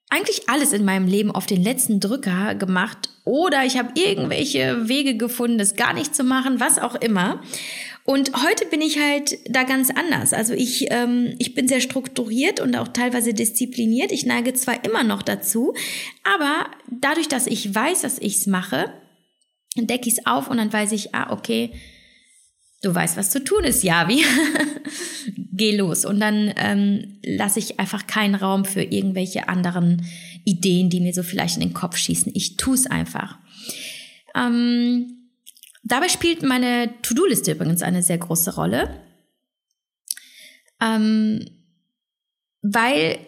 eigentlich 0.09 0.47
alles 0.47 0.71
in 0.73 0.85
meinem 0.85 1.07
Leben 1.07 1.31
auf 1.31 1.45
den 1.45 1.61
letzten 1.61 1.99
Drücker 1.99 2.55
gemacht 2.55 3.09
oder 3.25 3.65
ich 3.65 3.77
habe 3.77 3.91
irgendwelche 3.95 4.87
Wege 4.87 5.17
gefunden, 5.17 5.57
das 5.57 5.75
gar 5.75 5.93
nicht 5.93 6.15
zu 6.15 6.23
machen, 6.23 6.59
was 6.59 6.79
auch 6.79 6.95
immer. 6.95 7.41
Und 8.05 8.31
heute 8.41 8.65
bin 8.67 8.79
ich 8.81 8.99
halt 9.01 9.37
da 9.53 9.63
ganz 9.63 9.89
anders. 9.89 10.31
Also 10.31 10.53
ich, 10.53 10.87
ähm, 10.91 11.35
ich 11.39 11.55
bin 11.55 11.67
sehr 11.67 11.81
strukturiert 11.81 12.61
und 12.61 12.77
auch 12.77 12.87
teilweise 12.87 13.33
diszipliniert. 13.33 14.13
Ich 14.13 14.25
neige 14.25 14.53
zwar 14.53 14.85
immer 14.85 15.03
noch 15.03 15.21
dazu, 15.21 15.73
aber 16.23 16.67
dadurch, 16.89 17.27
dass 17.27 17.47
ich 17.47 17.75
weiß, 17.75 18.03
dass 18.03 18.17
ich 18.17 18.37
es 18.37 18.47
mache, 18.47 18.93
decke 19.75 20.07
ich 20.07 20.19
es 20.19 20.25
auf 20.25 20.49
und 20.49 20.55
dann 20.55 20.71
weiß 20.71 20.93
ich, 20.93 21.13
ah, 21.13 21.33
okay, 21.33 21.71
du 22.81 22.95
weißt, 22.95 23.17
was 23.17 23.29
zu 23.29 23.43
tun 23.43 23.65
ist, 23.65 23.83
Javi. 23.83 24.23
Geh 25.35 25.75
los. 25.75 26.05
Und 26.05 26.19
dann 26.19 26.53
ähm, 26.57 27.19
lasse 27.23 27.59
ich 27.59 27.79
einfach 27.79 28.07
keinen 28.07 28.35
Raum 28.35 28.65
für 28.65 28.83
irgendwelche 28.83 29.49
anderen 29.49 30.05
Ideen, 30.45 30.89
die 30.89 30.99
mir 30.99 31.13
so 31.13 31.23
vielleicht 31.23 31.55
in 31.55 31.61
den 31.61 31.73
Kopf 31.73 31.97
schießen. 31.97 32.31
Ich 32.35 32.57
tue 32.57 32.75
es 32.75 32.87
einfach. 32.87 33.37
Ähm, 34.35 35.17
Dabei 35.87 36.09
spielt 36.09 36.43
meine 36.43 36.93
To-Do-Liste 37.01 37.53
übrigens 37.53 37.81
eine 37.81 38.03
sehr 38.03 38.17
große 38.17 38.55
Rolle, 38.55 38.89
ähm, 40.81 41.45
weil 42.61 43.19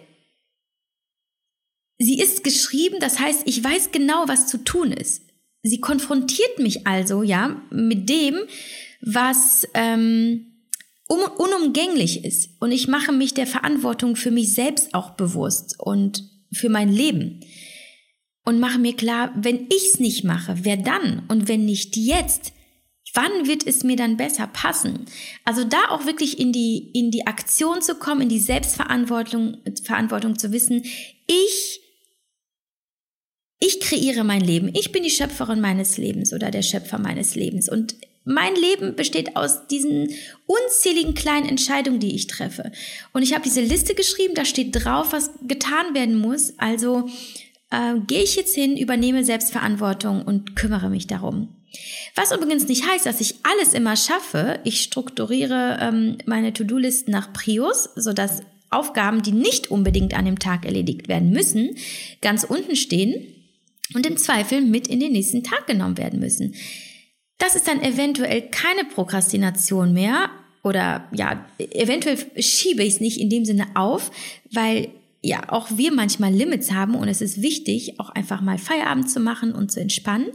sie 1.97 2.19
ist 2.19 2.43
geschrieben, 2.43 2.97
das 2.99 3.17
heißt, 3.17 3.43
ich 3.45 3.63
weiß 3.63 3.91
genau, 3.91 4.27
was 4.27 4.47
zu 4.47 4.57
tun 4.57 4.91
ist. 4.91 5.23
Sie 5.63 5.79
konfrontiert 5.79 6.59
mich 6.59 6.85
also, 6.85 7.23
ja, 7.23 7.61
mit 7.69 8.09
dem, 8.09 8.35
was 9.01 9.65
ähm, 9.73 10.48
un 11.09 11.19
unumgänglich 11.37 12.23
ist. 12.23 12.51
Und 12.59 12.71
ich 12.71 12.87
mache 12.87 13.11
mich 13.11 13.33
der 13.33 13.47
Verantwortung 13.47 14.15
für 14.15 14.31
mich 14.31 14.53
selbst 14.53 14.93
auch 14.93 15.11
bewusst 15.11 15.75
und 15.79 16.23
für 16.51 16.69
mein 16.69 16.91
Leben 16.91 17.41
und 18.49 18.59
mache 18.59 18.79
mir 18.79 18.95
klar, 18.95 19.31
wenn 19.35 19.67
ich's 19.69 19.99
nicht 19.99 20.23
mache, 20.23 20.55
wer 20.63 20.75
dann? 20.75 21.23
Und 21.27 21.47
wenn 21.47 21.65
nicht 21.65 21.95
jetzt, 21.95 22.51
wann 23.13 23.47
wird 23.47 23.65
es 23.65 23.83
mir 23.83 23.95
dann 23.95 24.17
besser 24.17 24.47
passen? 24.47 25.05
Also 25.45 25.63
da 25.63 25.89
auch 25.89 26.05
wirklich 26.05 26.39
in 26.39 26.51
die, 26.51 26.89
in 26.93 27.11
die 27.11 27.27
Aktion 27.27 27.81
zu 27.83 27.95
kommen, 27.95 28.21
in 28.21 28.29
die 28.29 28.39
Selbstverantwortung, 28.39 29.57
Verantwortung 29.83 30.39
zu 30.39 30.51
wissen, 30.51 30.83
ich, 31.27 31.81
ich 33.59 33.79
kreiere 33.81 34.23
mein 34.23 34.41
Leben. 34.41 34.71
Ich 34.73 34.91
bin 34.91 35.03
die 35.03 35.11
Schöpferin 35.11 35.61
meines 35.61 35.97
Lebens 35.97 36.33
oder 36.33 36.49
der 36.49 36.63
Schöpfer 36.63 36.97
meines 36.97 37.35
Lebens. 37.35 37.69
Und 37.69 37.95
mein 38.25 38.55
Leben 38.55 38.95
besteht 38.95 39.35
aus 39.35 39.67
diesen 39.67 40.13
unzähligen 40.45 41.13
kleinen 41.13 41.47
Entscheidungen, 41.47 41.99
die 41.99 42.15
ich 42.15 42.27
treffe. 42.27 42.71
Und 43.13 43.23
ich 43.23 43.33
habe 43.33 43.43
diese 43.43 43.61
Liste 43.61 43.95
geschrieben, 43.95 44.35
da 44.35 44.45
steht 44.45 44.69
drauf, 44.73 45.13
was 45.13 45.31
getan 45.47 45.93
werden 45.93 46.15
muss. 46.15 46.53
Also 46.57 47.09
äh, 47.71 47.99
gehe 48.07 48.23
ich 48.23 48.35
jetzt 48.35 48.55
hin, 48.55 48.77
übernehme 48.77 49.23
Selbstverantwortung 49.23 50.21
und 50.21 50.55
kümmere 50.55 50.89
mich 50.89 51.07
darum. 51.07 51.49
Was 52.15 52.31
übrigens 52.31 52.67
nicht 52.67 52.87
heißt, 52.87 53.05
dass 53.05 53.21
ich 53.21 53.35
alles 53.43 53.73
immer 53.73 53.95
schaffe. 53.95 54.59
Ich 54.63 54.81
strukturiere 54.81 55.77
ähm, 55.81 56.17
meine 56.25 56.53
To-Do-Listen 56.53 57.11
nach 57.11 57.31
Prius, 57.31 57.89
sodass 57.95 58.41
Aufgaben, 58.71 59.21
die 59.21 59.31
nicht 59.31 59.71
unbedingt 59.71 60.13
an 60.13 60.25
dem 60.25 60.39
Tag 60.39 60.65
erledigt 60.65 61.07
werden 61.07 61.31
müssen, 61.31 61.75
ganz 62.21 62.43
unten 62.43 62.75
stehen 62.75 63.25
und 63.93 64.05
im 64.05 64.17
Zweifel 64.17 64.61
mit 64.61 64.87
in 64.87 64.99
den 64.99 65.11
nächsten 65.11 65.43
Tag 65.43 65.67
genommen 65.67 65.97
werden 65.97 66.19
müssen. 66.19 66.55
Das 67.39 67.55
ist 67.55 67.67
dann 67.67 67.81
eventuell 67.81 68.43
keine 68.49 68.85
Prokrastination 68.85 69.93
mehr 69.93 70.29
oder 70.61 71.07
ja, 71.11 71.43
eventuell 71.57 72.17
schiebe 72.37 72.83
ich 72.83 72.95
es 72.95 72.99
nicht 72.99 73.19
in 73.19 73.29
dem 73.29 73.45
Sinne 73.45 73.65
auf, 73.75 74.11
weil 74.51 74.89
ja 75.21 75.49
auch 75.51 75.69
wir 75.71 75.93
manchmal 75.93 76.33
Limits 76.33 76.71
haben 76.71 76.95
und 76.95 77.07
es 77.07 77.21
ist 77.21 77.41
wichtig, 77.41 77.99
auch 77.99 78.09
einfach 78.09 78.41
mal 78.41 78.57
Feierabend 78.57 79.09
zu 79.09 79.19
machen 79.19 79.53
und 79.53 79.71
zu 79.71 79.79
entspannen. 79.79 80.27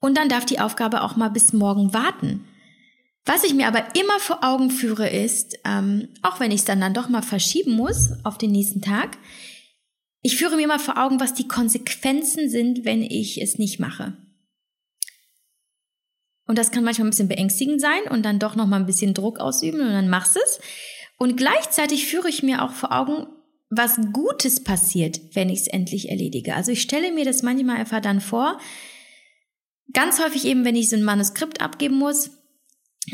Und 0.00 0.16
dann 0.16 0.28
darf 0.28 0.44
die 0.44 0.60
Aufgabe 0.60 1.02
auch 1.02 1.16
mal 1.16 1.28
bis 1.28 1.52
morgen 1.52 1.94
warten. 1.94 2.44
Was 3.24 3.44
ich 3.44 3.54
mir 3.54 3.66
aber 3.66 3.84
immer 3.96 4.20
vor 4.20 4.44
Augen 4.44 4.70
führe, 4.70 5.08
ist, 5.08 5.58
ähm, 5.64 6.08
auch 6.22 6.38
wenn 6.38 6.50
ich 6.50 6.60
es 6.60 6.64
dann, 6.64 6.80
dann 6.80 6.94
doch 6.94 7.08
mal 7.08 7.22
verschieben 7.22 7.72
muss 7.72 8.10
auf 8.22 8.38
den 8.38 8.52
nächsten 8.52 8.82
Tag, 8.82 9.18
ich 10.22 10.36
führe 10.36 10.56
mir 10.56 10.64
immer 10.64 10.78
vor 10.78 10.98
Augen, 10.98 11.20
was 11.20 11.34
die 11.34 11.48
Konsequenzen 11.48 12.48
sind, 12.48 12.84
wenn 12.84 13.02
ich 13.02 13.40
es 13.40 13.58
nicht 13.58 13.80
mache. 13.80 14.16
Und 16.46 16.58
das 16.58 16.70
kann 16.70 16.84
manchmal 16.84 17.06
ein 17.06 17.10
bisschen 17.10 17.28
beängstigend 17.28 17.80
sein 17.80 18.02
und 18.08 18.24
dann 18.24 18.38
doch 18.38 18.54
noch 18.54 18.66
mal 18.66 18.76
ein 18.76 18.86
bisschen 18.86 19.14
Druck 19.14 19.40
ausüben 19.40 19.80
und 19.80 19.90
dann 19.90 20.08
machst 20.08 20.36
es. 20.36 20.60
Und 21.18 21.36
gleichzeitig 21.36 22.06
führe 22.06 22.28
ich 22.28 22.42
mir 22.42 22.62
auch 22.62 22.72
vor 22.72 22.92
Augen, 22.92 23.26
was 23.68 23.98
Gutes 24.12 24.62
passiert, 24.62 25.20
wenn 25.32 25.48
ich 25.48 25.60
es 25.60 25.66
endlich 25.66 26.08
erledige. 26.08 26.54
Also 26.54 26.70
ich 26.72 26.82
stelle 26.82 27.12
mir 27.12 27.24
das 27.24 27.42
manchmal 27.42 27.78
einfach 27.78 28.00
dann 28.00 28.20
vor, 28.20 28.58
ganz 29.92 30.20
häufig 30.20 30.44
eben, 30.44 30.64
wenn 30.64 30.76
ich 30.76 30.88
so 30.88 30.96
ein 30.96 31.02
Manuskript 31.02 31.60
abgeben 31.60 31.96
muss, 31.96 32.30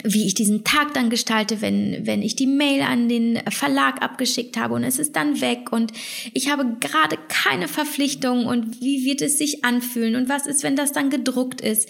wie 0.04 0.26
ich 0.26 0.34
diesen 0.34 0.64
Tag 0.64 0.94
dann 0.94 1.10
gestalte, 1.10 1.60
wenn, 1.60 2.06
wenn 2.06 2.22
ich 2.22 2.34
die 2.34 2.46
Mail 2.46 2.82
an 2.82 3.08
den 3.08 3.42
Verlag 3.50 4.02
abgeschickt 4.02 4.56
habe 4.56 4.74
und 4.74 4.84
es 4.84 4.98
ist 4.98 5.16
dann 5.16 5.40
weg 5.42 5.70
und 5.70 5.92
ich 6.32 6.50
habe 6.50 6.76
gerade 6.80 7.18
keine 7.28 7.68
Verpflichtung 7.68 8.46
und 8.46 8.80
wie 8.80 9.04
wird 9.04 9.20
es 9.20 9.36
sich 9.36 9.64
anfühlen 9.64 10.16
und 10.16 10.30
was 10.30 10.46
ist, 10.46 10.62
wenn 10.62 10.76
das 10.76 10.92
dann 10.92 11.10
gedruckt 11.10 11.60
ist. 11.60 11.88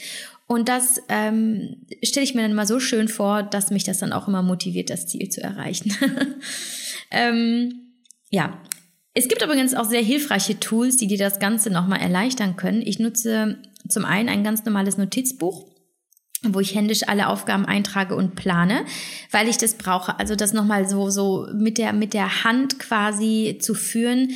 Und 0.52 0.68
das 0.68 1.00
ähm, 1.08 1.86
stelle 2.04 2.24
ich 2.24 2.34
mir 2.34 2.42
dann 2.42 2.52
mal 2.52 2.66
so 2.66 2.78
schön 2.78 3.08
vor, 3.08 3.42
dass 3.42 3.70
mich 3.70 3.84
das 3.84 4.00
dann 4.00 4.12
auch 4.12 4.28
immer 4.28 4.42
motiviert, 4.42 4.90
das 4.90 5.06
Ziel 5.06 5.30
zu 5.30 5.42
erreichen. 5.42 5.96
ähm, 7.10 7.94
ja, 8.28 8.60
es 9.14 9.28
gibt 9.28 9.42
übrigens 9.42 9.72
auch 9.72 9.86
sehr 9.86 10.02
hilfreiche 10.02 10.60
Tools, 10.60 10.98
die 10.98 11.06
dir 11.06 11.16
das 11.16 11.38
Ganze 11.38 11.70
nochmal 11.70 12.02
erleichtern 12.02 12.56
können. 12.56 12.82
Ich 12.82 12.98
nutze 12.98 13.62
zum 13.88 14.04
einen 14.04 14.28
ein 14.28 14.44
ganz 14.44 14.62
normales 14.66 14.98
Notizbuch, 14.98 15.64
wo 16.42 16.60
ich 16.60 16.74
händisch 16.74 17.08
alle 17.08 17.28
Aufgaben 17.28 17.64
eintrage 17.64 18.14
und 18.14 18.34
plane, 18.34 18.84
weil 19.30 19.48
ich 19.48 19.56
das 19.56 19.78
brauche. 19.78 20.18
Also 20.18 20.36
das 20.36 20.52
nochmal 20.52 20.86
so, 20.86 21.08
so 21.08 21.48
mit 21.54 21.78
der, 21.78 21.94
mit 21.94 22.12
der 22.12 22.44
Hand 22.44 22.78
quasi 22.78 23.56
zu 23.58 23.72
führen. 23.74 24.32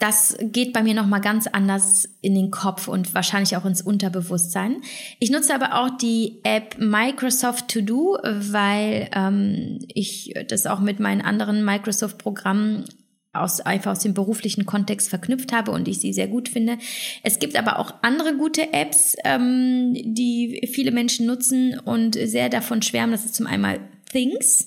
Das 0.00 0.34
geht 0.40 0.72
bei 0.72 0.82
mir 0.82 0.94
nochmal 0.94 1.20
ganz 1.20 1.46
anders 1.46 2.08
in 2.22 2.34
den 2.34 2.50
Kopf 2.50 2.88
und 2.88 3.14
wahrscheinlich 3.14 3.54
auch 3.58 3.66
ins 3.66 3.82
Unterbewusstsein. 3.82 4.80
Ich 5.18 5.30
nutze 5.30 5.54
aber 5.54 5.78
auch 5.78 5.90
die 5.98 6.40
App 6.42 6.78
Microsoft 6.78 7.68
To 7.68 7.82
Do, 7.82 8.18
weil 8.24 9.10
ähm, 9.14 9.78
ich 9.88 10.32
das 10.48 10.66
auch 10.66 10.80
mit 10.80 11.00
meinen 11.00 11.20
anderen 11.20 11.66
Microsoft-Programmen 11.66 12.86
aus, 13.34 13.60
einfach 13.60 13.92
aus 13.92 13.98
dem 13.98 14.14
beruflichen 14.14 14.64
Kontext 14.64 15.10
verknüpft 15.10 15.52
habe 15.52 15.70
und 15.70 15.86
ich 15.86 16.00
sie 16.00 16.14
sehr 16.14 16.28
gut 16.28 16.48
finde. 16.48 16.78
Es 17.22 17.38
gibt 17.38 17.54
aber 17.56 17.78
auch 17.78 17.92
andere 18.00 18.34
gute 18.38 18.72
Apps, 18.72 19.16
ähm, 19.24 19.92
die 19.94 20.66
viele 20.72 20.92
Menschen 20.92 21.26
nutzen 21.26 21.78
und 21.78 22.14
sehr 22.14 22.48
davon 22.48 22.80
schwärmen. 22.80 23.12
Das 23.12 23.26
ist 23.26 23.34
zum 23.34 23.46
einen 23.46 23.80
Things 24.10 24.64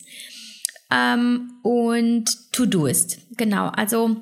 ähm, 0.92 1.54
und 1.64 2.52
Todoist. 2.52 3.18
Genau, 3.36 3.70
also 3.70 4.22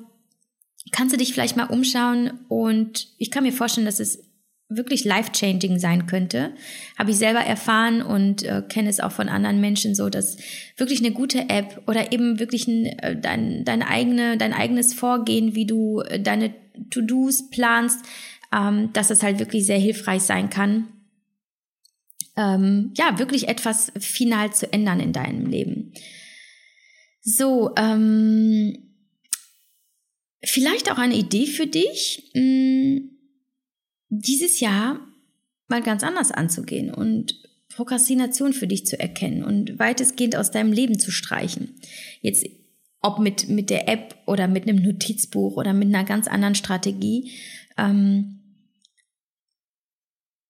kannst 0.92 1.12
du 1.12 1.18
dich 1.18 1.32
vielleicht 1.32 1.56
mal 1.56 1.66
umschauen 1.66 2.40
und 2.48 3.08
ich 3.18 3.30
kann 3.30 3.44
mir 3.44 3.52
vorstellen, 3.52 3.86
dass 3.86 4.00
es 4.00 4.30
wirklich 4.76 5.04
life-changing 5.04 5.78
sein 5.78 6.06
könnte. 6.06 6.52
Habe 6.98 7.10
ich 7.10 7.16
selber 7.16 7.40
erfahren 7.40 8.02
und 8.02 8.42
äh, 8.42 8.62
kenne 8.68 8.88
es 8.88 9.00
auch 9.00 9.12
von 9.12 9.28
anderen 9.28 9.60
Menschen 9.60 9.94
so, 9.94 10.08
dass 10.08 10.36
wirklich 10.76 11.00
eine 11.00 11.12
gute 11.12 11.48
App 11.48 11.82
oder 11.86 12.12
eben 12.12 12.38
wirklich 12.38 12.66
ein, 12.68 12.86
äh, 12.86 13.18
dein, 13.18 13.64
dein, 13.64 13.82
eigene, 13.82 14.36
dein 14.36 14.52
eigenes 14.52 14.94
Vorgehen, 14.94 15.54
wie 15.54 15.66
du 15.66 16.00
äh, 16.00 16.20
deine 16.20 16.54
To-Dos 16.90 17.50
planst, 17.50 18.04
ähm, 18.52 18.92
dass 18.92 19.10
es 19.10 19.22
halt 19.22 19.38
wirklich 19.38 19.66
sehr 19.66 19.78
hilfreich 19.78 20.22
sein 20.22 20.50
kann, 20.50 20.88
ähm, 22.36 22.92
ja, 22.96 23.18
wirklich 23.18 23.48
etwas 23.48 23.92
final 23.98 24.52
zu 24.52 24.72
ändern 24.72 25.00
in 25.00 25.12
deinem 25.12 25.46
Leben. 25.46 25.92
So, 27.20 27.72
ähm, 27.76 28.91
vielleicht 30.44 30.90
auch 30.90 30.98
eine 30.98 31.16
Idee 31.16 31.46
für 31.46 31.66
dich. 31.66 32.30
Mh, 32.34 32.40
hm, 32.40 33.08
dieses 34.14 34.60
Jahr 34.60 35.00
mal 35.68 35.82
ganz 35.82 36.02
anders 36.02 36.30
anzugehen 36.32 36.92
und 36.92 37.40
Prokrastination 37.70 38.52
für 38.52 38.66
dich 38.66 38.84
zu 38.84 39.00
erkennen 39.00 39.42
und 39.42 39.78
weitestgehend 39.78 40.36
aus 40.36 40.50
deinem 40.50 40.70
Leben 40.70 40.98
zu 40.98 41.10
streichen. 41.10 41.80
Jetzt 42.20 42.44
ob 43.02 43.18
mit, 43.18 43.48
mit 43.48 43.68
der 43.68 43.88
App 43.88 44.16
oder 44.26 44.46
mit 44.48 44.68
einem 44.68 44.82
Notizbuch 44.82 45.56
oder 45.56 45.72
mit 45.72 45.88
einer 45.88 46.04
ganz 46.04 46.28
anderen 46.28 46.54
Strategie. 46.54 47.32
Ähm, 47.76 48.38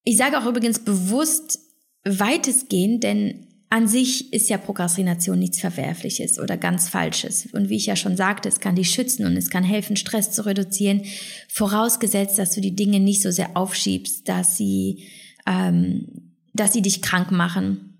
Ich 0.04 0.16
sage 0.16 0.38
auch 0.38 0.46
übrigens 0.46 0.80
bewusst 0.80 1.60
weitestgehend, 2.04 3.04
denn 3.04 3.46
an 3.72 3.88
sich 3.88 4.34
ist 4.34 4.50
ja 4.50 4.58
Prokrastination 4.58 5.38
nichts 5.38 5.58
Verwerfliches 5.58 6.38
oder 6.38 6.58
ganz 6.58 6.90
Falsches. 6.90 7.48
Und 7.54 7.70
wie 7.70 7.76
ich 7.76 7.86
ja 7.86 7.96
schon 7.96 8.18
sagte, 8.18 8.50
es 8.50 8.60
kann 8.60 8.76
dich 8.76 8.90
schützen 8.90 9.24
und 9.24 9.34
es 9.34 9.48
kann 9.48 9.64
helfen, 9.64 9.96
Stress 9.96 10.30
zu 10.30 10.44
reduzieren, 10.44 11.04
vorausgesetzt, 11.48 12.38
dass 12.38 12.50
du 12.50 12.60
die 12.60 12.76
Dinge 12.76 13.00
nicht 13.00 13.22
so 13.22 13.30
sehr 13.30 13.56
aufschiebst, 13.56 14.28
dass 14.28 14.58
sie, 14.58 15.08
ähm, 15.46 16.34
dass 16.52 16.74
sie 16.74 16.82
dich 16.82 17.00
krank 17.00 17.30
machen 17.30 17.96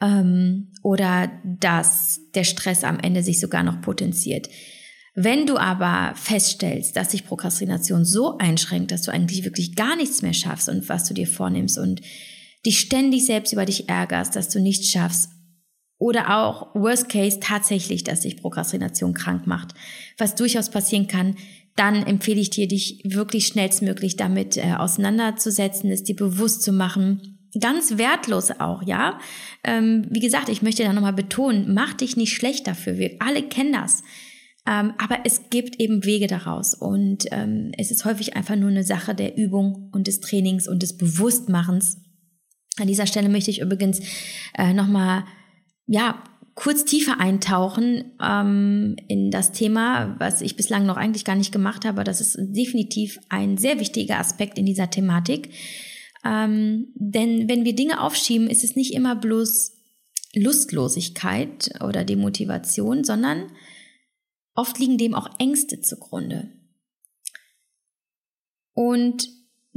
ähm, 0.00 0.72
oder 0.82 1.30
dass 1.44 2.18
der 2.34 2.42
Stress 2.42 2.82
am 2.82 2.98
Ende 2.98 3.22
sich 3.22 3.38
sogar 3.38 3.62
noch 3.62 3.80
potenziert. 3.80 4.48
Wenn 5.14 5.46
du 5.46 5.56
aber 5.56 6.16
feststellst, 6.16 6.96
dass 6.96 7.12
sich 7.12 7.26
Prokrastination 7.26 8.04
so 8.04 8.38
einschränkt, 8.38 8.90
dass 8.90 9.02
du 9.02 9.12
eigentlich 9.12 9.44
wirklich 9.44 9.76
gar 9.76 9.94
nichts 9.94 10.22
mehr 10.22 10.34
schaffst 10.34 10.68
und 10.68 10.88
was 10.88 11.04
du 11.04 11.14
dir 11.14 11.28
vornimmst 11.28 11.78
und 11.78 12.00
dich 12.66 12.80
ständig 12.80 13.24
selbst 13.24 13.52
über 13.52 13.64
dich 13.64 13.88
ärgerst, 13.88 14.36
dass 14.36 14.48
du 14.48 14.60
nichts 14.60 14.90
schaffst 14.90 15.30
oder 15.98 16.36
auch 16.36 16.74
worst 16.74 17.08
case 17.08 17.40
tatsächlich, 17.40 18.04
dass 18.04 18.22
sich 18.22 18.36
Prokrastination 18.36 19.14
krank 19.14 19.46
macht, 19.46 19.74
was 20.18 20.34
durchaus 20.34 20.70
passieren 20.70 21.06
kann, 21.06 21.36
dann 21.74 22.06
empfehle 22.06 22.40
ich 22.40 22.50
dir, 22.50 22.68
dich 22.68 23.02
wirklich 23.04 23.46
schnellstmöglich 23.46 24.16
damit 24.16 24.56
äh, 24.56 24.74
auseinanderzusetzen, 24.76 25.90
es 25.90 26.04
dir 26.04 26.16
bewusst 26.16 26.62
zu 26.62 26.72
machen. 26.72 27.38
Ganz 27.60 27.96
wertlos 27.96 28.50
auch, 28.50 28.82
ja. 28.82 29.18
Ähm, 29.64 30.06
wie 30.10 30.20
gesagt, 30.20 30.48
ich 30.48 30.62
möchte 30.62 30.82
da 30.82 30.92
nochmal 30.92 31.12
betonen, 31.12 31.72
mach 31.72 31.94
dich 31.94 32.16
nicht 32.16 32.34
schlecht 32.34 32.66
dafür. 32.66 32.98
Wir 32.98 33.16
alle 33.20 33.42
kennen 33.42 33.72
das. 33.72 34.02
Ähm, 34.66 34.94
aber 34.98 35.20
es 35.24 35.48
gibt 35.48 35.80
eben 35.80 36.04
Wege 36.04 36.26
daraus 36.26 36.74
und 36.74 37.26
ähm, 37.30 37.70
es 37.78 37.90
ist 37.90 38.04
häufig 38.04 38.36
einfach 38.36 38.56
nur 38.56 38.70
eine 38.70 38.82
Sache 38.82 39.14
der 39.14 39.36
Übung 39.36 39.90
und 39.92 40.06
des 40.06 40.20
Trainings 40.20 40.66
und 40.66 40.82
des 40.82 40.96
Bewusstmachens. 40.96 41.98
An 42.78 42.86
dieser 42.86 43.06
Stelle 43.06 43.28
möchte 43.28 43.50
ich 43.50 43.60
übrigens 43.60 44.00
äh, 44.56 44.72
nochmal, 44.72 45.24
ja, 45.86 46.22
kurz 46.54 46.84
tiefer 46.84 47.20
eintauchen 47.20 48.12
ähm, 48.22 48.96
in 49.08 49.30
das 49.30 49.52
Thema, 49.52 50.16
was 50.18 50.40
ich 50.40 50.56
bislang 50.56 50.86
noch 50.86 50.96
eigentlich 50.96 51.24
gar 51.24 51.36
nicht 51.36 51.52
gemacht 51.52 51.84
habe. 51.84 52.02
Das 52.02 52.20
ist 52.20 52.36
definitiv 52.38 53.18
ein 53.28 53.58
sehr 53.58 53.78
wichtiger 53.78 54.18
Aspekt 54.18 54.58
in 54.58 54.64
dieser 54.64 54.88
Thematik. 54.88 55.50
Ähm, 56.24 56.88
denn 56.94 57.48
wenn 57.48 57.64
wir 57.64 57.74
Dinge 57.74 58.00
aufschieben, 58.00 58.48
ist 58.48 58.64
es 58.64 58.74
nicht 58.74 58.94
immer 58.94 59.16
bloß 59.16 59.72
Lustlosigkeit 60.34 61.70
oder 61.82 62.04
Demotivation, 62.04 63.04
sondern 63.04 63.50
Oft 64.56 64.78
liegen 64.78 64.96
dem 64.96 65.14
auch 65.14 65.28
Ängste 65.38 65.82
zugrunde. 65.82 66.50
Und 68.72 69.28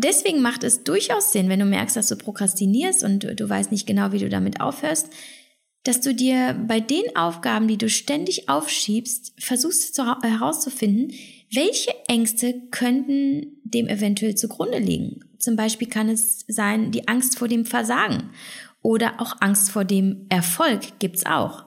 deswegen 0.03 0.41
macht 0.41 0.63
es 0.63 0.83
durchaus 0.83 1.31
Sinn, 1.31 1.49
wenn 1.49 1.59
du 1.59 1.65
merkst, 1.65 1.95
dass 1.95 2.07
du 2.07 2.15
prokrastinierst 2.15 3.03
und 3.03 3.23
du 3.23 3.49
weißt 3.49 3.71
nicht 3.71 3.87
genau, 3.87 4.11
wie 4.11 4.19
du 4.19 4.29
damit 4.29 4.61
aufhörst, 4.61 5.09
dass 5.83 6.01
du 6.01 6.13
dir 6.13 6.53
bei 6.67 6.79
den 6.79 7.15
Aufgaben, 7.15 7.67
die 7.67 7.77
du 7.77 7.89
ständig 7.89 8.49
aufschiebst, 8.49 9.33
versuchst 9.39 9.97
herauszufinden, 9.97 11.13
welche 11.51 11.91
Ängste 12.07 12.61
könnten 12.71 13.59
dem 13.63 13.87
eventuell 13.87 14.35
zugrunde 14.35 14.79
liegen. 14.79 15.21
Zum 15.39 15.55
Beispiel 15.55 15.87
kann 15.87 16.09
es 16.09 16.45
sein, 16.47 16.91
die 16.91 17.07
Angst 17.07 17.39
vor 17.39 17.47
dem 17.47 17.65
Versagen 17.65 18.29
oder 18.81 19.21
auch 19.21 19.37
Angst 19.39 19.71
vor 19.71 19.85
dem 19.85 20.25
Erfolg 20.29 20.99
gibt's 20.99 21.25
auch. 21.25 21.65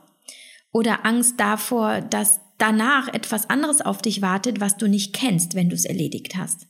Oder 0.72 1.04
Angst 1.04 1.38
davor, 1.38 2.00
dass 2.00 2.40
danach 2.58 3.12
etwas 3.12 3.50
anderes 3.50 3.80
auf 3.80 4.02
dich 4.02 4.22
wartet, 4.22 4.60
was 4.60 4.76
du 4.76 4.88
nicht 4.88 5.14
kennst, 5.14 5.54
wenn 5.54 5.68
du 5.68 5.74
es 5.74 5.84
erledigt 5.84 6.36
hast. 6.36 6.66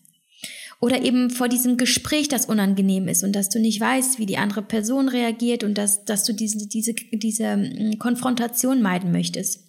Oder 0.82 1.02
eben 1.02 1.30
vor 1.30 1.48
diesem 1.48 1.76
Gespräch, 1.76 2.26
das 2.26 2.46
unangenehm 2.46 3.06
ist 3.06 3.22
und 3.22 3.34
dass 3.34 3.48
du 3.48 3.60
nicht 3.60 3.80
weißt, 3.80 4.18
wie 4.18 4.26
die 4.26 4.36
andere 4.36 4.62
Person 4.62 5.08
reagiert 5.08 5.62
und 5.62 5.78
dass, 5.78 6.04
dass 6.04 6.24
du 6.24 6.32
diese, 6.32 6.66
diese, 6.66 6.92
diese 7.12 7.52
hm, 7.52 8.00
Konfrontation 8.00 8.82
meiden 8.82 9.12
möchtest. 9.12 9.60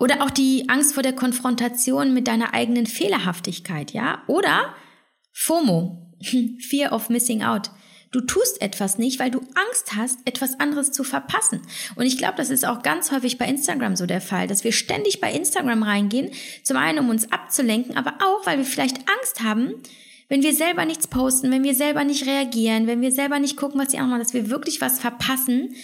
Oder 0.00 0.24
auch 0.24 0.30
die 0.30 0.68
Angst 0.68 0.94
vor 0.94 1.04
der 1.04 1.12
Konfrontation 1.12 2.12
mit 2.12 2.26
deiner 2.26 2.52
eigenen 2.52 2.86
Fehlerhaftigkeit, 2.86 3.92
ja? 3.92 4.24
Oder 4.26 4.74
FOMO, 5.32 6.16
Fear 6.58 6.92
of 6.92 7.08
Missing 7.08 7.44
Out. 7.44 7.70
Du 8.12 8.20
tust 8.20 8.62
etwas 8.62 8.98
nicht, 8.98 9.18
weil 9.18 9.30
du 9.30 9.40
Angst 9.40 9.94
hast, 9.96 10.20
etwas 10.24 10.60
anderes 10.60 10.92
zu 10.92 11.04
verpassen. 11.04 11.60
Und 11.96 12.06
ich 12.06 12.18
glaube, 12.18 12.34
das 12.36 12.50
ist 12.50 12.66
auch 12.66 12.82
ganz 12.82 13.10
häufig 13.10 13.38
bei 13.38 13.46
Instagram 13.46 13.96
so 13.96 14.06
der 14.06 14.20
Fall, 14.20 14.46
dass 14.46 14.64
wir 14.64 14.72
ständig 14.72 15.20
bei 15.20 15.32
Instagram 15.32 15.82
reingehen, 15.82 16.30
zum 16.62 16.76
einen 16.76 17.00
um 17.00 17.10
uns 17.10 17.30
abzulenken, 17.32 17.96
aber 17.96 18.14
auch, 18.20 18.46
weil 18.46 18.58
wir 18.58 18.64
vielleicht 18.64 18.98
Angst 18.98 19.42
haben, 19.42 19.74
wenn 20.28 20.42
wir 20.42 20.54
selber 20.54 20.84
nichts 20.84 21.06
posten, 21.06 21.50
wenn 21.50 21.64
wir 21.64 21.74
selber 21.74 22.04
nicht 22.04 22.26
reagieren, 22.26 22.86
wenn 22.86 23.00
wir 23.00 23.12
selber 23.12 23.38
nicht 23.38 23.56
gucken, 23.56 23.80
was 23.80 23.88
die 23.88 23.98
anderen 23.98 24.10
machen, 24.18 24.22
dass 24.22 24.34
wir 24.34 24.50
wirklich 24.50 24.80
was 24.80 24.98
verpassen. 24.98 25.74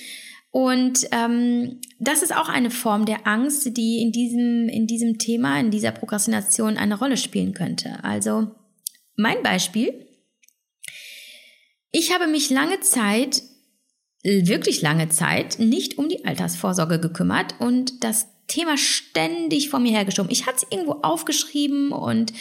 Und 0.50 1.06
ähm, 1.12 1.80
das 1.98 2.22
ist 2.22 2.34
auch 2.36 2.48
eine 2.48 2.70
Form 2.70 3.06
der 3.06 3.26
Angst, 3.26 3.76
die 3.76 4.02
in 4.02 4.12
diesem, 4.12 4.68
in 4.68 4.86
diesem 4.86 5.18
Thema, 5.18 5.58
in 5.58 5.70
dieser 5.70 5.92
Prokrastination 5.92 6.76
eine 6.76 6.98
Rolle 6.98 7.16
spielen 7.16 7.54
könnte. 7.54 8.02
Also 8.02 8.50
mein 9.16 9.42
Beispiel, 9.42 10.06
ich 11.92 12.12
habe 12.12 12.26
mich 12.26 12.50
lange 12.50 12.80
Zeit, 12.80 13.42
wirklich 14.24 14.82
lange 14.82 15.08
Zeit, 15.10 15.58
nicht 15.58 15.98
um 15.98 16.08
die 16.08 16.24
Altersvorsorge 16.24 16.98
gekümmert 16.98 17.54
und 17.60 18.02
das 18.02 18.28
Thema 18.48 18.76
ständig 18.76 19.68
vor 19.68 19.80
mir 19.80 19.92
hergeschoben. 19.92 20.30
Ich 20.30 20.46
hatte 20.46 20.58
es 20.64 20.66
irgendwo 20.70 21.00
aufgeschrieben 21.02 21.92
und 21.92 22.32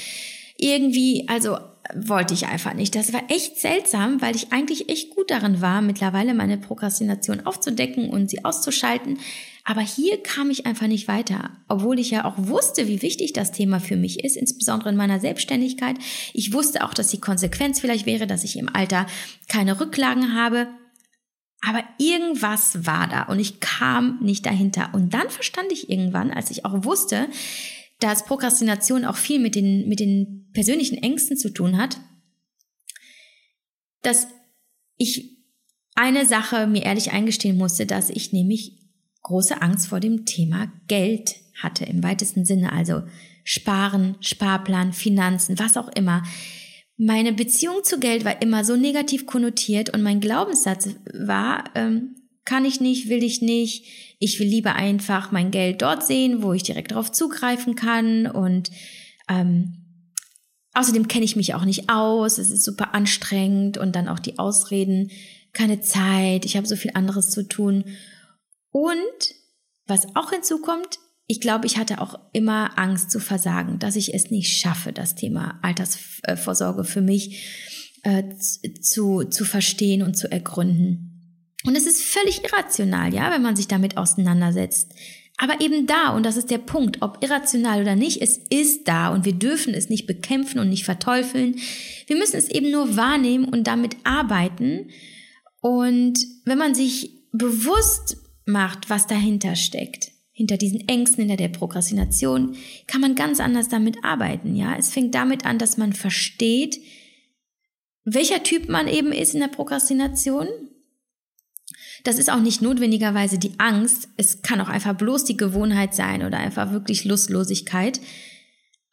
irgendwie, 0.58 1.28
also 1.28 1.58
wollte 1.96 2.34
ich 2.34 2.48
einfach 2.48 2.74
nicht. 2.74 2.96
Das 2.96 3.12
war 3.14 3.24
echt 3.30 3.58
seltsam, 3.58 4.22
weil 4.22 4.36
ich 4.36 4.52
eigentlich 4.52 4.90
echt 4.90 5.16
gut 5.16 5.32
darin 5.32 5.62
war, 5.62 5.82
mittlerweile 5.82 6.34
meine 6.34 6.58
Prokrastination 6.58 7.46
aufzudecken 7.46 8.10
und 8.10 8.30
sie 8.30 8.46
auszuschalten. 8.46 9.20
Aber 9.64 9.82
hier 9.82 10.22
kam 10.24 10.50
ich 10.50 10.66
einfach 10.66 10.88
nicht 10.88 11.08
weiter, 11.08 11.52
obwohl 11.68 12.00
ich 12.00 12.10
ja 12.12 12.26
auch 12.26 12.36
wusste, 12.38 12.88
wie 12.88 13.02
wichtig 13.02 13.34
das 13.34 13.52
Thema 13.52 13.80
für 13.80 13.96
mich 13.96 14.24
ist, 14.24 14.36
insbesondere 14.36 14.90
in 14.90 14.96
meiner 14.96 15.20
Selbstständigkeit. 15.20 15.98
Ich 16.34 16.54
wusste 16.54 16.84
auch, 16.84 16.94
dass 16.94 17.10
die 17.10 17.22
Konsequenz 17.22 17.80
vielleicht 17.80 18.06
wäre, 18.06 18.26
dass 18.26 18.44
ich 18.44 18.58
im 18.58 18.74
Alter 18.74 19.06
keine 19.48 19.80
Rücklagen 19.80 20.36
habe. 20.36 20.68
Aber 21.64 21.84
irgendwas 22.00 22.88
war 22.88 23.08
da 23.08 23.24
und 23.24 23.40
ich 23.40 23.60
kam 23.60 24.20
nicht 24.22 24.48
dahinter. 24.48 24.90
Und 24.94 25.14
dann 25.14 25.30
verstand 25.30 25.72
ich 25.72 25.90
irgendwann, 25.90 26.32
als 26.32 26.50
ich 26.50 26.66
auch 26.66 26.84
wusste, 26.84 27.28
dass 28.00 28.26
Prokrastination 28.26 29.06
auch 29.06 29.16
viel 29.16 29.40
mit 29.40 29.54
den, 29.54 29.88
mit 29.88 30.00
den 30.00 30.50
persönlichen 30.54 30.98
Ängsten 30.98 31.38
zu 31.38 31.54
tun 31.54 31.78
hat, 31.78 31.98
dass 34.02 34.28
ich 34.98 35.38
eine 35.94 36.26
Sache 36.26 36.66
mir 36.66 36.84
ehrlich 36.84 37.12
eingestehen 37.12 37.58
musste, 37.58 37.86
dass 37.86 38.10
ich 38.10 38.34
nämlich 38.34 38.81
große 39.24 39.62
Angst 39.62 39.88
vor 39.88 40.00
dem 40.00 40.26
Thema 40.26 40.72
Geld 40.88 41.36
hatte 41.62 41.86
im 41.86 42.04
weitesten 42.04 42.46
Sinne, 42.46 42.72
also 42.72 43.04
Sparen, 43.44 44.16
Sparplan, 44.22 44.94
Finanzen, 44.94 45.60
was 45.60 45.78
auch 45.78 45.90
immer. 45.90 46.24
Meine 46.98 47.34
Beziehung 47.34 47.84
zu 47.84 48.00
Geld 48.00 48.26
war 48.26 48.42
immer 48.42 48.64
so 48.64 48.76
negativ 48.76 49.26
konnotiert 49.26 49.92
und 49.92 50.04
mein 50.04 50.20
Glaubenssatz 50.20 50.90
war, 51.14 51.64
ähm, 51.76 52.16
kann 52.46 52.66
ich 52.66 52.82
nicht, 52.82 53.10
will 53.10 53.24
ich 53.24 53.42
nicht, 53.42 53.86
ich 54.20 54.40
will 54.40 54.48
lieber 54.48 54.76
einfach 54.76 55.32
mein 55.32 55.52
Geld 55.52 55.82
dort 55.82 56.06
sehen, 56.06 56.44
wo 56.44 56.54
ich 56.54 56.64
direkt 56.64 56.92
darauf 56.92 57.12
zugreifen 57.12 57.76
kann. 57.76 58.28
Und 58.28 58.72
ähm, 59.30 59.74
außerdem 60.74 61.08
kenne 61.08 61.26
ich 61.26 61.36
mich 61.36 61.54
auch 61.54 61.66
nicht 61.66 61.90
aus, 61.90 62.38
es 62.38 62.50
ist 62.50 62.64
super 62.64 62.94
anstrengend 62.94 63.78
und 63.78 63.96
dann 63.96 64.08
auch 64.08 64.20
die 64.20 64.40
Ausreden, 64.40 65.12
keine 65.54 65.82
Zeit, 65.82 66.46
ich 66.46 66.56
habe 66.56 66.68
so 66.68 66.76
viel 66.76 66.92
anderes 66.94 67.30
zu 67.30 67.48
tun 67.48 67.84
und 68.72 69.36
was 69.86 70.16
auch 70.16 70.32
hinzukommt, 70.32 71.00
ich 71.28 71.40
glaube, 71.40 71.66
ich 71.66 71.78
hatte 71.78 72.02
auch 72.02 72.20
immer 72.34 72.78
Angst 72.78 73.10
zu 73.10 73.20
versagen, 73.20 73.80
dass 73.80 73.96
ich 73.96 74.14
es 74.14 74.32
nicht 74.32 74.58
schaffe, 74.58 74.92
das 74.92 75.16
Thema 75.16 75.60
Altersvorsorge 75.62 76.84
für 76.84 77.02
mich 77.02 77.96
äh, 78.04 78.24
zu, 78.82 79.24
zu 79.24 79.46
verstehen 79.46 80.04
und 80.04 80.18
zu 80.18 80.30
ergründen. 80.30 81.56
Und 81.64 81.76
es 81.78 81.86
ist 81.86 82.02
völlig 82.04 82.44
irrational, 82.44 83.14
ja, 83.14 83.32
wenn 83.32 83.42
man 83.42 83.56
sich 83.56 83.68
damit 83.68 83.98
auseinandersetzt. 83.98 84.94
Aber 85.38 85.62
eben 85.62 85.88
da, 85.88 86.10
und 86.10 86.26
das 86.26 86.38
ist 86.38 86.52
der 86.52 86.58
Punkt, 86.58 87.02
ob 87.02 87.24
irrational 87.24 87.82
oder 87.82 87.96
nicht, 87.96 88.22
es 88.22 88.38
ist 88.38 88.88
da 88.88 89.10
und 89.10 89.26
wir 89.26 89.34
dürfen 89.34 89.74
es 89.74 89.90
nicht 89.90 90.08
bekämpfen 90.08 90.60
und 90.60 90.70
nicht 90.70 90.84
verteufeln. 90.84 91.56
Wir 92.08 92.18
müssen 92.18 92.36
es 92.36 92.50
eben 92.50 92.72
nur 92.72 92.96
wahrnehmen 92.96 93.46
und 93.46 93.68
damit 93.68 93.96
arbeiten. 94.04 94.90
Und 95.62 96.20
wenn 96.46 96.58
man 96.58 96.76
sich 96.76 97.22
bewusst 97.32 98.18
macht, 98.52 98.90
was 98.90 99.08
dahinter 99.08 99.56
steckt. 99.56 100.12
Hinter 100.34 100.58
diesen 100.58 100.88
Ängsten, 100.88 101.22
hinter 101.22 101.38
der 101.38 101.50
Prokrastination, 101.50 102.56
kann 102.88 103.02
man 103.02 103.16
ganz 103.16 103.40
anders 103.40 103.70
damit 103.70 104.04
arbeiten, 104.04 104.56
ja. 104.56 104.76
Es 104.76 104.92
fängt 104.92 105.14
damit 105.14 105.46
an, 105.46 105.58
dass 105.60 105.78
man 105.78 105.94
versteht, 105.94 106.80
welcher 108.04 108.44
Typ 108.44 108.70
man 108.70 108.88
eben 108.88 109.12
ist 109.12 109.34
in 109.34 109.42
der 109.42 109.48
Prokrastination. 109.48 110.48
Das 112.04 112.18
ist 112.18 112.32
auch 112.32 112.40
nicht 112.40 112.62
notwendigerweise 112.62 113.38
die 113.38 113.60
Angst. 113.60 114.10
Es 114.18 114.42
kann 114.42 114.60
auch 114.62 114.70
einfach 114.70 114.96
bloß 114.96 115.26
die 115.26 115.38
Gewohnheit 115.38 115.94
sein 115.94 116.24
oder 116.24 116.38
einfach 116.38 116.72
wirklich 116.72 117.06
Lustlosigkeit. 117.06 118.02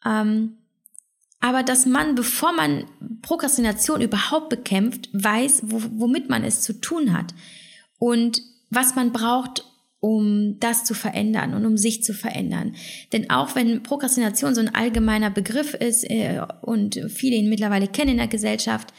Ähm, 0.05 0.57
aber 1.39 1.63
dass 1.63 1.85
man, 1.85 2.15
bevor 2.15 2.51
man 2.51 2.85
Prokrastination 3.21 4.01
überhaupt 4.01 4.49
bekämpft, 4.49 5.09
weiß, 5.13 5.61
womit 5.63 6.29
man 6.29 6.43
es 6.43 6.61
zu 6.61 6.73
tun 6.73 7.13
hat 7.13 7.33
und 7.97 8.41
was 8.69 8.95
man 8.95 9.11
braucht, 9.11 9.65
um 9.99 10.57
das 10.59 10.85
zu 10.85 10.93
verändern 10.93 11.53
und 11.53 11.65
um 11.65 11.77
sich 11.77 12.03
zu 12.03 12.13
verändern. 12.13 12.75
Denn 13.11 13.29
auch 13.29 13.55
wenn 13.55 13.83
Prokrastination 13.83 14.55
so 14.55 14.61
ein 14.61 14.73
allgemeiner 14.73 15.29
Begriff 15.29 15.73
ist 15.73 16.09
äh, 16.09 16.41
und 16.61 17.01
viele 17.09 17.35
ihn 17.35 17.49
mittlerweile 17.49 17.87
kennen 17.87 18.11
in 18.11 18.17
der 18.17 18.27
Gesellschaft, 18.27 18.93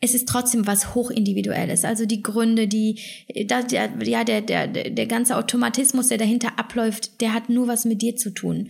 es 0.00 0.14
ist 0.14 0.28
trotzdem 0.28 0.66
was 0.66 0.94
hochindividuelles. 0.94 1.84
Also 1.84 2.06
die 2.06 2.22
Gründe, 2.22 2.66
die, 2.66 2.98
da, 3.46 3.62
der, 3.62 3.92
ja, 4.02 4.24
der, 4.24 4.40
der, 4.40 4.66
der 4.66 5.06
ganze 5.06 5.36
Automatismus, 5.36 6.08
der 6.08 6.18
dahinter 6.18 6.58
abläuft, 6.58 7.20
der 7.20 7.32
hat 7.32 7.48
nur 7.48 7.68
was 7.68 7.84
mit 7.84 8.02
dir 8.02 8.16
zu 8.16 8.30
tun. 8.30 8.68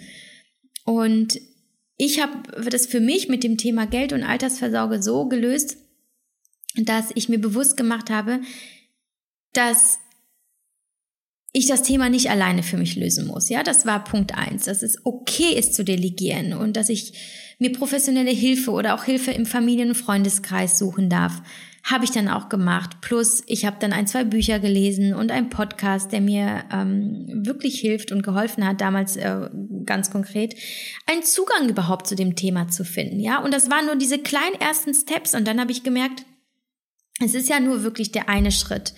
Und 0.84 1.40
ich 1.96 2.20
habe 2.20 2.70
das 2.70 2.86
für 2.86 3.00
mich 3.00 3.28
mit 3.28 3.44
dem 3.44 3.56
Thema 3.56 3.86
Geld 3.86 4.12
und 4.12 4.24
Altersversorge 4.24 5.02
so 5.02 5.26
gelöst, 5.26 5.78
dass 6.76 7.10
ich 7.14 7.30
mir 7.30 7.40
bewusst 7.40 7.78
gemacht 7.78 8.10
habe, 8.10 8.40
dass 9.54 9.98
ich 11.52 11.66
das 11.66 11.82
Thema 11.82 12.08
nicht 12.08 12.30
alleine 12.30 12.62
für 12.62 12.78
mich 12.78 12.96
lösen 12.96 13.26
muss. 13.26 13.50
Ja, 13.50 13.62
das 13.62 13.84
war 13.84 14.04
Punkt 14.04 14.34
eins, 14.34 14.64
dass 14.64 14.82
es 14.82 15.04
okay 15.04 15.54
ist 15.54 15.74
zu 15.74 15.84
delegieren 15.84 16.54
und 16.54 16.76
dass 16.76 16.88
ich 16.88 17.12
mir 17.58 17.72
professionelle 17.72 18.30
Hilfe 18.30 18.70
oder 18.70 18.94
auch 18.94 19.04
Hilfe 19.04 19.32
im 19.32 19.44
Familien- 19.44 19.90
und 19.90 19.94
Freundeskreis 19.94 20.78
suchen 20.78 21.10
darf. 21.10 21.42
Habe 21.84 22.04
ich 22.04 22.10
dann 22.10 22.28
auch 22.28 22.48
gemacht. 22.48 23.00
Plus, 23.00 23.42
ich 23.46 23.66
habe 23.66 23.76
dann 23.80 23.92
ein, 23.92 24.06
zwei 24.06 24.24
Bücher 24.24 24.60
gelesen 24.60 25.14
und 25.14 25.30
einen 25.30 25.50
Podcast, 25.50 26.12
der 26.12 26.20
mir 26.20 26.64
ähm, 26.72 27.42
wirklich 27.44 27.80
hilft 27.80 28.12
und 28.12 28.22
geholfen 28.22 28.66
hat, 28.66 28.80
damals 28.80 29.16
äh, 29.16 29.48
ganz 29.84 30.10
konkret, 30.10 30.54
einen 31.06 31.24
Zugang 31.24 31.68
überhaupt 31.68 32.06
zu 32.06 32.14
dem 32.14 32.36
Thema 32.36 32.68
zu 32.68 32.84
finden. 32.84 33.20
Ja, 33.20 33.42
und 33.42 33.52
das 33.52 33.68
waren 33.68 33.86
nur 33.86 33.96
diese 33.96 34.18
kleinen 34.18 34.60
ersten 34.60 34.94
Steps. 34.94 35.34
Und 35.34 35.46
dann 35.46 35.60
habe 35.60 35.72
ich 35.72 35.82
gemerkt, 35.82 36.24
es 37.20 37.34
ist 37.34 37.48
ja 37.48 37.60
nur 37.60 37.82
wirklich 37.82 38.12
der 38.12 38.28
eine 38.28 38.52
Schritt. 38.52 38.94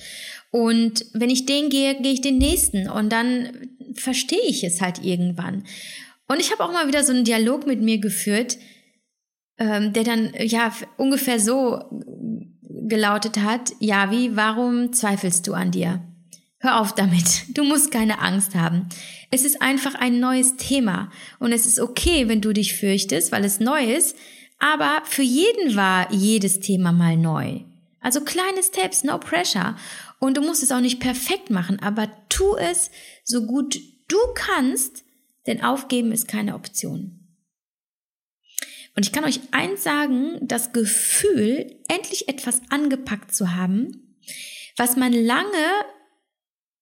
Und 0.54 1.06
wenn 1.14 1.30
ich 1.30 1.46
den 1.46 1.68
gehe, 1.68 2.00
gehe 2.00 2.12
ich 2.12 2.20
den 2.20 2.38
nächsten 2.38 2.88
und 2.88 3.10
dann 3.10 3.72
verstehe 3.94 4.46
ich 4.46 4.62
es 4.62 4.80
halt 4.80 5.02
irgendwann. 5.02 5.64
Und 6.28 6.38
ich 6.38 6.52
habe 6.52 6.62
auch 6.62 6.72
mal 6.72 6.86
wieder 6.86 7.02
so 7.02 7.12
einen 7.12 7.24
Dialog 7.24 7.66
mit 7.66 7.82
mir 7.82 7.98
geführt, 7.98 8.56
ähm, 9.58 9.92
der 9.92 10.04
dann 10.04 10.32
ja 10.38 10.72
ungefähr 10.96 11.40
so 11.40 11.82
gelautet 12.62 13.38
hat, 13.38 13.72
Javi, 13.80 14.36
warum 14.36 14.92
zweifelst 14.92 15.44
du 15.48 15.54
an 15.54 15.72
dir? 15.72 16.04
Hör 16.60 16.80
auf 16.80 16.94
damit. 16.94 17.46
Du 17.56 17.64
musst 17.64 17.90
keine 17.90 18.20
Angst 18.20 18.54
haben. 18.54 18.88
Es 19.32 19.44
ist 19.44 19.60
einfach 19.60 19.96
ein 19.96 20.20
neues 20.20 20.54
Thema 20.54 21.10
und 21.40 21.50
es 21.50 21.66
ist 21.66 21.80
okay, 21.80 22.28
wenn 22.28 22.40
du 22.40 22.52
dich 22.52 22.74
fürchtest, 22.74 23.32
weil 23.32 23.44
es 23.44 23.58
neu 23.58 23.82
ist, 23.82 24.16
aber 24.60 25.02
für 25.04 25.22
jeden 25.22 25.74
war 25.74 26.12
jedes 26.12 26.60
Thema 26.60 26.92
mal 26.92 27.16
neu. 27.16 27.62
Also 28.04 28.20
kleine 28.20 28.62
Steps, 28.62 29.02
no 29.02 29.18
pressure. 29.18 29.76
Und 30.24 30.38
du 30.38 30.40
musst 30.40 30.62
es 30.62 30.72
auch 30.72 30.80
nicht 30.80 31.00
perfekt 31.00 31.50
machen, 31.50 31.80
aber 31.80 32.10
tu 32.30 32.56
es 32.56 32.90
so 33.24 33.44
gut 33.44 33.78
du 34.08 34.16
kannst, 34.34 35.04
denn 35.46 35.62
aufgeben 35.62 36.12
ist 36.12 36.28
keine 36.28 36.54
Option. 36.54 37.28
Und 38.96 39.04
ich 39.04 39.12
kann 39.12 39.24
euch 39.24 39.40
eins 39.50 39.82
sagen, 39.82 40.38
das 40.40 40.72
Gefühl, 40.72 41.78
endlich 41.88 42.26
etwas 42.26 42.62
angepackt 42.70 43.34
zu 43.34 43.54
haben, 43.54 44.16
was 44.78 44.96
man 44.96 45.12
lange 45.12 45.84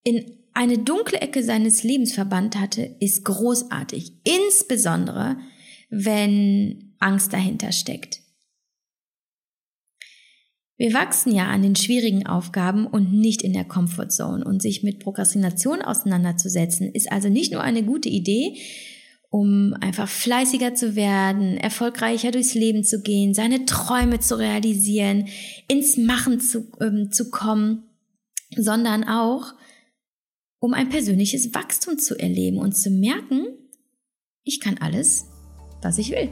in 0.05 0.39
eine 0.55 0.79
dunkle 0.79 1.21
Ecke 1.21 1.43
seines 1.43 1.83
Lebens 1.83 2.15
verbannt 2.15 2.57
hatte, 2.57 2.95
ist 3.01 3.25
großartig. 3.25 4.21
Insbesondere, 4.23 5.37
wenn 5.91 6.95
Angst 7.01 7.33
dahinter 7.33 7.73
steckt. 7.73 8.22
Wir 10.77 10.95
wachsen 10.95 11.35
ja 11.35 11.47
an 11.47 11.63
den 11.63 11.77
schwierigen 11.77 12.27
Aufgaben 12.27 12.87
und 12.87 13.13
nicht 13.13 13.43
in 13.43 13.53
der 13.53 13.65
Comfortzone. 13.65 14.45
Und 14.45 14.63
sich 14.63 14.83
mit 14.83 15.01
Prokrastination 15.01 15.83
auseinanderzusetzen, 15.83 16.91
ist 16.93 17.13
also 17.13 17.29
nicht 17.29 17.53
nur 17.53 17.63
eine 17.63 17.85
gute 17.85 18.09
Idee, 18.09 18.57
um 19.31 19.75
einfach 19.81 20.09
fleißiger 20.09 20.75
zu 20.75 20.95
werden, 20.95 21.57
erfolgreicher 21.57 22.33
durchs 22.33 22.55
Leben 22.55 22.85
zu 22.85 23.01
gehen, 23.01 23.33
seine 23.33 23.65
Träume 23.65 24.21
zu 24.21 24.39
realisieren, 24.39 25.29
ins 25.69 25.97
Machen 25.97 26.41
zu, 26.41 26.71
ähm, 26.81 27.11
zu 27.11 27.31
kommen, 27.31 27.85
sondern 28.57 29.05
auch, 29.05 29.55
um 30.59 30.75
ein 30.75 30.91
persönliches 30.91 31.55
Wachstum 31.55 31.99
zu 31.99 32.19
erleben 32.19 32.59
und 32.59 32.77
zu 32.77 32.91
merken, 32.91 33.47
ich 34.45 34.61
kann 34.61 34.77
alles, 34.79 35.27
was 35.81 35.99
ich 35.99 36.11
will. 36.11 36.31